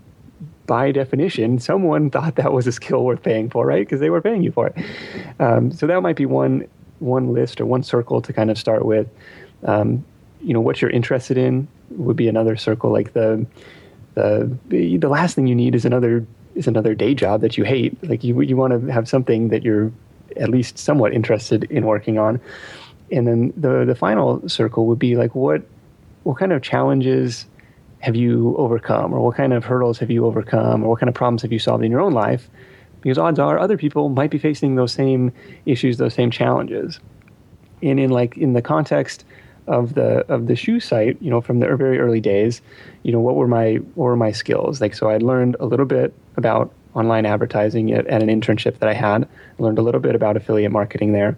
by 0.68 0.94
definition, 0.94 1.60
someone 1.60 2.10
thought 2.16 2.38
that 2.38 2.54
was 2.54 2.66
a 2.66 2.72
skill 2.72 3.04
worth 3.04 3.24
paying 3.24 3.50
for, 3.50 3.66
right? 3.66 3.86
Because 3.86 4.00
they 4.00 4.10
were 4.10 4.22
paying 4.22 4.42
you 4.42 4.54
for 4.54 4.68
it. 4.68 4.86
Um, 5.42 5.74
so 5.74 5.86
that 5.86 6.00
might 6.00 6.16
be 6.16 6.26
one 6.26 6.66
one 7.00 7.34
list 7.34 7.60
or 7.60 7.66
one 7.66 7.84
circle 7.84 8.22
to 8.22 8.32
kind 8.32 8.50
of 8.50 8.58
start 8.58 8.86
with. 8.86 9.10
Um, 9.66 10.06
you 10.42 10.54
know, 10.54 10.62
what 10.62 10.82
you're 10.82 10.92
interested 10.92 11.38
in 11.38 11.68
would 11.90 12.16
be 12.16 12.30
another 12.30 12.56
circle. 12.56 12.90
Like 12.90 13.12
the 13.12 13.46
the 14.14 14.98
the 14.98 15.10
last 15.10 15.36
thing 15.36 15.46
you 15.46 15.56
need 15.56 15.76
is 15.76 15.84
another 15.84 16.26
is 16.58 16.68
another 16.68 16.96
day 16.96 17.14
job 17.14 17.42
that 17.42 17.58
you 17.58 17.64
hate. 17.64 17.98
Like 18.04 18.24
you 18.24 18.42
you 18.42 18.58
want 18.58 18.74
to 18.74 18.92
have 18.92 19.08
something 19.08 19.50
that 19.50 19.64
you're 19.64 19.92
at 20.36 20.50
least 20.50 20.78
somewhat 20.78 21.14
interested 21.14 21.64
in 21.66 21.86
working 21.86 22.18
on. 22.18 22.40
And 23.12 23.28
then 23.28 23.54
the 23.56 23.86
the 23.86 23.96
final 23.96 24.48
circle 24.50 24.86
would 24.88 25.00
be 25.00 25.16
like 25.16 25.36
what 25.36 25.62
what 26.24 26.38
kind 26.38 26.52
of 26.52 26.62
challenges 26.62 27.46
have 28.00 28.16
you 28.16 28.56
overcome 28.58 29.14
or 29.14 29.22
what 29.22 29.36
kind 29.36 29.54
of 29.54 29.64
hurdles 29.64 29.98
have 30.00 30.12
you 30.12 30.26
overcome 30.26 30.84
or 30.84 30.90
what 30.90 31.00
kind 31.00 31.10
of 31.10 31.16
problems 31.16 31.42
have 31.42 31.52
you 31.52 31.60
solved 31.60 31.84
in 31.84 31.92
your 31.92 32.02
own 32.02 32.14
life 32.14 32.50
because 33.02 33.18
odds 33.18 33.40
are 33.40 33.58
other 33.58 33.78
people 33.78 34.10
might 34.10 34.30
be 34.30 34.38
facing 34.38 34.76
those 34.76 34.92
same 34.92 35.32
issues 35.66 35.98
those 35.98 36.14
same 36.14 36.30
challenges 36.30 37.00
and 37.82 38.00
in 38.00 38.12
like 38.12 38.38
in 38.38 38.54
the 38.54 38.62
context 38.62 39.26
of 39.68 39.96
the 39.96 40.26
of 40.32 40.48
the 40.48 40.56
shoe 40.56 40.80
site 40.80 41.18
you 41.22 41.30
know 41.30 41.42
from 41.42 41.60
the 41.60 41.76
very 41.76 42.00
early 42.00 42.22
days 42.22 42.62
you 43.04 43.12
know 43.12 43.20
what 43.20 43.36
were 43.36 43.48
my 43.48 43.76
what 43.96 44.06
were 44.06 44.16
my 44.16 44.32
skills? 44.32 44.82
Like 44.82 44.94
so 44.94 45.10
i 45.10 45.18
learned 45.18 45.56
a 45.60 45.66
little 45.66 45.86
bit 45.86 46.14
about 46.36 46.72
online 46.94 47.26
advertising 47.26 47.92
at, 47.94 48.08
at 48.08 48.24
an 48.24 48.30
internship 48.30 48.80
that 48.80 48.90
i 48.90 48.94
had. 48.94 49.24
I 49.24 49.64
learned 49.64 49.78
a 49.78 49.82
little 49.82 50.02
bit 50.02 50.16
about 50.16 50.38
affiliate 50.38 50.72
marketing 50.72 51.14
there. 51.14 51.38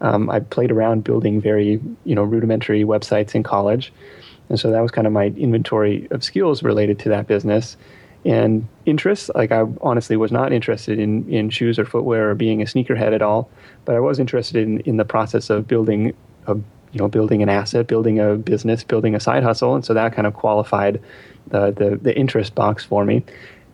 Um, 0.00 0.30
i 0.30 0.40
played 0.40 0.70
around 0.70 1.04
building 1.04 1.40
very 1.40 1.80
you 2.04 2.14
know 2.14 2.22
rudimentary 2.22 2.84
websites 2.84 3.34
in 3.34 3.42
college. 3.42 3.92
And 4.48 4.58
so 4.58 4.70
that 4.70 4.80
was 4.80 4.90
kind 4.90 5.06
of 5.06 5.12
my 5.12 5.26
inventory 5.26 6.08
of 6.10 6.24
skills 6.24 6.62
related 6.62 6.98
to 7.00 7.08
that 7.10 7.26
business. 7.26 7.76
And 8.24 8.68
interests. 8.84 9.30
Like 9.34 9.52
I 9.52 9.62
honestly 9.80 10.16
was 10.16 10.30
not 10.30 10.52
interested 10.52 10.98
in, 10.98 11.26
in 11.32 11.48
shoes 11.48 11.78
or 11.78 11.86
footwear 11.86 12.30
or 12.30 12.34
being 12.34 12.60
a 12.60 12.66
sneakerhead 12.66 13.14
at 13.14 13.22
all, 13.22 13.48
but 13.86 13.94
I 13.94 14.00
was 14.00 14.18
interested 14.18 14.62
in, 14.62 14.80
in 14.80 14.98
the 14.98 15.06
process 15.06 15.48
of 15.48 15.66
building 15.66 16.14
a 16.46 16.56
you 16.92 16.98
know 16.98 17.08
building 17.08 17.42
an 17.42 17.48
asset, 17.48 17.86
building 17.86 18.18
a 18.18 18.36
business, 18.36 18.84
building 18.84 19.14
a 19.14 19.20
side 19.20 19.42
hustle, 19.42 19.74
and 19.74 19.84
so 19.84 19.94
that 19.94 20.12
kind 20.12 20.26
of 20.26 20.34
qualified 20.34 21.00
the 21.48 21.70
the, 21.70 21.98
the 22.00 22.16
interest 22.16 22.54
box 22.54 22.84
for 22.84 23.04
me. 23.04 23.24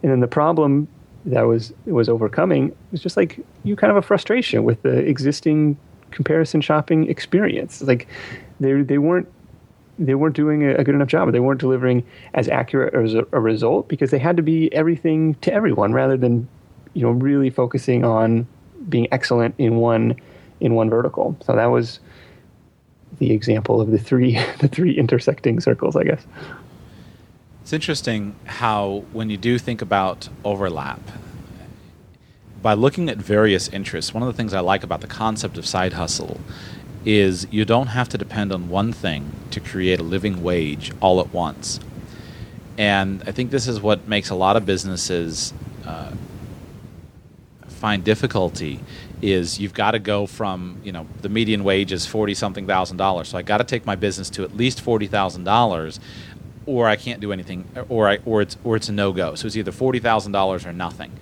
And 0.03 0.13
then 0.13 0.21
the 0.21 0.29
problem 0.29 0.89
that 1.25 1.43
was 1.43 1.73
was 1.87 2.09
overcoming 2.09 2.75
was 2.93 3.01
just 3.01 3.17
like 3.17 3.41
you 3.65 3.77
kind 3.77 3.91
of 3.91 3.97
a 3.97 4.03
frustration 4.03 4.65
with 4.65 4.83
the 4.83 4.99
existing 4.99 5.77
comparison 6.11 6.61
shopping 6.61 7.09
experience. 7.11 7.83
Like 7.83 8.07
they 8.61 8.83
they 8.83 8.99
weren't 8.99 9.29
they 9.99 10.15
weren't 10.15 10.37
doing 10.37 10.63
a, 10.65 10.85
good 10.85 10.95
enough 10.95 11.09
job. 11.09 11.33
They 11.33 11.41
weren't 11.41 11.61
delivering 11.61 12.05
as 12.35 12.49
accurate 12.49 12.95
as 12.95 13.15
a, 13.15 13.27
a, 13.33 13.41
result 13.41 13.89
because 13.89 14.11
they 14.11 14.19
had 14.19 14.37
to 14.37 14.43
be 14.43 14.73
everything 14.75 15.37
to 15.37 15.53
everyone 15.53 15.95
rather 15.95 16.19
than, 16.19 16.47
you 16.93 17.03
know, 17.03 17.13
really 17.13 17.49
focusing 17.49 18.05
on 18.05 18.47
being 18.91 19.09
excellent 19.11 19.55
in 19.59 19.77
one 19.77 20.17
in 20.61 20.75
one 20.75 20.91
vertical. 20.91 21.37
So 21.45 21.55
that 21.55 21.67
was 21.67 22.01
the 23.19 23.33
example 23.33 23.81
of 23.81 23.91
the 23.91 23.99
three 23.99 24.35
the 24.59 24.69
three 24.69 24.97
intersecting 24.97 25.61
circles, 25.61 25.97
I 25.97 26.05
guess. 26.05 26.27
It's 27.63 27.73
interesting 27.73 28.37
how 28.45 29.05
when 29.13 29.29
you 29.29 29.37
do 29.37 29.59
think 29.59 29.83
about 29.83 30.29
overlap, 30.45 31.01
by 32.63 32.75
looking 32.75 33.09
at 33.09 33.17
various 33.17 33.69
interests, 33.69 34.15
one 34.15 34.23
of 34.23 34.29
the 34.29 34.33
things 34.33 34.55
I 34.55 34.61
like 34.61 34.85
about 34.85 35.01
the 35.01 35.07
concept 35.07 35.59
of 35.59 35.67
side 35.67 35.95
hustle 35.95 36.41
is 37.05 37.47
you 37.51 37.65
don't 37.65 37.89
have 37.89 38.09
to 38.11 38.19
depend 38.19 38.53
on 38.53 38.69
one 38.69 38.93
thing 38.93 39.33
to 39.53 39.61
create 39.61 40.01
a 40.01 40.03
living 40.03 40.43
wage 40.43 40.93
all 41.01 41.21
at 41.21 41.33
once. 41.33 41.81
And 42.79 43.23
I 43.27 43.33
think 43.33 43.51
this 43.51 43.69
is 43.69 43.81
what 43.81 44.07
makes 44.09 44.31
a 44.31 44.35
lot 44.35 44.57
of 44.57 44.67
businesses 44.67 45.55
uh, 45.85 46.13
find 47.69 48.03
difficulty 48.03 48.81
is 49.23 49.59
you've 49.59 49.75
got 49.75 49.93
to 49.93 49.99
go 49.99 50.27
from 50.27 50.81
you 50.85 50.93
know 50.93 51.07
the 51.23 51.29
median 51.29 51.65
wage 51.65 51.93
is 51.93 52.07
forty 52.07 52.35
something 52.35 52.67
thousand 52.67 52.97
dollars, 52.97 53.29
so 53.29 53.39
I 53.39 53.43
got 53.43 53.59
to 53.59 53.65
take 53.65 53.87
my 53.87 53.97
business 53.97 54.31
to 54.31 54.45
at 54.45 54.57
least 54.57 54.81
forty 54.81 55.07
thousand 55.07 55.45
dollars, 55.45 56.01
or 56.67 56.89
I 56.89 56.97
can't 56.97 57.21
do 57.21 57.33
anything, 57.33 57.67
or 57.89 58.09
I 58.09 58.19
or 58.25 58.43
it's 58.43 58.57
or 58.65 58.77
it's 58.77 58.89
a 58.89 58.93
no 58.93 59.13
go. 59.13 59.35
So 59.35 59.47
it's 59.47 59.57
either 59.57 59.73
forty 59.73 59.99
thousand 59.99 60.33
dollars 60.33 60.67
or 60.67 60.73
nothing. 60.73 61.13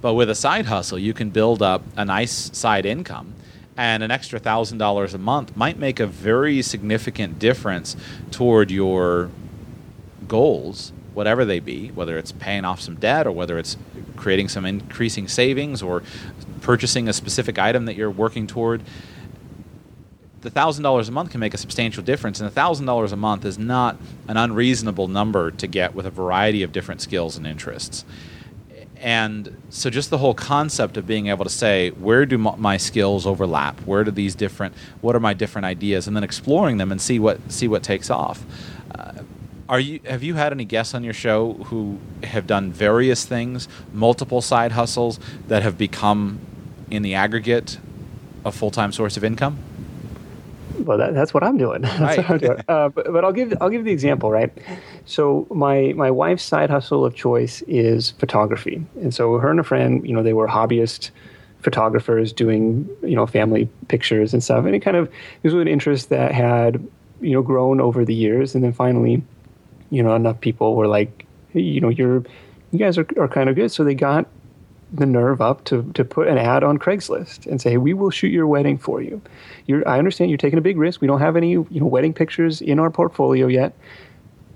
But 0.00 0.14
with 0.14 0.30
a 0.30 0.34
side 0.34 0.66
hustle, 0.66 0.98
you 0.98 1.12
can 1.12 1.30
build 1.30 1.60
up 1.60 1.82
a 1.96 2.04
nice 2.04 2.56
side 2.56 2.86
income 2.86 3.34
and 3.78 4.02
an 4.02 4.10
extra 4.10 4.40
thousand 4.40 4.78
dollars 4.78 5.14
a 5.14 5.18
month 5.18 5.56
might 5.56 5.78
make 5.78 6.00
a 6.00 6.06
very 6.06 6.60
significant 6.62 7.38
difference 7.38 7.96
toward 8.32 8.70
your 8.70 9.30
goals, 10.26 10.92
whatever 11.14 11.44
they 11.44 11.60
be, 11.60 11.88
whether 11.88 12.18
it's 12.18 12.32
paying 12.32 12.64
off 12.64 12.80
some 12.80 12.96
debt 12.96 13.26
or 13.26 13.30
whether 13.30 13.56
it's 13.56 13.76
creating 14.16 14.48
some 14.48 14.66
increasing 14.66 15.28
savings 15.28 15.80
or 15.80 16.02
purchasing 16.68 17.08
a 17.08 17.14
specific 17.14 17.58
item 17.58 17.86
that 17.86 17.96
you're 17.96 18.10
working 18.10 18.46
toward. 18.46 18.82
The 20.42 20.50
thousand 20.50 20.82
dollars 20.82 21.08
a 21.08 21.12
month 21.12 21.30
can 21.30 21.40
make 21.40 21.54
a 21.54 21.56
substantial 21.56 22.02
difference, 22.02 22.40
and 22.40 22.52
thousand 22.52 22.84
dollars 22.84 23.10
a 23.10 23.16
month 23.16 23.46
is 23.46 23.58
not 23.58 23.96
an 24.28 24.36
unreasonable 24.36 25.08
number 25.08 25.50
to 25.50 25.66
get 25.66 25.94
with 25.94 26.04
a 26.04 26.10
variety 26.10 26.62
of 26.62 26.70
different 26.70 27.00
skills 27.00 27.38
and 27.38 27.46
interests. 27.46 28.04
And 28.98 29.56
so 29.70 29.88
just 29.88 30.10
the 30.10 30.18
whole 30.18 30.34
concept 30.34 30.98
of 30.98 31.06
being 31.06 31.28
able 31.28 31.44
to 31.46 31.50
say 31.50 31.88
where 31.88 32.26
do 32.26 32.36
my 32.36 32.76
skills 32.76 33.26
overlap? 33.26 33.80
Where 33.86 34.04
do 34.04 34.10
these 34.10 34.34
different 34.34 34.74
what 35.00 35.16
are 35.16 35.20
my 35.20 35.32
different 35.32 35.64
ideas? 35.64 36.06
And 36.06 36.14
then 36.14 36.22
exploring 36.22 36.76
them 36.76 36.92
and 36.92 37.00
see 37.00 37.18
what 37.18 37.50
see 37.50 37.66
what 37.66 37.82
takes 37.82 38.10
off. 38.10 38.44
Uh, 38.94 39.22
are 39.70 39.80
you 39.80 40.00
have 40.04 40.22
you 40.22 40.34
had 40.34 40.52
any 40.52 40.66
guests 40.66 40.92
on 40.92 41.02
your 41.02 41.14
show 41.14 41.54
who 41.70 41.98
have 42.24 42.46
done 42.46 42.70
various 42.70 43.24
things 43.24 43.68
multiple 43.94 44.42
side 44.42 44.72
hustles 44.72 45.18
that 45.46 45.62
have 45.62 45.78
become 45.78 46.38
in 46.90 47.02
the 47.02 47.14
aggregate 47.14 47.78
a 48.44 48.52
full-time 48.52 48.92
source 48.92 49.16
of 49.16 49.24
income 49.24 49.58
well, 50.78 50.98
that, 50.98 51.14
that's 51.14 51.34
what 51.34 51.42
I'm 51.42 51.58
doing. 51.58 51.82
Right. 51.98 52.30
I'm 52.30 52.38
doing. 52.38 52.60
Uh, 52.68 52.88
but, 52.88 53.12
but, 53.12 53.24
I'll 53.24 53.32
give 53.32 53.52
I'll 53.60 53.70
give 53.70 53.84
the 53.84 53.90
example, 53.90 54.30
right? 54.30 54.52
So 55.04 55.46
my 55.50 55.92
my 55.94 56.10
wife's 56.10 56.44
side 56.44 56.70
hustle 56.70 57.04
of 57.04 57.14
choice 57.14 57.62
is 57.62 58.12
photography, 58.12 58.84
and 59.00 59.12
so 59.12 59.38
her 59.38 59.50
and 59.50 59.58
a 59.58 59.64
friend, 59.64 60.06
you 60.06 60.14
know, 60.14 60.22
they 60.22 60.32
were 60.32 60.46
hobbyist 60.46 61.10
photographers 61.60 62.32
doing 62.32 62.88
you 63.02 63.16
know 63.16 63.26
family 63.26 63.68
pictures 63.88 64.32
and 64.32 64.42
stuff, 64.42 64.64
and 64.64 64.74
it 64.74 64.80
kind 64.80 64.96
of 64.96 65.08
it 65.08 65.52
was 65.52 65.54
an 65.54 65.68
interest 65.68 66.08
that 66.10 66.32
had 66.32 66.86
you 67.20 67.32
know 67.32 67.42
grown 67.42 67.80
over 67.80 68.04
the 68.04 68.14
years, 68.14 68.54
and 68.54 68.62
then 68.62 68.72
finally, 68.72 69.22
you 69.90 70.02
know, 70.02 70.14
enough 70.14 70.40
people 70.40 70.76
were 70.76 70.86
like, 70.86 71.26
hey, 71.50 71.60
you 71.60 71.80
know, 71.80 71.88
you're 71.88 72.22
you 72.70 72.78
guys 72.78 72.96
are, 72.96 73.06
are 73.18 73.28
kind 73.28 73.48
of 73.50 73.56
good, 73.56 73.72
so 73.72 73.82
they 73.82 73.94
got 73.94 74.26
the 74.92 75.06
nerve 75.06 75.40
up 75.40 75.64
to, 75.64 75.90
to 75.94 76.04
put 76.04 76.28
an 76.28 76.38
ad 76.38 76.64
on 76.64 76.78
Craigslist 76.78 77.46
and 77.46 77.60
say, 77.60 77.76
"We 77.76 77.94
will 77.94 78.10
shoot 78.10 78.28
your 78.28 78.46
wedding 78.46 78.78
for 78.78 79.02
you." 79.02 79.20
You're, 79.66 79.86
I 79.88 79.98
understand 79.98 80.30
you're 80.30 80.38
taking 80.38 80.58
a 80.58 80.62
big 80.62 80.78
risk. 80.78 81.00
We 81.00 81.06
don't 81.06 81.20
have 81.20 81.36
any 81.36 81.52
you 81.52 81.66
know 81.70 81.86
wedding 81.86 82.14
pictures 82.14 82.60
in 82.60 82.78
our 82.78 82.90
portfolio 82.90 83.46
yet, 83.46 83.74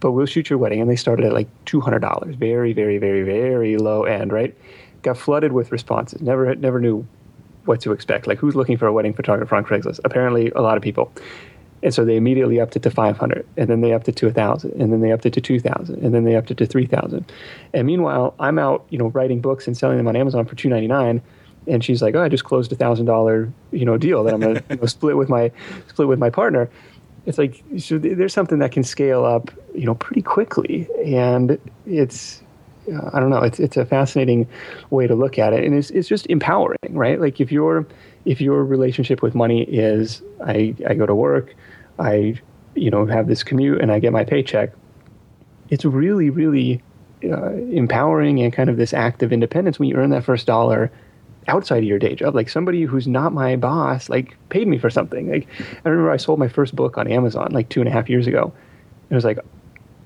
but 0.00 0.12
we'll 0.12 0.26
shoot 0.26 0.48
your 0.48 0.58
wedding. 0.58 0.80
And 0.80 0.90
they 0.90 0.96
started 0.96 1.26
at 1.26 1.32
like 1.32 1.48
two 1.64 1.80
hundred 1.80 2.00
dollars, 2.00 2.34
very, 2.34 2.72
very, 2.72 2.98
very, 2.98 3.22
very 3.22 3.76
low 3.76 4.04
end. 4.04 4.32
Right? 4.32 4.56
Got 5.02 5.18
flooded 5.18 5.52
with 5.52 5.72
responses. 5.72 6.22
Never, 6.22 6.54
never 6.54 6.80
knew 6.80 7.06
what 7.64 7.80
to 7.80 7.92
expect. 7.92 8.26
Like, 8.26 8.38
who's 8.38 8.54
looking 8.54 8.76
for 8.76 8.86
a 8.86 8.92
wedding 8.92 9.12
photographer 9.12 9.54
on 9.56 9.64
Craigslist? 9.64 10.00
Apparently, 10.04 10.50
a 10.50 10.62
lot 10.62 10.76
of 10.76 10.82
people. 10.82 11.12
And 11.82 11.92
so 11.92 12.04
they 12.04 12.16
immediately 12.16 12.60
upped 12.60 12.76
it 12.76 12.82
to 12.82 12.90
500, 12.90 13.46
and 13.56 13.68
then 13.68 13.80
they 13.80 13.92
upped 13.92 14.08
it 14.08 14.16
to 14.16 14.26
1,000, 14.26 14.72
and 14.80 14.92
then 14.92 15.00
they 15.00 15.10
upped 15.10 15.26
it 15.26 15.32
to 15.32 15.40
2,000, 15.40 16.02
and 16.02 16.14
then 16.14 16.24
they 16.24 16.36
upped 16.36 16.50
it 16.50 16.58
to 16.58 16.66
3,000. 16.66 17.24
And 17.74 17.86
meanwhile, 17.86 18.34
I'm 18.38 18.58
out, 18.58 18.86
you 18.90 18.98
know, 18.98 19.08
writing 19.08 19.40
books 19.40 19.66
and 19.66 19.76
selling 19.76 19.96
them 19.96 20.06
on 20.06 20.14
Amazon 20.14 20.46
for 20.46 20.54
299, 20.54 21.20
and 21.66 21.84
she's 21.84 22.02
like, 22.02 22.14
"Oh, 22.14 22.22
I 22.22 22.28
just 22.28 22.44
closed 22.44 22.72
a 22.72 22.76
thousand 22.76 23.06
dollar, 23.06 23.52
you 23.70 23.84
know, 23.84 23.96
deal 23.96 24.24
that 24.24 24.34
I'm 24.34 24.40
gonna 24.40 24.62
you 24.70 24.76
know, 24.76 24.86
split 24.86 25.16
with 25.16 25.28
my 25.28 25.50
split 25.88 26.08
with 26.08 26.18
my 26.18 26.30
partner." 26.30 26.68
It's 27.24 27.38
like 27.38 27.62
so 27.78 27.98
there's 27.98 28.34
something 28.34 28.58
that 28.58 28.72
can 28.72 28.82
scale 28.82 29.24
up, 29.24 29.50
you 29.74 29.86
know, 29.86 29.94
pretty 29.94 30.22
quickly, 30.22 30.88
and 31.04 31.58
it's 31.86 32.42
I 33.12 33.20
don't 33.20 33.30
know. 33.30 33.42
It's 33.42 33.60
it's 33.60 33.76
a 33.76 33.84
fascinating 33.84 34.48
way 34.90 35.06
to 35.06 35.14
look 35.14 35.38
at 35.38 35.52
it, 35.52 35.64
and 35.64 35.74
it's 35.74 35.90
it's 35.90 36.08
just 36.08 36.26
empowering, 36.26 36.78
right? 36.90 37.20
Like 37.20 37.40
if 37.40 37.52
your 37.52 37.86
if 38.24 38.40
your 38.40 38.64
relationship 38.64 39.22
with 39.22 39.34
money 39.34 39.62
is 39.62 40.20
I 40.44 40.74
I 40.88 40.94
go 40.94 41.06
to 41.06 41.14
work, 41.14 41.54
I 42.02 42.40
you 42.74 42.90
know 42.90 43.06
have 43.06 43.28
this 43.28 43.42
commute, 43.42 43.80
and 43.80 43.92
I 43.92 43.98
get 43.98 44.12
my 44.12 44.24
paycheck. 44.24 44.70
It's 45.70 45.84
really 45.84 46.30
really 46.30 46.82
uh, 47.24 47.52
empowering 47.52 48.40
and 48.40 48.52
kind 48.52 48.68
of 48.68 48.76
this 48.76 48.92
act 48.92 49.22
of 49.22 49.32
independence 49.32 49.78
when 49.78 49.88
you 49.88 49.96
earn 49.96 50.10
that 50.10 50.24
first 50.24 50.46
dollar 50.46 50.90
outside 51.48 51.78
of 51.78 51.84
your 51.84 51.98
day 51.98 52.14
job. 52.14 52.34
Like 52.34 52.48
somebody 52.48 52.82
who's 52.82 53.06
not 53.06 53.32
my 53.32 53.56
boss, 53.56 54.08
like 54.08 54.36
paid 54.48 54.68
me 54.68 54.78
for 54.78 54.90
something. 54.90 55.30
Like 55.30 55.48
I 55.84 55.88
remember 55.88 56.10
I 56.10 56.16
sold 56.16 56.38
my 56.38 56.48
first 56.48 56.74
book 56.74 56.98
on 56.98 57.08
Amazon 57.08 57.52
like 57.52 57.68
two 57.68 57.80
and 57.80 57.88
a 57.88 57.92
half 57.92 58.08
years 58.08 58.26
ago. 58.26 58.52
It 59.10 59.14
was 59.14 59.24
like, 59.24 59.38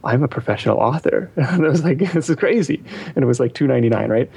I'm 0.04 0.22
a 0.22 0.28
professional 0.28 0.78
author. 0.78 1.30
and 1.36 1.64
I 1.64 1.68
was 1.68 1.84
like, 1.84 1.98
this 2.12 2.28
is 2.28 2.36
crazy. 2.36 2.82
And 3.14 3.18
it 3.18 3.26
was 3.26 3.40
like 3.40 3.54
two 3.54 3.66
ninety 3.66 3.88
nine, 3.88 4.10
right? 4.10 4.30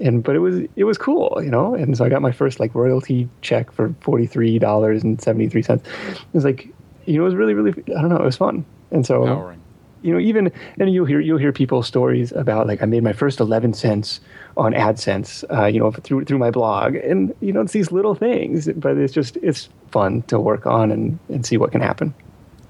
And 0.00 0.24
but 0.24 0.34
it 0.34 0.40
was 0.40 0.60
it 0.76 0.84
was 0.84 0.98
cool, 0.98 1.40
you 1.42 1.50
know. 1.50 1.74
And 1.74 1.96
so 1.96 2.04
I 2.04 2.08
got 2.08 2.22
my 2.22 2.32
first 2.32 2.58
like 2.58 2.74
royalty 2.74 3.28
check 3.42 3.70
for 3.70 3.94
forty 4.00 4.26
three 4.26 4.58
dollars 4.58 5.04
and 5.04 5.20
seventy 5.20 5.48
three 5.48 5.62
cents. 5.62 5.88
It 5.88 6.34
was 6.34 6.44
like, 6.44 6.68
you 7.06 7.18
know, 7.18 7.22
it 7.22 7.24
was 7.24 7.34
really 7.34 7.54
really 7.54 7.72
I 7.96 8.00
don't 8.00 8.10
know, 8.10 8.16
it 8.16 8.24
was 8.24 8.36
fun. 8.36 8.64
And 8.90 9.04
so 9.04 9.22
Empowering. 9.22 9.60
you 10.02 10.12
know, 10.12 10.18
even 10.18 10.52
and 10.78 10.92
you'll 10.92 11.06
hear 11.06 11.20
you'll 11.20 11.38
hear 11.38 11.52
people 11.52 11.82
stories 11.82 12.32
about 12.32 12.66
like 12.66 12.82
I 12.82 12.86
made 12.86 13.02
my 13.02 13.12
first 13.12 13.40
eleven 13.40 13.72
cents 13.74 14.20
on 14.56 14.72
AdSense, 14.72 15.44
uh, 15.52 15.66
you 15.66 15.80
know, 15.80 15.90
through 15.90 16.24
through 16.24 16.38
my 16.38 16.50
blog, 16.50 16.94
and 16.96 17.34
you 17.40 17.52
know, 17.52 17.60
it's 17.60 17.72
these 17.72 17.90
little 17.90 18.14
things, 18.14 18.68
but 18.76 18.96
it's 18.96 19.12
just 19.12 19.36
it's 19.38 19.68
fun 19.90 20.22
to 20.22 20.38
work 20.38 20.66
on 20.66 20.90
and 20.90 21.18
and 21.28 21.44
see 21.46 21.56
what 21.56 21.72
can 21.72 21.80
happen. 21.80 22.14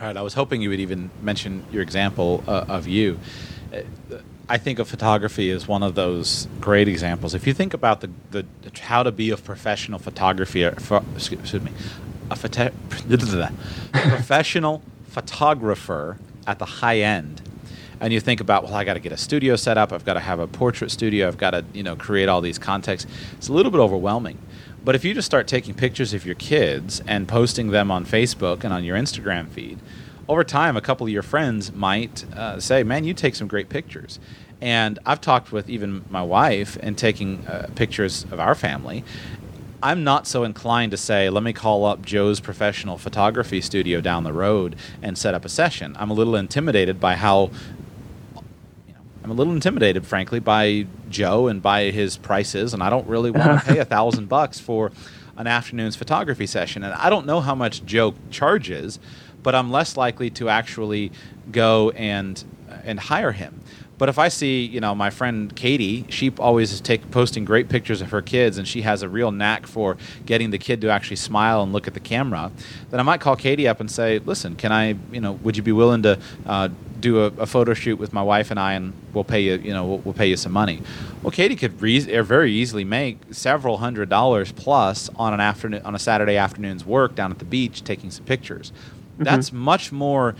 All 0.00 0.06
right, 0.08 0.16
I 0.16 0.22
was 0.22 0.34
hoping 0.34 0.60
you 0.60 0.70
would 0.70 0.80
even 0.80 1.10
mention 1.22 1.64
your 1.72 1.82
example 1.82 2.42
uh, 2.46 2.64
of 2.68 2.86
you. 2.86 3.18
I 4.48 4.58
think 4.58 4.78
of 4.78 4.88
photography 4.88 5.50
as 5.50 5.66
one 5.66 5.82
of 5.82 5.94
those 5.94 6.46
great 6.60 6.86
examples. 6.86 7.34
If 7.34 7.46
you 7.46 7.54
think 7.54 7.72
about 7.72 8.02
the, 8.02 8.10
the 8.30 8.44
how 8.82 9.02
to 9.02 9.10
be 9.10 9.30
a 9.30 9.36
professional 9.36 9.98
photographer, 9.98 10.74
for, 10.78 11.02
excuse 11.14 11.54
me, 11.54 11.72
a 12.30 12.36
photo, 12.36 12.70
professional 13.92 14.82
photographer 15.08 16.18
at 16.46 16.58
the 16.58 16.64
high 16.64 17.00
end, 17.00 17.40
and 18.00 18.12
you 18.12 18.20
think 18.20 18.40
about, 18.40 18.64
well, 18.64 18.74
I 18.74 18.84
got 18.84 18.94
to 18.94 19.00
get 19.00 19.12
a 19.12 19.16
studio 19.16 19.56
set 19.56 19.78
up, 19.78 19.92
I've 19.92 20.04
got 20.04 20.14
to 20.14 20.20
have 20.20 20.38
a 20.38 20.46
portrait 20.46 20.90
studio, 20.90 21.28
I've 21.28 21.38
got 21.38 21.50
to 21.50 21.64
you 21.72 21.82
know 21.82 21.96
create 21.96 22.28
all 22.28 22.40
these 22.40 22.58
contexts. 22.58 23.10
It's 23.32 23.48
a 23.48 23.52
little 23.52 23.72
bit 23.72 23.78
overwhelming. 23.78 24.38
But 24.84 24.94
if 24.94 25.04
you 25.04 25.14
just 25.14 25.26
start 25.26 25.46
taking 25.46 25.72
pictures 25.72 26.12
of 26.12 26.26
your 26.26 26.34
kids 26.34 27.02
and 27.06 27.26
posting 27.26 27.70
them 27.70 27.90
on 27.90 28.04
Facebook 28.04 28.64
and 28.64 28.72
on 28.74 28.84
your 28.84 28.98
Instagram 28.98 29.48
feed, 29.48 29.78
over 30.28 30.44
time, 30.44 30.76
a 30.76 30.82
couple 30.82 31.06
of 31.06 31.12
your 31.12 31.22
friends 31.22 31.72
might 31.72 32.24
uh, 32.34 32.60
say, 32.60 32.82
"Man, 32.82 33.04
you 33.04 33.14
take 33.14 33.34
some 33.34 33.48
great 33.48 33.68
pictures." 33.68 34.18
And 34.60 34.98
I've 35.04 35.20
talked 35.20 35.52
with 35.52 35.68
even 35.68 36.04
my 36.08 36.22
wife 36.22 36.78
and 36.80 36.96
taking 36.96 37.46
uh, 37.46 37.68
pictures 37.74 38.24
of 38.30 38.40
our 38.40 38.54
family. 38.54 39.04
I'm 39.84 40.02
not 40.02 40.26
so 40.26 40.44
inclined 40.44 40.92
to 40.92 40.96
say, 40.96 41.28
let 41.28 41.42
me 41.42 41.52
call 41.52 41.84
up 41.84 42.06
Joe's 42.06 42.40
professional 42.40 42.96
photography 42.96 43.60
studio 43.60 44.00
down 44.00 44.24
the 44.24 44.32
road 44.32 44.76
and 45.02 45.18
set 45.18 45.34
up 45.34 45.44
a 45.44 45.48
session. 45.50 45.94
I'm 45.98 46.10
a 46.10 46.14
little 46.14 46.36
intimidated 46.36 46.98
by 46.98 47.16
how 47.16 47.50
I'm 49.22 49.30
a 49.30 49.34
little 49.34 49.52
intimidated, 49.52 50.06
frankly, 50.06 50.40
by 50.40 50.86
Joe 51.10 51.48
and 51.48 51.60
by 51.60 51.90
his 51.90 52.16
prices, 52.16 52.72
and 52.72 52.82
I 52.82 52.88
don't 52.88 53.06
really 53.06 53.30
want 53.30 53.60
to 53.60 53.66
pay 53.74 53.78
a 53.78 53.84
thousand 53.84 54.30
bucks 54.30 54.58
for 54.58 54.90
an 55.36 55.46
afternoon's 55.46 55.96
photography 55.96 56.46
session. 56.46 56.82
And 56.82 56.94
I 56.94 57.10
don't 57.10 57.26
know 57.26 57.40
how 57.40 57.54
much 57.54 57.84
Joe 57.84 58.14
charges, 58.30 58.98
but 59.42 59.54
I'm 59.54 59.70
less 59.70 59.98
likely 59.98 60.30
to 60.30 60.48
actually 60.48 61.12
go 61.52 61.90
and 61.90 62.42
and 62.84 62.98
hire 62.98 63.32
him. 63.32 63.60
But 64.04 64.10
if 64.10 64.18
I 64.18 64.28
see, 64.28 64.66
you 64.66 64.80
know, 64.80 64.94
my 64.94 65.08
friend 65.08 65.56
Katie, 65.56 66.04
she 66.10 66.30
always 66.38 66.72
is 66.72 66.82
take, 66.82 67.10
posting 67.10 67.46
great 67.46 67.70
pictures 67.70 68.02
of 68.02 68.10
her 68.10 68.20
kids, 68.20 68.58
and 68.58 68.68
she 68.68 68.82
has 68.82 69.00
a 69.00 69.08
real 69.08 69.32
knack 69.32 69.66
for 69.66 69.96
getting 70.26 70.50
the 70.50 70.58
kid 70.58 70.82
to 70.82 70.90
actually 70.90 71.16
smile 71.16 71.62
and 71.62 71.72
look 71.72 71.88
at 71.88 71.94
the 71.94 72.00
camera. 72.00 72.52
Then 72.90 73.00
I 73.00 73.02
might 73.02 73.22
call 73.22 73.34
Katie 73.34 73.66
up 73.66 73.80
and 73.80 73.90
say, 73.90 74.18
"Listen, 74.18 74.56
can 74.56 74.72
I, 74.72 74.96
you 75.10 75.22
know, 75.22 75.32
would 75.32 75.56
you 75.56 75.62
be 75.62 75.72
willing 75.72 76.02
to 76.02 76.18
uh, 76.44 76.68
do 77.00 77.22
a, 77.22 77.26
a, 77.28 77.46
photo 77.46 77.72
shoot 77.72 77.98
with 77.98 78.12
my 78.12 78.20
wife 78.20 78.50
and 78.50 78.60
I, 78.60 78.74
and 78.74 78.92
we'll 79.14 79.24
pay 79.24 79.40
you, 79.40 79.54
you 79.54 79.72
know, 79.72 79.86
we'll, 79.86 79.98
we'll 80.00 80.12
pay 80.12 80.26
you 80.26 80.36
some 80.36 80.52
money." 80.52 80.82
Well, 81.22 81.30
Katie 81.30 81.56
could 81.56 81.80
re- 81.80 82.20
very 82.20 82.52
easily 82.52 82.84
make 82.84 83.20
several 83.30 83.78
hundred 83.78 84.10
dollars 84.10 84.52
plus 84.52 85.08
on 85.16 85.32
an 85.32 85.40
afternoon, 85.40 85.80
on 85.82 85.94
a 85.94 85.98
Saturday 85.98 86.36
afternoon's 86.36 86.84
work 86.84 87.14
down 87.14 87.30
at 87.30 87.38
the 87.38 87.46
beach, 87.46 87.82
taking 87.82 88.10
some 88.10 88.26
pictures. 88.26 88.70
Mm-hmm. 89.14 89.24
That's 89.24 89.52
much 89.52 89.92
more 89.92 90.34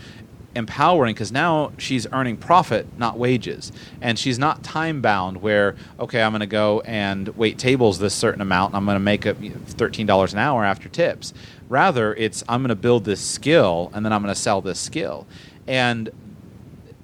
empowering 0.55 1.13
because 1.13 1.31
now 1.31 1.71
she's 1.77 2.07
earning 2.11 2.37
profit, 2.37 2.87
not 2.97 3.17
wages. 3.17 3.71
And 4.01 4.17
she's 4.17 4.39
not 4.39 4.63
time 4.63 5.01
bound 5.01 5.41
where, 5.41 5.75
okay, 5.99 6.21
I'm 6.21 6.31
going 6.31 6.39
to 6.39 6.47
go 6.47 6.81
and 6.81 7.27
wait 7.29 7.57
tables 7.59 7.99
this 7.99 8.13
certain 8.13 8.41
amount 8.41 8.71
and 8.71 8.77
I'm 8.77 8.85
going 8.85 8.95
to 8.95 8.99
make 8.99 9.25
a 9.25 9.33
$13 9.35 10.33
an 10.33 10.39
hour 10.39 10.63
after 10.63 10.87
tips. 10.87 11.33
Rather, 11.67 12.13
it's 12.15 12.43
I'm 12.47 12.61
going 12.61 12.69
to 12.69 12.75
build 12.75 13.03
this 13.05 13.21
skill 13.21 13.91
and 13.93 14.05
then 14.05 14.13
I'm 14.13 14.21
going 14.21 14.33
to 14.33 14.39
sell 14.39 14.61
this 14.61 14.79
skill. 14.79 15.27
And 15.67 16.09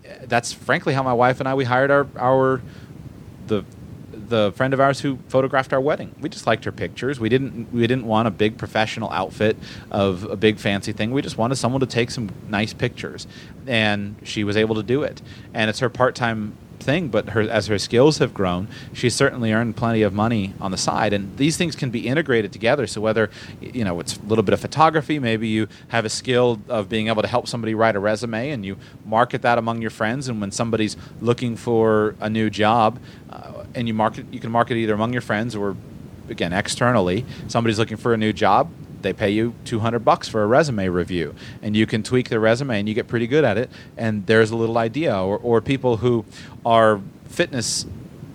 eh, 0.06 0.26
that's 0.28 0.54
frankly 0.54 0.94
how 0.94 1.04
my 1.04 1.14
wife 1.14 1.40
and 1.40 1.50
I 1.50 1.56
we 1.56 1.66
hired 1.66 1.92
our 1.92 2.08
our 2.18 2.62
the 3.48 3.66
the 4.32 4.52
friend 4.56 4.74
of 4.74 4.80
ours 4.80 5.00
who 5.00 5.20
photographed 5.28 5.74
our 5.74 5.80
wedding. 5.80 6.16
We 6.20 6.30
just 6.30 6.48
liked 6.48 6.66
her 6.66 6.72
pictures. 6.72 7.20
We 7.20 7.30
didn't 7.30 7.72
we 7.72 7.82
didn't 7.82 8.06
want 8.06 8.28
a 8.28 8.32
big 8.32 8.58
professional 8.58 9.12
outfit 9.12 9.56
of 9.92 10.24
a 10.24 10.36
big 10.36 10.58
fancy 10.58 10.94
thing. 10.94 11.12
We 11.12 11.22
just 11.22 11.38
wanted 11.38 11.58
someone 11.58 11.82
to 11.82 11.86
take 11.86 12.10
some 12.10 12.32
nice 12.50 12.74
pictures, 12.74 13.28
and 13.68 14.16
she 14.24 14.44
was 14.44 14.58
able 14.58 14.76
to 14.76 14.84
do 14.84 15.04
it. 15.04 15.22
And 15.54 15.70
it's 15.70 15.80
her 15.80 15.90
part 15.90 16.16
time 16.16 16.58
thing, 16.82 17.08
but 17.08 17.30
her 17.30 17.42
as 17.42 17.68
her 17.68 17.78
skills 17.80 18.18
have 18.18 18.34
grown, 18.34 18.68
she's 18.94 19.16
certainly 19.16 19.52
earned 19.52 19.76
plenty 19.76 20.02
of 20.02 20.14
money 20.14 20.54
on 20.60 20.72
the 20.72 20.78
side. 20.78 21.14
And 21.14 21.38
these 21.38 21.58
things 21.58 21.76
can 21.76 21.90
be 21.90 22.08
integrated 22.08 22.52
together. 22.52 22.88
So 22.88 23.02
whether 23.02 23.30
you 23.60 23.84
know 23.84 24.00
it's 24.00 24.18
a 24.18 24.22
little 24.24 24.44
bit 24.44 24.54
of 24.54 24.60
photography, 24.60 25.20
maybe 25.20 25.48
you 25.48 25.68
have 25.90 26.06
a 26.06 26.10
skill 26.10 26.60
of 26.68 26.90
being 26.90 27.08
able 27.08 27.22
to 27.22 27.28
help 27.28 27.48
somebody 27.48 27.74
write 27.76 27.96
a 27.96 28.00
resume, 28.00 28.52
and 28.52 28.66
you 28.66 28.78
market 29.06 29.42
that 29.42 29.58
among 29.58 29.82
your 29.82 29.92
friends. 29.92 30.28
And 30.28 30.42
when 30.42 30.52
somebody's 30.52 30.98
looking 31.22 31.56
for 31.56 32.16
a 32.20 32.30
new 32.30 32.50
job, 32.50 33.00
uh, 33.30 33.64
and 33.76 33.88
you 33.88 33.94
market, 33.94 34.26
you 34.32 34.40
can 34.40 34.52
market 34.52 34.76
either 34.76 34.94
among 34.94 35.14
your 35.14 35.22
friends 35.22 35.56
or 35.56 35.76
again 36.30 36.54
externally. 36.54 37.26
Somebody's 37.48 37.80
looking 37.80 37.98
for 37.98 38.14
a 38.14 38.18
new 38.18 38.34
job 38.34 38.70
they 39.04 39.14
pay 39.14 39.30
you 39.30 39.54
200 39.66 40.00
bucks 40.00 40.28
for 40.28 40.44
a 40.44 40.48
resume 40.48 40.88
review 40.88 41.36
and 41.62 41.76
you 41.76 41.86
can 41.86 42.04
tweak 42.04 42.30
their 42.30 42.40
resume 42.40 42.80
and 42.80 42.88
you 42.88 42.96
get 42.96 43.08
pretty 43.08 43.28
good 43.28 43.44
at 43.44 43.58
it 43.58 43.70
and 43.98 44.26
there's 44.26 44.52
a 44.52 44.56
little 44.56 44.78
idea 44.78 45.16
or, 45.16 45.38
or 45.38 45.62
people 45.62 45.98
who 45.98 46.26
are 46.66 47.02
fitness 47.28 47.86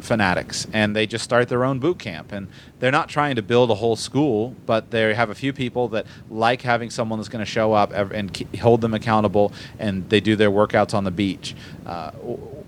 fanatics 0.00 0.66
and 0.72 0.94
they 0.94 1.06
just 1.06 1.24
start 1.24 1.48
their 1.48 1.64
own 1.64 1.78
boot 1.78 1.98
camp 1.98 2.32
and 2.32 2.48
they're 2.78 2.92
not 2.92 3.08
trying 3.08 3.34
to 3.34 3.42
build 3.42 3.70
a 3.70 3.74
whole 3.74 3.96
school 3.96 4.54
but 4.64 4.90
they 4.90 5.12
have 5.14 5.30
a 5.30 5.34
few 5.34 5.52
people 5.52 5.88
that 5.88 6.06
like 6.30 6.62
having 6.62 6.90
someone 6.90 7.18
that's 7.18 7.28
going 7.28 7.44
to 7.44 7.50
show 7.50 7.72
up 7.72 7.92
and 7.92 8.46
hold 8.60 8.80
them 8.80 8.94
accountable 8.94 9.52
and 9.78 10.08
they 10.08 10.20
do 10.20 10.36
their 10.36 10.50
workouts 10.50 10.94
on 10.94 11.04
the 11.04 11.10
beach 11.10 11.54
uh, 11.86 12.10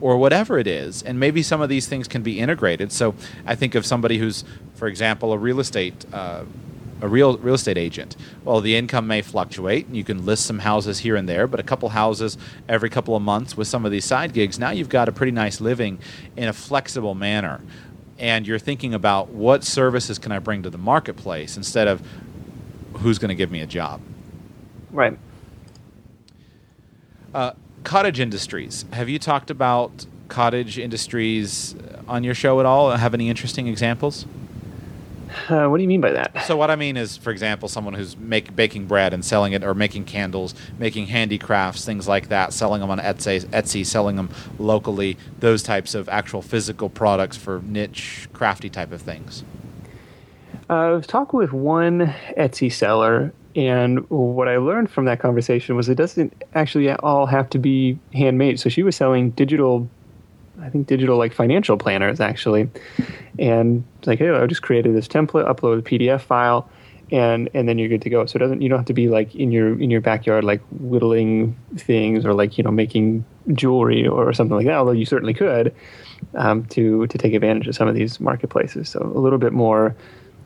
or 0.01 0.17
whatever 0.17 0.59
it 0.59 0.67
is 0.67 1.03
and 1.03 1.19
maybe 1.21 1.43
some 1.43 1.61
of 1.61 1.69
these 1.69 1.87
things 1.87 2.09
can 2.09 2.23
be 2.23 2.41
integrated. 2.41 2.91
So 2.93 3.15
i 3.47 3.55
think 3.55 3.75
of 3.75 3.87
somebody 3.87 4.19
who's 4.19 4.45
for 4.75 4.89
example 4.89 5.33
a 5.33 5.39
real 5.39 5.61
estate 5.61 6.07
uh, 6.13 6.45
a 7.01 7.09
real 7.09 7.39
real 7.39 7.55
estate 7.55 7.79
agent. 7.79 8.17
Well, 8.45 8.61
the 8.61 8.77
income 8.77 9.07
may 9.07 9.23
fluctuate. 9.23 9.87
And 9.87 9.97
You 9.97 10.05
can 10.05 10.25
list 10.27 10.47
some 10.47 10.61
houses 10.61 11.01
here 11.01 11.17
and 11.17 11.29
there, 11.29 11.47
but 11.47 11.61
a 11.61 11.63
couple 11.63 11.89
houses 11.91 12.39
every 12.69 12.91
couple 12.91 13.15
of 13.15 13.23
months 13.23 13.57
with 13.57 13.69
some 13.69 13.85
of 13.85 13.93
these 13.93 14.05
side 14.05 14.33
gigs. 14.33 14.59
Now 14.59 14.71
you've 14.71 14.89
got 14.89 15.09
a 15.09 15.13
pretty 15.13 15.33
nice 15.33 15.61
living 15.61 15.99
in 16.37 16.49
a 16.49 16.53
flexible 16.53 17.15
manner, 17.15 17.61
and 18.19 18.47
you're 18.47 18.59
thinking 18.59 18.95
about 18.95 19.29
what 19.29 19.65
services 19.65 20.19
can 20.19 20.33
I 20.33 20.39
bring 20.39 20.63
to 20.63 20.71
the 20.71 20.79
marketplace 20.79 21.57
instead 21.57 21.89
of 21.89 22.03
who's 22.95 23.19
going 23.19 23.29
to 23.29 23.35
give 23.35 23.51
me 23.51 23.61
a 23.61 23.67
job. 23.67 24.01
Right. 24.91 25.19
Uh, 27.33 27.53
cottage 27.85 28.21
industries. 28.21 28.85
Have 28.93 29.09
you 29.09 29.19
talked 29.19 29.51
about 29.51 30.07
cottage 30.29 30.79
industries 30.79 31.75
on 32.07 32.25
your 32.25 32.35
show 32.35 32.61
at 32.61 32.67
all? 32.67 32.91
Have 32.91 33.15
any 33.15 33.29
interesting 33.29 33.69
examples? 33.69 34.27
Uh, 35.49 35.67
what 35.69 35.77
do 35.79 35.83
you 35.83 35.89
mean 35.89 36.01
by 36.01 36.13
that? 36.13 36.45
So 36.45 36.57
what 36.57 36.71
I 36.71 36.77
mean 36.77 36.97
is, 36.97 37.17
for 37.17 37.31
example, 37.31 37.69
someone 37.69 37.95
who's 37.95 38.17
make, 38.17 38.55
baking 38.55 38.87
bread 38.87 39.13
and 39.13 39.25
selling 39.25 39.53
it, 39.53 39.65
or 39.65 39.75
making 39.75 40.05
candles, 40.05 40.55
making 40.79 41.07
handicrafts, 41.07 41.85
things 41.85 42.09
like 42.09 42.29
that, 42.29 42.53
selling 42.53 42.81
them 42.81 42.91
on 42.91 42.99
Etsy, 42.99 43.45
Etsy, 43.47 43.85
selling 43.85 44.17
them 44.17 44.31
locally. 44.59 45.17
Those 45.41 45.63
types 45.63 45.95
of 45.95 46.09
actual 46.09 46.43
physical 46.43 46.89
products 46.89 47.37
for 47.37 47.63
niche, 47.65 48.29
crafty 48.33 48.69
type 48.69 48.93
of 48.93 49.01
things. 49.03 49.45
Uh, 50.71 50.75
I 50.75 50.91
was 50.91 51.07
talking 51.07 51.39
with 51.39 51.53
one 51.53 52.15
Etsy 52.37 52.71
seller, 52.73 53.33
and 53.57 54.09
what 54.11 54.49
I 54.49 54.59
learned 54.59 54.91
from 54.91 55.07
that 55.07 55.21
conversation 55.21 55.77
was 55.77 55.89
it 55.89 55.95
doesn't 55.95 56.33
actually 56.55 56.91
all 56.91 57.27
have 57.27 57.49
to 57.51 57.59
be 57.59 57.99
handmade. 58.13 58.61
So 58.61 58.69
she 58.69 58.83
was 58.83 58.95
selling 58.95 59.31
digital 59.31 59.89
I 60.61 60.71
think 60.71 60.87
digital 60.87 61.17
like 61.19 61.33
financial 61.33 61.77
planners 61.77 62.21
actually, 62.21 62.69
and 63.39 63.85
it's 63.99 64.09
like 64.09 64.19
hey, 64.19 64.31
I 64.31 64.47
just 64.47 64.63
created 64.63 64.95
this 64.95 65.09
template, 65.09 65.49
upload 65.49 65.79
a 65.79 65.83
PDF 65.83 66.21
file, 66.21 66.69
and 67.11 67.49
and 67.55 67.69
then 67.69 67.79
you're 67.79 67.89
good 67.89 68.03
to 68.03 68.11
go. 68.11 68.27
So 68.27 68.37
it 68.37 68.41
doesn't 68.41 68.61
you 68.61 68.69
don't 68.69 68.79
have 68.79 68.87
to 68.87 68.95
be 68.95 69.09
like 69.09 69.35
in 69.35 69.53
your 69.53 69.81
in 69.81 69.91
your 69.91 70.01
backyard 70.01 70.45
like 70.45 70.61
whittling 70.71 71.57
things 71.77 72.25
or 72.25 72.35
like 72.35 72.59
you 72.59 72.65
know 72.65 72.71
making 72.71 73.25
jewelry 73.53 74.07
or 74.07 74.33
something 74.33 74.57
like 74.57 74.67
that. 74.67 74.77
Although 74.77 74.93
you 74.93 75.07
certainly 75.07 75.35
could, 75.35 75.75
um, 76.35 76.65
to 76.67 77.07
to 77.07 77.19
take 77.19 77.35
advantage 77.35 77.69
of 77.69 77.75
some 77.75 77.89
of 77.89 77.95
these 77.95 78.21
marketplaces. 78.21 78.89
So 78.89 79.01
a 79.01 79.21
little 79.21 79.39
bit 79.39 79.53
more. 79.53 79.97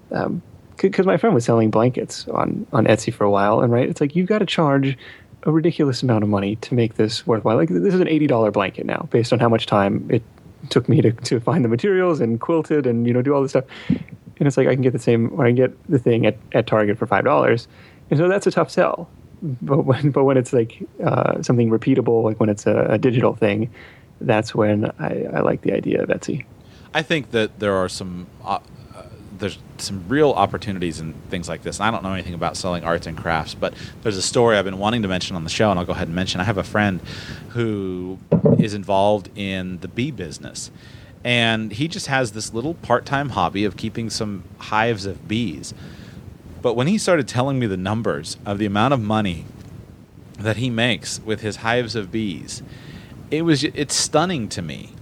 because 0.08 1.06
um, 1.06 1.06
my 1.06 1.16
friend 1.16 1.34
was 1.34 1.44
selling 1.44 1.70
blankets 1.70 2.28
on, 2.28 2.66
on 2.72 2.86
Etsy 2.86 3.12
for 3.12 3.24
a 3.24 3.30
while, 3.30 3.60
and 3.60 3.72
right, 3.72 3.88
it's 3.88 4.00
like 4.00 4.14
you've 4.14 4.28
got 4.28 4.38
to 4.38 4.46
charge 4.46 4.96
a 5.44 5.52
ridiculous 5.52 6.02
amount 6.02 6.22
of 6.22 6.30
money 6.30 6.56
to 6.56 6.74
make 6.74 6.94
this 6.94 7.26
worthwhile. 7.26 7.56
Like 7.56 7.68
this 7.68 7.94
is 7.94 8.00
an 8.00 8.08
eighty 8.08 8.26
dollar 8.26 8.50
blanket 8.50 8.86
now, 8.86 9.08
based 9.10 9.32
on 9.32 9.38
how 9.38 9.48
much 9.48 9.66
time 9.66 10.08
it 10.10 10.22
took 10.70 10.88
me 10.88 11.00
to, 11.00 11.12
to 11.12 11.40
find 11.40 11.64
the 11.64 11.68
materials 11.68 12.20
and 12.20 12.40
quilt 12.40 12.70
it 12.70 12.86
and 12.86 13.06
you 13.06 13.12
know 13.12 13.22
do 13.22 13.34
all 13.34 13.42
this 13.42 13.52
stuff. 13.52 13.64
And 13.88 14.48
it's 14.48 14.56
like 14.56 14.66
I 14.66 14.74
can 14.74 14.82
get 14.82 14.92
the 14.92 14.98
same, 14.98 15.32
or 15.38 15.44
I 15.44 15.48
can 15.48 15.56
get 15.56 15.90
the 15.90 15.98
thing 15.98 16.26
at, 16.26 16.36
at 16.52 16.66
Target 16.66 16.98
for 16.98 17.06
five 17.06 17.24
dollars, 17.24 17.68
and 18.10 18.18
so 18.18 18.28
that's 18.28 18.46
a 18.46 18.50
tough 18.50 18.70
sell. 18.70 19.08
But 19.42 19.84
when 19.84 20.10
but 20.10 20.24
when 20.24 20.36
it's 20.36 20.52
like 20.52 20.82
uh, 21.04 21.42
something 21.42 21.70
repeatable, 21.70 22.24
like 22.24 22.40
when 22.40 22.48
it's 22.48 22.66
a, 22.66 22.86
a 22.90 22.98
digital 22.98 23.34
thing, 23.34 23.70
that's 24.20 24.54
when 24.54 24.90
I, 24.98 25.24
I, 25.32 25.40
like 25.40 25.62
the 25.62 25.72
idea 25.72 26.02
of 26.02 26.08
Etsy. 26.08 26.44
I 26.94 27.02
think 27.02 27.30
that 27.32 27.58
there 27.58 27.74
are 27.74 27.88
some 27.88 28.26
uh, 28.44 28.60
there's 29.42 29.58
some 29.76 30.04
real 30.08 30.30
opportunities 30.30 31.00
in 31.00 31.12
things 31.28 31.48
like 31.48 31.62
this. 31.62 31.80
And 31.80 31.86
I 31.86 31.90
don't 31.90 32.04
know 32.04 32.12
anything 32.12 32.32
about 32.32 32.56
selling 32.56 32.84
arts 32.84 33.08
and 33.08 33.18
crafts, 33.18 33.54
but 33.54 33.74
there's 34.02 34.16
a 34.16 34.22
story 34.22 34.56
I've 34.56 34.64
been 34.64 34.78
wanting 34.78 35.02
to 35.02 35.08
mention 35.08 35.34
on 35.34 35.42
the 35.42 35.50
show, 35.50 35.70
and 35.70 35.78
I'll 35.78 35.84
go 35.84 35.92
ahead 35.92 36.06
and 36.06 36.14
mention. 36.14 36.40
I 36.40 36.44
have 36.44 36.58
a 36.58 36.62
friend 36.62 37.00
who 37.50 38.18
is 38.58 38.72
involved 38.72 39.30
in 39.36 39.80
the 39.80 39.88
bee 39.88 40.12
business, 40.12 40.70
and 41.24 41.72
he 41.72 41.88
just 41.88 42.06
has 42.06 42.32
this 42.32 42.54
little 42.54 42.74
part-time 42.74 43.30
hobby 43.30 43.64
of 43.64 43.76
keeping 43.76 44.10
some 44.10 44.44
hives 44.58 45.06
of 45.06 45.26
bees. 45.26 45.74
But 46.62 46.74
when 46.74 46.86
he 46.86 46.96
started 46.96 47.26
telling 47.26 47.58
me 47.58 47.66
the 47.66 47.76
numbers 47.76 48.36
of 48.46 48.58
the 48.58 48.66
amount 48.66 48.94
of 48.94 49.00
money 49.00 49.44
that 50.38 50.56
he 50.56 50.70
makes 50.70 51.20
with 51.20 51.40
his 51.40 51.56
hives 51.56 51.96
of 51.96 52.12
bees, 52.12 52.62
it 53.32 53.42
was 53.42 53.64
it's 53.64 53.96
stunning 53.96 54.48
to 54.50 54.62
me 54.62 54.92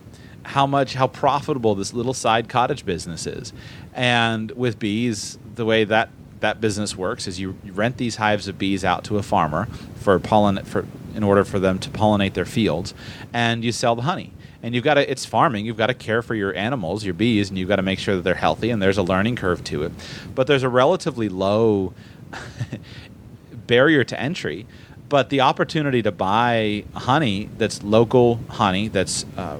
how 0.45 0.67
much 0.67 0.95
how 0.95 1.07
profitable 1.07 1.75
this 1.75 1.93
little 1.93 2.15
side 2.15 2.49
cottage 2.49 2.85
business 2.85 3.27
is. 3.27 3.53
And 3.95 4.51
with 4.53 4.79
bees, 4.79 5.39
the 5.55 5.65
way 5.65 5.85
that 5.85 6.11
that 6.41 6.61
business 6.61 6.97
works 6.97 7.27
is 7.27 7.39
you, 7.39 7.57
rent 7.67 7.99
these 7.99 8.17
hives 8.17 8.49
of 8.49 8.59
bees 8.59 8.85
out 8.85 9.05
to 9.05 9.19
a 9.19 9.23
farmer 9.23 9.67
for 9.97 10.19
pollen 10.19 10.65
for 10.65 10.87
in 11.15 11.23
order 11.23 11.45
for 11.45 11.59
them 11.59 11.79
to 11.79 11.91
pollinate 11.91 12.35
their 12.35 12.45
fields, 12.45 12.95
and 13.33 13.65
you 13.65 13.73
sell 13.73 13.97
the 13.97 14.03
honey. 14.03 14.33
And 14.63 14.75
you've 14.75 14.85
got 14.85 14.95
to 14.95 15.11
it's 15.11 15.25
farming. 15.25 15.65
You've 15.67 15.79
got 15.79 15.87
to 15.87 15.95
care 15.95 16.23
for 16.23 16.35
your 16.35 16.55
animals, 16.55 17.05
your 17.05 17.15
bees, 17.15 17.49
and 17.49 17.59
you've 17.59 17.69
got 17.69 17.77
to 17.77 17.83
make 17.83 17.99
sure 17.99 18.17
that 18.17 18.23
they're 18.23 18.35
healthy. 18.35 18.71
And 18.71 18.81
there's 18.81 18.99
a 18.99 19.03
learning 19.03 19.37
curve 19.37 19.65
to 19.65 19.85
it, 19.85 19.93
but 20.35 20.47
there's 20.47 20.63
a 20.63 20.69
relatively 20.69 21.29
low 21.29 21.95
barrier 23.67 24.05
to 24.05 24.21
entry 24.21 24.67
but 25.11 25.29
the 25.29 25.41
opportunity 25.41 26.03
to 26.03 26.13
buy 26.13 26.85
honey 26.95 27.51
that's 27.59 27.83
local 27.83 28.39
honey 28.49 28.89
that's 28.89 29.27
uh, 29.37 29.59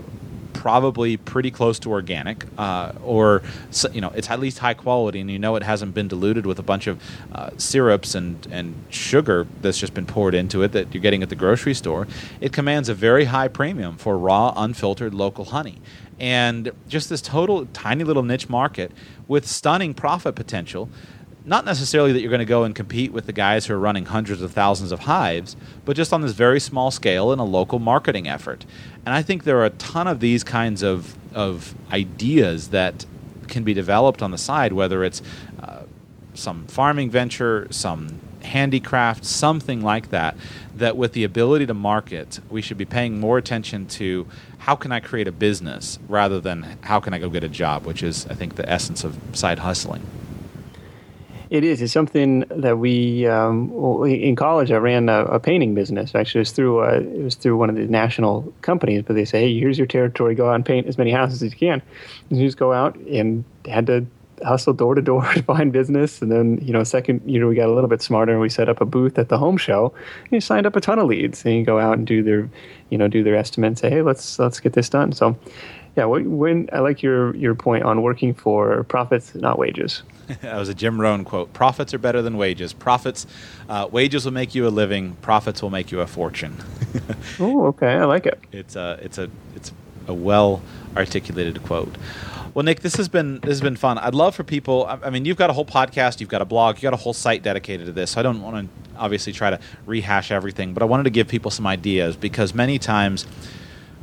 probably 0.61 1.17
pretty 1.17 1.51
close 1.51 1.79
to 1.79 1.91
organic, 1.91 2.45
uh, 2.59 2.93
or 3.03 3.43
you 3.93 4.01
know, 4.03 4.11
it's 4.15 4.29
at 4.29 4.39
least 4.39 4.59
high 4.59 4.75
quality, 4.75 5.19
and 5.19 5.31
you 5.31 5.39
know 5.39 5.57
it 5.57 5.63
hasn't 5.63 5.95
been 5.95 6.07
diluted 6.07 6.45
with 6.45 6.59
a 6.59 6.63
bunch 6.63 6.87
of 6.87 7.03
uh, 7.33 7.49
syrups 7.57 8.15
and 8.15 8.47
and 8.51 8.75
sugar 8.91 9.47
that's 9.63 9.79
just 9.79 9.95
been 9.95 10.05
poured 10.05 10.35
into 10.35 10.63
it 10.63 10.73
that 10.73 10.93
you're 10.93 11.01
getting 11.01 11.23
at 11.23 11.31
the 11.31 11.35
grocery 11.35 11.73
store. 11.73 12.07
It 12.43 12.53
commands 12.53 12.91
a 12.91 12.95
very 12.95 13.25
high 13.25 13.49
premium 13.49 13.97
for 13.97 14.19
raw, 14.19 14.53
unfiltered 14.55 15.15
local 15.15 15.47
honey, 15.47 15.79
and 16.19 16.71
just 16.87 17.09
this 17.09 17.23
total 17.23 17.65
tiny 17.73 18.05
little 18.05 18.23
niche 18.23 18.51
market 18.51 18.93
with 19.27 19.47
stunning 19.49 19.95
profit 19.95 20.35
potential 20.35 20.91
not 21.51 21.65
necessarily 21.65 22.13
that 22.13 22.21
you're 22.21 22.31
going 22.31 22.39
to 22.39 22.45
go 22.45 22.63
and 22.63 22.77
compete 22.77 23.13
with 23.13 23.27
the 23.27 23.33
guys 23.33 23.67
who 23.67 23.75
are 23.75 23.79
running 23.79 24.07
hundreds 24.07 24.41
of 24.41 24.53
thousands 24.53 24.93
of 24.93 25.01
hives, 25.01 25.57
but 25.85 25.97
just 25.97 26.13
on 26.13 26.21
this 26.21 26.31
very 26.31 26.61
small 26.61 26.93
scale 26.93 27.33
in 27.33 27.41
a 27.41 27.45
local 27.45 27.81
marketing 27.81 28.29
effort. 28.29 28.65
And 29.05 29.13
I 29.13 29.23
think 29.23 29.43
there 29.43 29.59
are 29.59 29.65
a 29.65 29.71
ton 29.71 30.07
of 30.07 30.21
these 30.21 30.45
kinds 30.45 30.85
of, 30.85 31.19
of 31.35 31.75
ideas 31.91 32.69
that 32.69 33.05
can 33.49 33.65
be 33.65 33.75
developed 33.75 34.23
on 34.23 34.31
the 34.31 34.39
side, 34.39 34.73
whether 34.73 35.03
it's 35.03 35.23
uh, 35.61 35.83
some 36.35 36.69
farming 36.69 37.11
venture, 37.11 37.67
some 37.71 38.21
handicraft, 38.45 39.25
something 39.25 39.83
like 39.83 40.11
that, 40.11 40.37
that 40.77 40.97
with 40.97 41.15
the 41.15 41.25
ability 41.25 41.67
to 41.67 41.75
market, 41.75 42.39
we 42.49 42.63
should 42.63 42.79
be 42.79 42.85
paying 42.85 43.19
more 43.19 43.39
attention 43.39 43.87
to 43.87 44.25
how 44.59 44.77
can 44.77 44.93
I 44.93 45.01
create 45.01 45.27
a 45.27 45.33
business 45.33 45.99
rather 46.07 46.39
than 46.39 46.79
how 46.83 47.01
can 47.01 47.13
I 47.13 47.19
go 47.19 47.29
get 47.29 47.43
a 47.43 47.49
job, 47.49 47.87
which 47.87 48.05
is, 48.05 48.25
I 48.29 48.35
think, 48.35 48.55
the 48.55 48.71
essence 48.71 49.03
of 49.03 49.19
side 49.33 49.59
hustling. 49.59 50.07
It 51.51 51.65
is. 51.65 51.83
It's 51.83 51.93
something 51.93 52.45
that 52.49 52.79
we 52.79 53.27
um, 53.27 53.73
in 54.05 54.37
college. 54.37 54.71
I 54.71 54.77
ran 54.77 55.09
a, 55.09 55.25
a, 55.25 55.41
painting 55.41 55.75
business. 55.75 56.15
Actually, 56.15 56.39
it 56.39 56.43
was 56.43 56.53
through 56.53 56.79
a, 56.81 56.87
uh, 56.87 57.01
it 57.01 57.25
was 57.25 57.35
through 57.35 57.57
one 57.57 57.69
of 57.69 57.75
the 57.75 57.87
national 57.87 58.53
companies. 58.63 59.03
But 59.05 59.15
they 59.15 59.25
say, 59.25 59.41
"Hey, 59.41 59.59
here's 59.59 59.77
your 59.77 59.89
territory. 59.89 60.37
Go 60.37 60.49
out 60.49 60.55
and 60.55 60.65
paint 60.65 60.87
as 60.87 60.97
many 60.97 61.11
houses 61.11 61.43
as 61.43 61.51
you 61.53 61.59
can." 61.59 61.83
And 62.31 62.39
you 62.39 62.47
just 62.47 62.57
go 62.57 62.73
out 62.73 62.95
and 62.99 63.45
had 63.65 63.89
to 63.89 64.07
hustle 64.45 64.73
door 64.73 64.95
to 64.95 65.03
door 65.03 65.25
to 65.35 65.43
find 65.43 65.73
business. 65.73 66.23
And 66.23 66.31
then 66.31 66.61
you 66.63 66.73
know, 66.73 66.85
second 66.85 67.29
year 67.29 67.49
we 67.49 67.57
got 67.57 67.69
a 67.69 67.75
little 67.75 67.91
bit 67.91 68.01
smarter 68.01 68.31
and 68.31 68.41
we 68.41 68.49
set 68.49 68.69
up 68.69 68.81
a 68.81 68.87
booth 68.87 69.19
at 69.19 69.29
the 69.29 69.37
home 69.37 69.57
show. 69.57 69.93
And 70.23 70.33
you 70.33 70.41
signed 70.41 70.67
up 70.67 70.77
a 70.77 70.81
ton 70.81 71.01
of 71.01 71.09
leads. 71.09 71.45
And 71.45 71.57
you 71.57 71.65
go 71.65 71.81
out 71.81 71.99
and 71.99 72.07
do 72.07 72.23
their, 72.23 72.49
you 72.91 72.99
know, 72.99 73.09
do 73.09 73.25
their 73.25 73.35
estimate. 73.35 73.77
Say, 73.77 73.91
"Hey, 73.91 74.03
let's 74.03 74.39
let's 74.39 74.61
get 74.61 74.75
this 74.75 74.89
done." 74.89 75.11
So. 75.11 75.37
Yeah, 76.01 76.07
when 76.07 76.71
I 76.73 76.79
like 76.79 77.03
your 77.03 77.37
your 77.37 77.55
point 77.55 77.85
on 77.85 78.01
working 78.01 78.33
for 78.33 78.85
profits, 78.85 79.35
not 79.35 79.59
wages. 79.59 80.03
that 80.41 80.57
was 80.57 80.71
a 80.71 80.75
Jim 80.75 80.99
Rohn 80.99 81.27
quote. 81.27 81.53
Profits 81.53 81.93
are 81.93 81.99
better 81.99 82.23
than 82.23 82.39
wages. 82.39 82.73
Profits, 82.73 83.27
uh, 83.69 83.87
wages 83.93 84.25
will 84.25 84.33
make 84.33 84.55
you 84.55 84.67
a 84.67 84.71
living. 84.71 85.17
Profits 85.17 85.61
will 85.61 85.69
make 85.69 85.93
you 85.93 86.01
a 86.01 86.07
fortune. 86.07 86.57
oh, 87.39 87.67
okay, 87.67 87.93
I 87.93 88.07
like 88.07 88.25
it. 88.25 88.41
It's 88.51 88.77
a 88.77 88.99
it's 89.03 89.19
a 89.19 89.31
it's 89.55 89.73
a 90.07 90.15
well 90.15 90.63
articulated 90.97 91.63
quote. 91.65 91.95
Well, 92.55 92.63
Nick, 92.63 92.81
this 92.81 92.95
has 92.97 93.11
been 93.11 93.41
this 93.41 93.51
has 93.51 93.61
been 93.61 93.77
fun. 93.77 93.99
I'd 93.99 94.15
love 94.15 94.35
for 94.35 94.43
people. 94.43 94.87
I 94.87 95.11
mean, 95.11 95.27
you've 95.27 95.37
got 95.37 95.51
a 95.51 95.53
whole 95.53 95.67
podcast, 95.67 96.21
you've 96.21 96.31
got 96.31 96.41
a 96.41 96.47
blog, 96.47 96.77
you've 96.77 96.83
got 96.85 96.95
a 96.95 97.03
whole 97.03 97.13
site 97.13 97.43
dedicated 97.43 97.85
to 97.87 97.93
this. 97.93 98.13
So 98.13 98.21
I 98.21 98.23
don't 98.23 98.41
want 98.41 98.57
to 98.57 98.99
obviously 98.99 99.35
try 99.35 99.51
to 99.51 99.61
rehash 99.85 100.31
everything, 100.31 100.73
but 100.73 100.83
I 100.83 100.87
wanted 100.87 101.05
to 101.05 101.11
give 101.11 101.29
people 101.29 101.51
some 101.51 101.67
ideas 101.67 102.17
because 102.17 102.55
many 102.55 102.79
times 102.79 103.27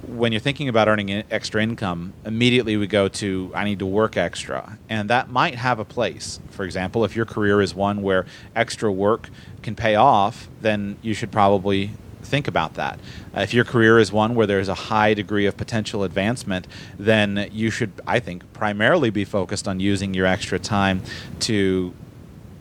when 0.08 0.32
you're 0.32 0.42
thinking 0.42 0.70
about 0.70 0.88
earning 0.88 1.24
extra 1.30 1.62
income, 1.62 2.14
immediately 2.26 2.78
we 2.78 2.88
go 2.88 3.08
to 3.08 3.52
I 3.54 3.66
need 3.66 3.80
to 3.80 3.86
work 3.86 4.18
extra. 4.18 4.78
And 4.90 5.10
that 5.10 5.30
might 5.30 5.56
have 5.56 5.80
a 5.80 5.86
place. 5.86 6.40
For 6.50 6.64
example, 6.64 7.04
if 7.04 7.16
your 7.16 7.26
career 7.26 7.62
is 7.62 7.76
one 7.76 8.02
where 8.02 8.26
extra 8.56 8.92
work 8.92 9.30
can 9.62 9.76
pay 9.76 9.96
off, 9.96 10.48
then 10.62 10.98
you 11.02 11.14
should 11.14 11.32
probably 11.32 11.92
think 12.22 12.48
about 12.48 12.76
that. 12.76 13.00
Uh, 13.36 13.42
if 13.42 13.54
your 13.54 13.64
career 13.64 14.00
is 14.00 14.12
one 14.12 14.36
where 14.36 14.48
there's 14.48 14.70
a 14.70 14.74
high 14.74 15.14
degree 15.14 15.46
of 15.46 15.56
potential 15.58 16.04
advancement, 16.04 16.68
then 16.98 17.50
you 17.52 17.70
should, 17.70 17.92
I 18.06 18.20
think, 18.20 18.52
primarily 18.54 19.10
be 19.10 19.26
focused 19.26 19.68
on 19.68 19.80
using 19.80 20.14
your 20.14 20.26
extra 20.26 20.60
time 20.60 21.02
to 21.42 21.94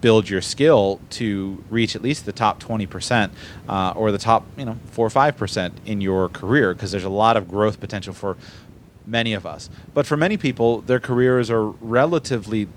build 0.00 0.28
your 0.28 0.40
skill 0.40 1.00
to 1.10 1.62
reach 1.70 1.96
at 1.96 2.02
least 2.02 2.26
the 2.26 2.32
top 2.32 2.62
20% 2.62 3.30
uh, 3.68 3.92
or 3.96 4.12
the 4.12 4.18
top 4.18 4.44
you 4.56 4.64
know 4.64 4.76
4 4.90 5.06
or 5.06 5.10
5% 5.10 5.72
in 5.84 6.00
your 6.00 6.28
career 6.28 6.74
because 6.74 6.92
there's 6.92 7.04
a 7.04 7.08
lot 7.08 7.36
of 7.36 7.48
growth 7.48 7.80
potential 7.80 8.12
for 8.12 8.36
many 9.06 9.32
of 9.32 9.46
us. 9.46 9.70
But 9.94 10.06
for 10.06 10.16
many 10.16 10.36
people 10.36 10.80
their 10.80 11.00
careers 11.00 11.50
are 11.50 11.66
relatively 11.66 12.68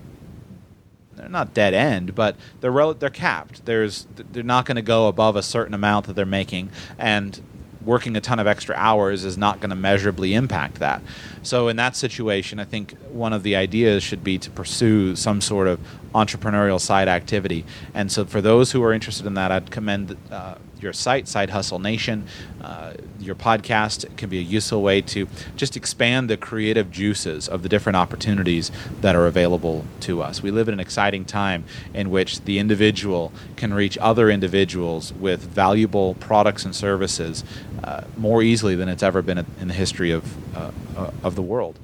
they're 1.16 1.30
not 1.30 1.54
dead 1.54 1.74
end 1.74 2.16
but 2.16 2.36
they're 2.62 2.72
rel- 2.72 2.94
they're 2.94 3.10
capped. 3.10 3.66
There's 3.66 4.08
they're 4.16 4.44
not 4.44 4.66
going 4.66 4.78
to 4.78 4.82
go 4.82 5.08
above 5.08 5.36
a 5.36 5.44
certain 5.44 5.74
amount 5.74 6.08
that 6.08 6.14
they're 6.14 6.26
making 6.26 6.70
and 6.98 7.42
working 7.86 8.16
a 8.16 8.22
ton 8.22 8.40
of 8.40 8.48
extra 8.48 8.76
hours 8.76 9.24
is 9.24 9.38
not 9.38 9.60
going 9.60 9.70
to 9.70 9.76
measurably 9.76 10.34
impact 10.34 10.76
that. 10.80 11.02
So, 11.44 11.68
in 11.68 11.78
that 11.78 11.96
situation, 11.96 12.60
I 12.60 12.66
think 12.66 12.96
one 13.10 13.34
of 13.34 13.44
the 13.44 13.56
ideas 13.56 14.04
should 14.04 14.24
be 14.24 14.38
to 14.40 14.50
pursue 14.50 15.16
some 15.16 15.42
sort 15.42 15.68
of 15.68 15.80
entrepreneurial 16.14 16.80
side 16.80 17.08
activity. 17.08 17.66
And 17.94 18.12
so, 18.12 18.26
for 18.26 18.42
those 18.42 18.72
who 18.72 18.84
are 18.84 18.94
interested 18.94 19.26
in 19.26 19.36
that, 19.36 19.52
I'd 19.52 19.72
commend 19.72 20.18
uh, 20.32 20.56
your 20.82 20.94
site, 20.94 21.28
Side 21.28 21.50
Hustle 21.50 21.80
Nation. 21.80 22.26
Uh, 22.62 22.94
your 23.20 23.36
podcast 23.36 24.16
can 24.18 24.30
be 24.30 24.40
a 24.40 24.42
useful 24.42 24.82
way 24.82 25.02
to 25.02 25.28
just 25.56 25.76
expand 25.76 26.30
the 26.30 26.38
creative 26.38 26.92
juices 26.92 27.48
of 27.48 27.64
the 27.64 27.70
different 27.70 27.96
opportunities 27.96 28.72
that 29.02 29.16
are 29.16 29.28
available 29.28 29.86
to 30.02 30.22
us. 30.22 30.42
We 30.42 30.52
live 30.52 30.68
in 30.68 30.74
an 30.74 30.80
exciting 30.80 31.26
time 31.26 31.66
in 31.94 32.10
which 32.10 32.42
the 32.42 32.60
individual 32.60 33.32
can 33.56 33.74
reach 33.74 33.98
other 34.00 34.30
individuals 34.30 35.14
with 35.14 35.42
valuable 35.42 36.16
products 36.16 36.66
and 36.66 36.76
services 36.76 37.44
uh, 37.84 38.04
more 38.18 38.42
easily 38.42 38.76
than 38.76 38.90
it's 38.90 39.04
ever 39.04 39.22
been 39.22 39.38
in 39.60 39.68
the 39.68 39.74
history 39.74 40.12
of, 40.12 40.56
uh, 40.56 40.72
uh 40.96 41.12
of 41.24 41.36
the 41.36 41.42
world. 41.42 41.78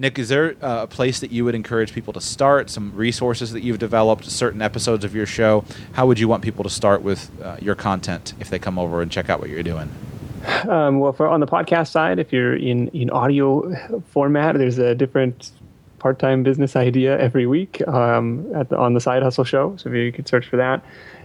Nick, 0.00 0.18
is 0.18 0.30
there 0.30 0.56
uh, 0.62 0.84
a 0.84 0.86
place 0.86 1.20
that 1.20 1.30
you 1.30 1.44
would 1.44 1.54
encourage 1.54 1.92
people 1.92 2.14
to 2.14 2.22
start? 2.22 2.70
Some 2.70 2.90
resources 2.96 3.52
that 3.52 3.62
you've 3.62 3.78
developed, 3.78 4.24
certain 4.24 4.62
episodes 4.62 5.04
of 5.04 5.14
your 5.14 5.26
show? 5.26 5.62
How 5.92 6.06
would 6.06 6.18
you 6.18 6.26
want 6.26 6.42
people 6.42 6.64
to 6.64 6.70
start 6.70 7.02
with 7.02 7.30
uh, 7.42 7.58
your 7.60 7.74
content 7.74 8.32
if 8.40 8.48
they 8.48 8.58
come 8.58 8.78
over 8.78 9.02
and 9.02 9.12
check 9.12 9.28
out 9.28 9.40
what 9.40 9.50
you're 9.50 9.62
doing? 9.62 9.90
Um, 10.66 11.00
well, 11.00 11.12
for 11.12 11.28
on 11.28 11.40
the 11.40 11.46
podcast 11.46 11.88
side, 11.88 12.18
if 12.18 12.32
you're 12.32 12.56
in 12.56 12.88
in 12.88 13.10
audio 13.10 13.74
format, 14.06 14.56
there's 14.56 14.78
a 14.78 14.94
different 14.94 15.50
part-time 15.98 16.44
business 16.44 16.76
idea 16.76 17.18
every 17.20 17.46
week 17.46 17.86
um, 17.86 18.50
at 18.54 18.70
the, 18.70 18.78
on 18.78 18.94
the 18.94 19.00
Side 19.00 19.22
Hustle 19.22 19.44
Show. 19.44 19.76
So 19.76 19.90
if 19.90 19.94
you 19.94 20.10
can 20.12 20.24
search 20.24 20.46
for 20.46 20.56
that. 20.56 20.82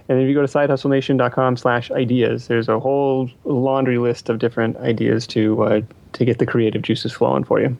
And 0.09 0.19
if 0.19 0.27
you 0.27 0.33
go 0.33 0.45
to 0.45 0.51
sidehustlenation.com 0.51 1.55
slash 1.55 1.91
ideas, 1.91 2.49
there's 2.49 2.67
a 2.67 2.77
whole 2.77 3.29
laundry 3.45 3.99
list 3.99 4.27
of 4.27 4.39
different 4.39 4.75
ideas 4.77 5.25
to 5.27 5.63
uh, 5.63 5.81
to 6.11 6.25
get 6.25 6.39
the 6.39 6.45
creative 6.45 6.81
juices 6.81 7.13
flowing 7.13 7.45
for 7.45 7.61
you. 7.61 7.77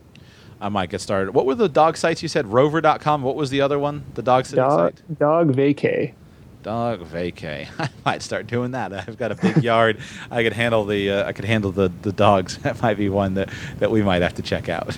I 0.61 0.69
might 0.69 0.89
get 0.89 1.01
started. 1.01 1.33
What 1.33 1.45
were 1.45 1.55
the 1.55 1.69
dog 1.69 1.97
sites 1.97 2.21
you 2.23 2.29
said? 2.29 2.47
Rover.com. 2.47 3.21
What 3.21 3.35
was 3.35 3.49
the 3.49 3.61
other 3.61 3.77
one? 3.77 4.05
The 4.13 4.21
dog 4.21 4.45
sitting 4.45 4.63
Dog, 4.63 4.97
site? 4.97 5.19
DogVacay. 5.19 6.13
Dog 6.63 7.01
vacay. 7.01 7.67
I 7.79 7.89
might 8.03 8.23
start 8.23 8.47
doing 8.47 8.71
that. 8.71 8.91
I've 8.91 9.19
got 9.19 9.31
a 9.31 9.35
big 9.35 9.63
yard. 9.63 9.99
I 10.31 10.41
could 10.41 10.53
handle 10.53 10.83
the. 10.83 11.11
Uh, 11.11 11.27
I 11.27 11.33
could 11.33 11.45
handle 11.45 11.71
the, 11.71 11.91
the 12.01 12.11
dogs. 12.11 12.57
That 12.63 12.81
might 12.81 12.97
be 12.97 13.07
one 13.09 13.35
that, 13.35 13.49
that 13.77 13.91
we 13.91 14.01
might 14.01 14.23
have 14.23 14.33
to 14.35 14.41
check 14.41 14.67
out. 14.67 14.97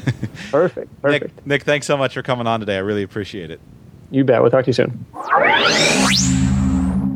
Perfect. 0.49 0.89
Perfect. 1.01 1.35
Nick, 1.35 1.45
Nick, 1.45 1.63
thanks 1.63 1.85
so 1.85 1.97
much 1.97 2.13
for 2.13 2.21
coming 2.21 2.47
on 2.47 2.61
today. 2.61 2.77
I 2.77 2.79
really 2.79 3.03
appreciate 3.03 3.51
it. 3.51 3.59
You 4.11 4.23
bet. 4.23 4.41
We'll 4.41 4.51
talk 4.51 4.63
to 4.63 4.69
you 4.69 4.73
soon. 4.73 5.05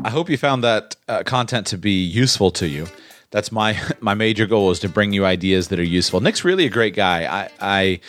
I 0.04 0.10
hope 0.10 0.28
you 0.28 0.36
found 0.36 0.62
that 0.64 0.96
uh, 1.08 1.22
content 1.22 1.66
to 1.68 1.78
be 1.78 2.02
useful 2.02 2.50
to 2.50 2.66
you. 2.68 2.88
That's 3.30 3.50
my 3.50 3.78
my 4.00 4.12
major 4.12 4.44
goal 4.46 4.70
is 4.70 4.80
to 4.80 4.88
bring 4.90 5.14
you 5.14 5.24
ideas 5.24 5.68
that 5.68 5.78
are 5.78 5.84
useful. 5.84 6.20
Nick's 6.20 6.44
really 6.44 6.66
a 6.66 6.70
great 6.70 6.94
guy. 6.94 7.24
I, 7.24 7.50
I 7.60 8.00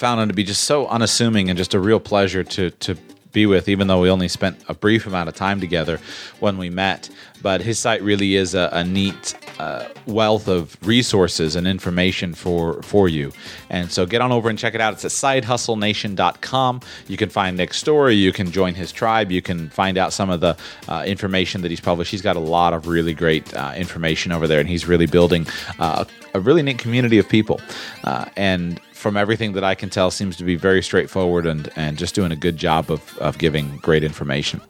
found 0.00 0.18
him 0.18 0.28
to 0.28 0.34
be 0.34 0.44
just 0.44 0.64
so 0.64 0.86
unassuming 0.86 1.50
and 1.50 1.58
just 1.58 1.74
a 1.74 1.78
real 1.78 2.00
pleasure 2.00 2.42
to 2.42 2.70
to 2.70 2.96
be 3.32 3.46
with, 3.46 3.68
even 3.68 3.86
though 3.86 4.00
we 4.00 4.10
only 4.10 4.28
spent 4.28 4.58
a 4.66 4.74
brief 4.74 5.06
amount 5.06 5.28
of 5.28 5.36
time 5.36 5.60
together 5.60 6.00
when 6.40 6.58
we 6.58 6.68
met. 6.68 7.08
But 7.42 7.60
his 7.60 7.78
site 7.78 8.02
really 8.02 8.34
is 8.34 8.54
a, 8.54 8.68
a 8.72 8.82
neat 8.82 9.34
uh, 9.58 9.86
wealth 10.06 10.48
of 10.48 10.76
resources 10.86 11.54
and 11.54 11.66
information 11.66 12.34
for 12.34 12.82
for 12.82 13.08
you. 13.10 13.30
And 13.68 13.92
so 13.92 14.06
get 14.06 14.22
on 14.22 14.32
over 14.32 14.48
and 14.48 14.58
check 14.58 14.74
it 14.74 14.80
out. 14.80 14.94
It's 14.94 15.04
at 15.04 15.10
sidehustlenation.com. 15.10 16.80
You 17.06 17.16
can 17.16 17.28
find 17.28 17.56
Nick's 17.58 17.76
story. 17.76 18.14
You 18.14 18.32
can 18.32 18.50
join 18.50 18.74
his 18.74 18.92
tribe. 18.92 19.30
You 19.30 19.42
can 19.42 19.68
find 19.68 19.98
out 19.98 20.12
some 20.14 20.30
of 20.30 20.40
the 20.40 20.56
uh, 20.88 21.04
information 21.06 21.60
that 21.60 21.70
he's 21.70 21.80
published. 21.80 22.10
He's 22.10 22.22
got 22.22 22.36
a 22.36 22.40
lot 22.40 22.72
of 22.72 22.88
really 22.88 23.14
great 23.14 23.52
uh, 23.54 23.74
information 23.76 24.32
over 24.32 24.46
there, 24.48 24.60
and 24.60 24.68
he's 24.68 24.86
really 24.86 25.06
building 25.06 25.46
uh, 25.78 26.04
a 26.34 26.40
really 26.40 26.62
neat 26.62 26.78
community 26.78 27.18
of 27.18 27.28
people. 27.28 27.60
Uh, 28.04 28.26
and 28.36 28.80
from 29.00 29.16
everything 29.16 29.54
that 29.54 29.64
I 29.64 29.74
can 29.74 29.90
tell, 29.90 30.10
seems 30.10 30.36
to 30.36 30.44
be 30.44 30.56
very 30.56 30.82
straightforward 30.82 31.46
and, 31.46 31.70
and 31.74 31.98
just 31.98 32.14
doing 32.14 32.32
a 32.32 32.36
good 32.36 32.56
job 32.56 32.90
of, 32.90 33.16
of 33.18 33.38
giving 33.38 33.78
great 33.78 34.04
information. 34.04 34.60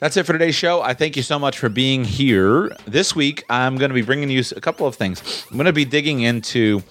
That's 0.00 0.16
it 0.16 0.24
for 0.24 0.32
today's 0.32 0.54
show. 0.54 0.80
I 0.80 0.94
thank 0.94 1.14
you 1.14 1.22
so 1.22 1.38
much 1.38 1.58
for 1.58 1.68
being 1.68 2.04
here. 2.04 2.74
This 2.86 3.14
week, 3.14 3.44
I'm 3.50 3.76
going 3.76 3.90
to 3.90 3.94
be 3.94 4.00
bringing 4.00 4.30
you 4.30 4.42
a 4.56 4.60
couple 4.60 4.86
of 4.86 4.94
things. 4.94 5.44
I'm 5.50 5.58
going 5.58 5.66
to 5.66 5.74
be 5.74 5.84
digging 5.84 6.20
into 6.20 6.82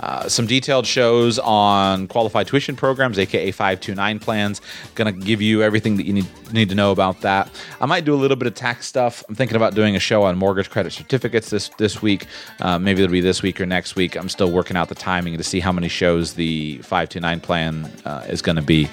uh, 0.00 0.28
some 0.28 0.46
detailed 0.46 0.86
shows 0.86 1.38
on 1.38 2.08
qualified 2.08 2.46
tuition 2.46 2.76
programs, 2.76 3.18
aka 3.18 3.50
529 3.52 4.18
plans. 4.18 4.60
Going 4.96 5.18
to 5.18 5.18
give 5.18 5.40
you 5.40 5.62
everything 5.62 5.96
that 5.96 6.04
you 6.04 6.12
need, 6.12 6.26
need 6.52 6.68
to 6.68 6.74
know 6.74 6.92
about 6.92 7.22
that. 7.22 7.50
I 7.80 7.86
might 7.86 8.04
do 8.04 8.12
a 8.12 8.20
little 8.20 8.36
bit 8.36 8.46
of 8.46 8.54
tax 8.54 8.86
stuff. 8.86 9.24
I'm 9.30 9.34
thinking 9.34 9.56
about 9.56 9.74
doing 9.74 9.96
a 9.96 10.00
show 10.00 10.24
on 10.24 10.36
mortgage 10.36 10.68
credit 10.68 10.92
certificates 10.92 11.48
this 11.48 11.70
this 11.78 12.02
week. 12.02 12.26
Uh, 12.60 12.78
maybe 12.78 13.02
it'll 13.02 13.10
be 13.10 13.22
this 13.22 13.40
week 13.40 13.62
or 13.62 13.64
next 13.64 13.96
week. 13.96 14.14
I'm 14.14 14.28
still 14.28 14.50
working 14.50 14.76
out 14.76 14.90
the 14.90 14.94
timing 14.94 15.38
to 15.38 15.42
see 15.42 15.60
how 15.60 15.72
many 15.72 15.88
shows 15.88 16.34
the 16.34 16.76
529 16.82 17.40
plan 17.40 17.90
uh, 18.04 18.26
is 18.28 18.42
going 18.42 18.56
to 18.56 18.62
be. 18.62 18.90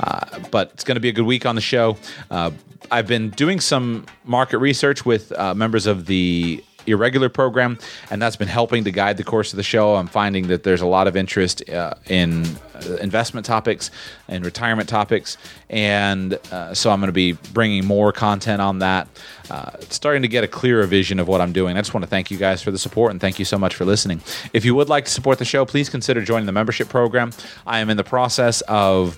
Uh, 0.00 0.38
but 0.50 0.70
it's 0.72 0.84
going 0.84 0.96
to 0.96 1.00
be 1.00 1.10
a 1.10 1.12
good 1.12 1.26
week 1.26 1.44
on 1.44 1.56
the 1.56 1.60
show. 1.60 1.98
Uh, 2.30 2.52
I've 2.90 3.06
been 3.06 3.17
doing 3.26 3.60
some 3.60 4.06
market 4.24 4.58
research 4.58 5.04
with 5.04 5.32
uh, 5.32 5.54
members 5.54 5.86
of 5.86 6.06
the 6.06 6.62
irregular 6.88 7.28
program, 7.28 7.78
and 8.10 8.20
that's 8.20 8.36
been 8.36 8.48
helping 8.48 8.84
to 8.84 8.90
guide 8.90 9.16
the 9.16 9.24
course 9.24 9.52
of 9.52 9.56
the 9.56 9.62
show. 9.62 9.96
I'm 9.96 10.06
finding 10.06 10.48
that 10.48 10.62
there's 10.62 10.80
a 10.80 10.86
lot 10.86 11.06
of 11.06 11.16
interest 11.16 11.68
uh, 11.68 11.94
in 12.06 12.44
uh, 12.74 12.96
investment 13.00 13.46
topics 13.46 13.90
and 14.28 14.44
retirement 14.44 14.88
topics, 14.88 15.36
and 15.68 16.34
uh, 16.50 16.74
so 16.74 16.90
I'm 16.90 17.00
going 17.00 17.08
to 17.08 17.12
be 17.12 17.32
bringing 17.52 17.84
more 17.84 18.12
content 18.12 18.62
on 18.62 18.78
that. 18.80 19.08
Uh, 19.50 19.70
starting 19.90 20.22
to 20.22 20.28
get 20.28 20.44
a 20.44 20.48
clearer 20.48 20.86
vision 20.86 21.18
of 21.18 21.28
what 21.28 21.40
I'm 21.40 21.52
doing. 21.52 21.76
I 21.76 21.80
just 21.80 21.94
want 21.94 22.04
to 22.04 22.10
thank 22.10 22.30
you 22.30 22.38
guys 22.38 22.62
for 22.62 22.70
the 22.70 22.78
support 22.78 23.12
and 23.12 23.20
thank 23.20 23.38
you 23.38 23.44
so 23.44 23.58
much 23.58 23.74
for 23.74 23.84
listening. 23.84 24.20
If 24.52 24.64
you 24.64 24.74
would 24.74 24.88
like 24.88 25.06
to 25.06 25.10
support 25.10 25.38
the 25.38 25.44
show, 25.44 25.64
please 25.64 25.88
consider 25.88 26.22
joining 26.22 26.46
the 26.46 26.52
membership 26.52 26.88
program. 26.88 27.32
I 27.66 27.78
am 27.80 27.90
in 27.90 27.96
the 27.96 28.04
process 28.04 28.60
of 28.62 29.16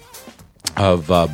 of 0.77 1.11
um, 1.11 1.31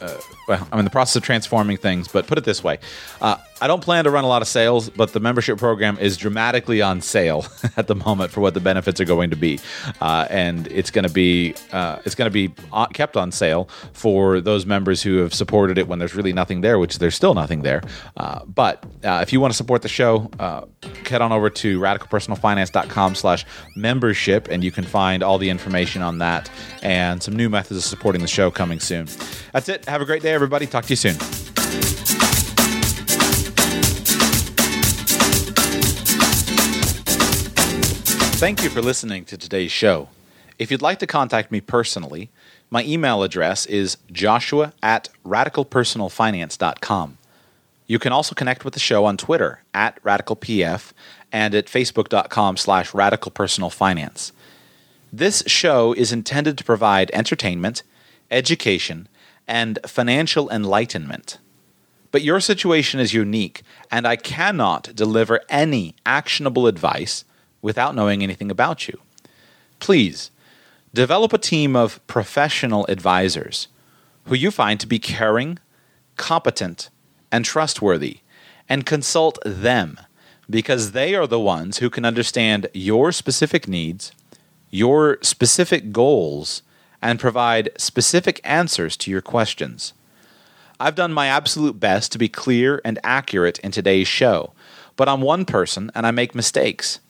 uh, 0.00 0.16
well, 0.46 0.66
I'm 0.70 0.78
in 0.78 0.84
the 0.84 0.90
process 0.90 1.16
of 1.16 1.22
transforming 1.22 1.76
things, 1.76 2.08
but 2.08 2.26
put 2.26 2.38
it 2.38 2.44
this 2.44 2.62
way. 2.62 2.78
Uh, 3.20 3.36
I 3.64 3.66
don't 3.66 3.82
plan 3.82 4.04
to 4.04 4.10
run 4.10 4.24
a 4.24 4.26
lot 4.26 4.42
of 4.42 4.48
sales, 4.48 4.90
but 4.90 5.14
the 5.14 5.20
membership 5.20 5.56
program 5.56 5.96
is 5.98 6.18
dramatically 6.18 6.82
on 6.82 7.00
sale 7.00 7.46
at 7.78 7.86
the 7.86 7.94
moment 7.94 8.30
for 8.30 8.42
what 8.42 8.52
the 8.52 8.60
benefits 8.60 9.00
are 9.00 9.06
going 9.06 9.30
to 9.30 9.36
be, 9.36 9.58
uh, 10.02 10.26
and 10.28 10.66
it's 10.66 10.90
going 10.90 11.04
to 11.04 11.10
be 11.10 11.54
uh, 11.72 11.98
it's 12.04 12.14
going 12.14 12.30
to 12.30 12.30
be 12.30 12.52
kept 12.92 13.16
on 13.16 13.32
sale 13.32 13.70
for 13.94 14.42
those 14.42 14.66
members 14.66 15.02
who 15.02 15.16
have 15.16 15.32
supported 15.32 15.78
it 15.78 15.88
when 15.88 15.98
there's 15.98 16.14
really 16.14 16.34
nothing 16.34 16.60
there, 16.60 16.78
which 16.78 16.98
there's 16.98 17.14
still 17.14 17.32
nothing 17.32 17.62
there. 17.62 17.80
Uh, 18.18 18.44
but 18.44 18.84
uh, 19.02 19.20
if 19.22 19.32
you 19.32 19.40
want 19.40 19.50
to 19.50 19.56
support 19.56 19.80
the 19.80 19.88
show, 19.88 20.30
uh, 20.38 20.66
head 21.08 21.22
on 21.22 21.32
over 21.32 21.48
to 21.48 21.80
radicalpersonalfinance.com/membership, 21.80 24.48
and 24.48 24.62
you 24.62 24.72
can 24.72 24.84
find 24.84 25.22
all 25.22 25.38
the 25.38 25.48
information 25.48 26.02
on 26.02 26.18
that 26.18 26.50
and 26.82 27.22
some 27.22 27.34
new 27.34 27.48
methods 27.48 27.78
of 27.78 27.84
supporting 27.84 28.20
the 28.20 28.28
show 28.28 28.50
coming 28.50 28.78
soon. 28.78 29.08
That's 29.54 29.70
it. 29.70 29.86
Have 29.86 30.02
a 30.02 30.04
great 30.04 30.20
day, 30.20 30.34
everybody. 30.34 30.66
Talk 30.66 30.84
to 30.84 30.90
you 30.90 30.96
soon. 30.96 31.16
Thank 38.36 38.62
you 38.64 38.68
for 38.68 38.82
listening 38.82 39.24
to 39.26 39.38
today's 39.38 39.70
show. 39.70 40.08
If 40.58 40.70
you'd 40.70 40.82
like 40.82 40.98
to 40.98 41.06
contact 41.06 41.52
me 41.52 41.60
personally, 41.60 42.30
my 42.68 42.84
email 42.84 43.22
address 43.22 43.64
is 43.64 43.96
joshua 44.10 44.74
at 44.82 45.08
radicalpersonalfinance.com. 45.24 47.18
You 47.86 47.98
can 47.98 48.12
also 48.12 48.34
connect 48.34 48.64
with 48.64 48.74
the 48.74 48.80
show 48.80 49.04
on 49.04 49.16
Twitter 49.16 49.62
at 49.72 50.02
radicalpf 50.02 50.92
and 51.32 51.54
at 51.54 51.66
facebook.com 51.66 52.56
slash 52.56 52.90
radicalpersonalfinance. 52.90 54.32
This 55.12 55.44
show 55.46 55.92
is 55.92 56.12
intended 56.12 56.58
to 56.58 56.64
provide 56.64 57.12
entertainment, 57.14 57.82
education, 58.32 59.08
and 59.46 59.78
financial 59.86 60.50
enlightenment. 60.50 61.38
But 62.10 62.22
your 62.22 62.40
situation 62.40 63.00
is 63.00 63.14
unique, 63.14 63.62
and 63.90 64.06
I 64.06 64.16
cannot 64.16 64.94
deliver 64.94 65.40
any 65.48 65.94
actionable 66.04 66.66
advice 66.66 67.24
without 67.64 67.94
knowing 67.94 68.22
anything 68.22 68.50
about 68.50 68.86
you. 68.88 69.00
Please 69.80 70.30
develop 70.92 71.32
a 71.32 71.38
team 71.38 71.74
of 71.74 72.06
professional 72.06 72.84
advisors 72.90 73.68
who 74.26 74.34
you 74.34 74.50
find 74.50 74.78
to 74.78 74.86
be 74.86 74.98
caring, 74.98 75.58
competent, 76.18 76.90
and 77.32 77.42
trustworthy, 77.42 78.18
and 78.68 78.84
consult 78.84 79.38
them 79.46 79.98
because 80.48 80.92
they 80.92 81.14
are 81.14 81.26
the 81.26 81.40
ones 81.40 81.78
who 81.78 81.88
can 81.88 82.04
understand 82.04 82.66
your 82.74 83.10
specific 83.12 83.66
needs, 83.66 84.12
your 84.70 85.16
specific 85.22 85.90
goals, 85.90 86.62
and 87.00 87.18
provide 87.18 87.70
specific 87.78 88.42
answers 88.44 88.94
to 88.98 89.10
your 89.10 89.22
questions. 89.22 89.94
I've 90.78 90.96
done 90.96 91.14
my 91.14 91.28
absolute 91.28 91.80
best 91.80 92.12
to 92.12 92.18
be 92.18 92.28
clear 92.28 92.82
and 92.84 92.98
accurate 93.02 93.58
in 93.60 93.70
today's 93.70 94.08
show, 94.08 94.52
but 94.96 95.08
I'm 95.08 95.22
one 95.22 95.46
person 95.46 95.90
and 95.94 96.06
I 96.06 96.10
make 96.10 96.34
mistakes. 96.34 97.00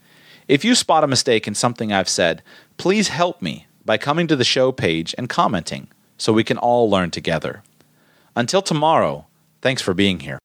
If 0.46 0.64
you 0.64 0.74
spot 0.74 1.04
a 1.04 1.08
mistake 1.08 1.48
in 1.48 1.54
something 1.54 1.90
I've 1.90 2.08
said, 2.08 2.42
please 2.76 3.08
help 3.08 3.40
me 3.40 3.66
by 3.84 3.96
coming 3.96 4.26
to 4.26 4.36
the 4.36 4.44
show 4.44 4.72
page 4.72 5.14
and 5.16 5.28
commenting 5.28 5.88
so 6.18 6.32
we 6.32 6.44
can 6.44 6.58
all 6.58 6.90
learn 6.90 7.10
together. 7.10 7.62
Until 8.36 8.60
tomorrow, 8.60 9.26
thanks 9.62 9.80
for 9.80 9.94
being 9.94 10.20
here. 10.20 10.38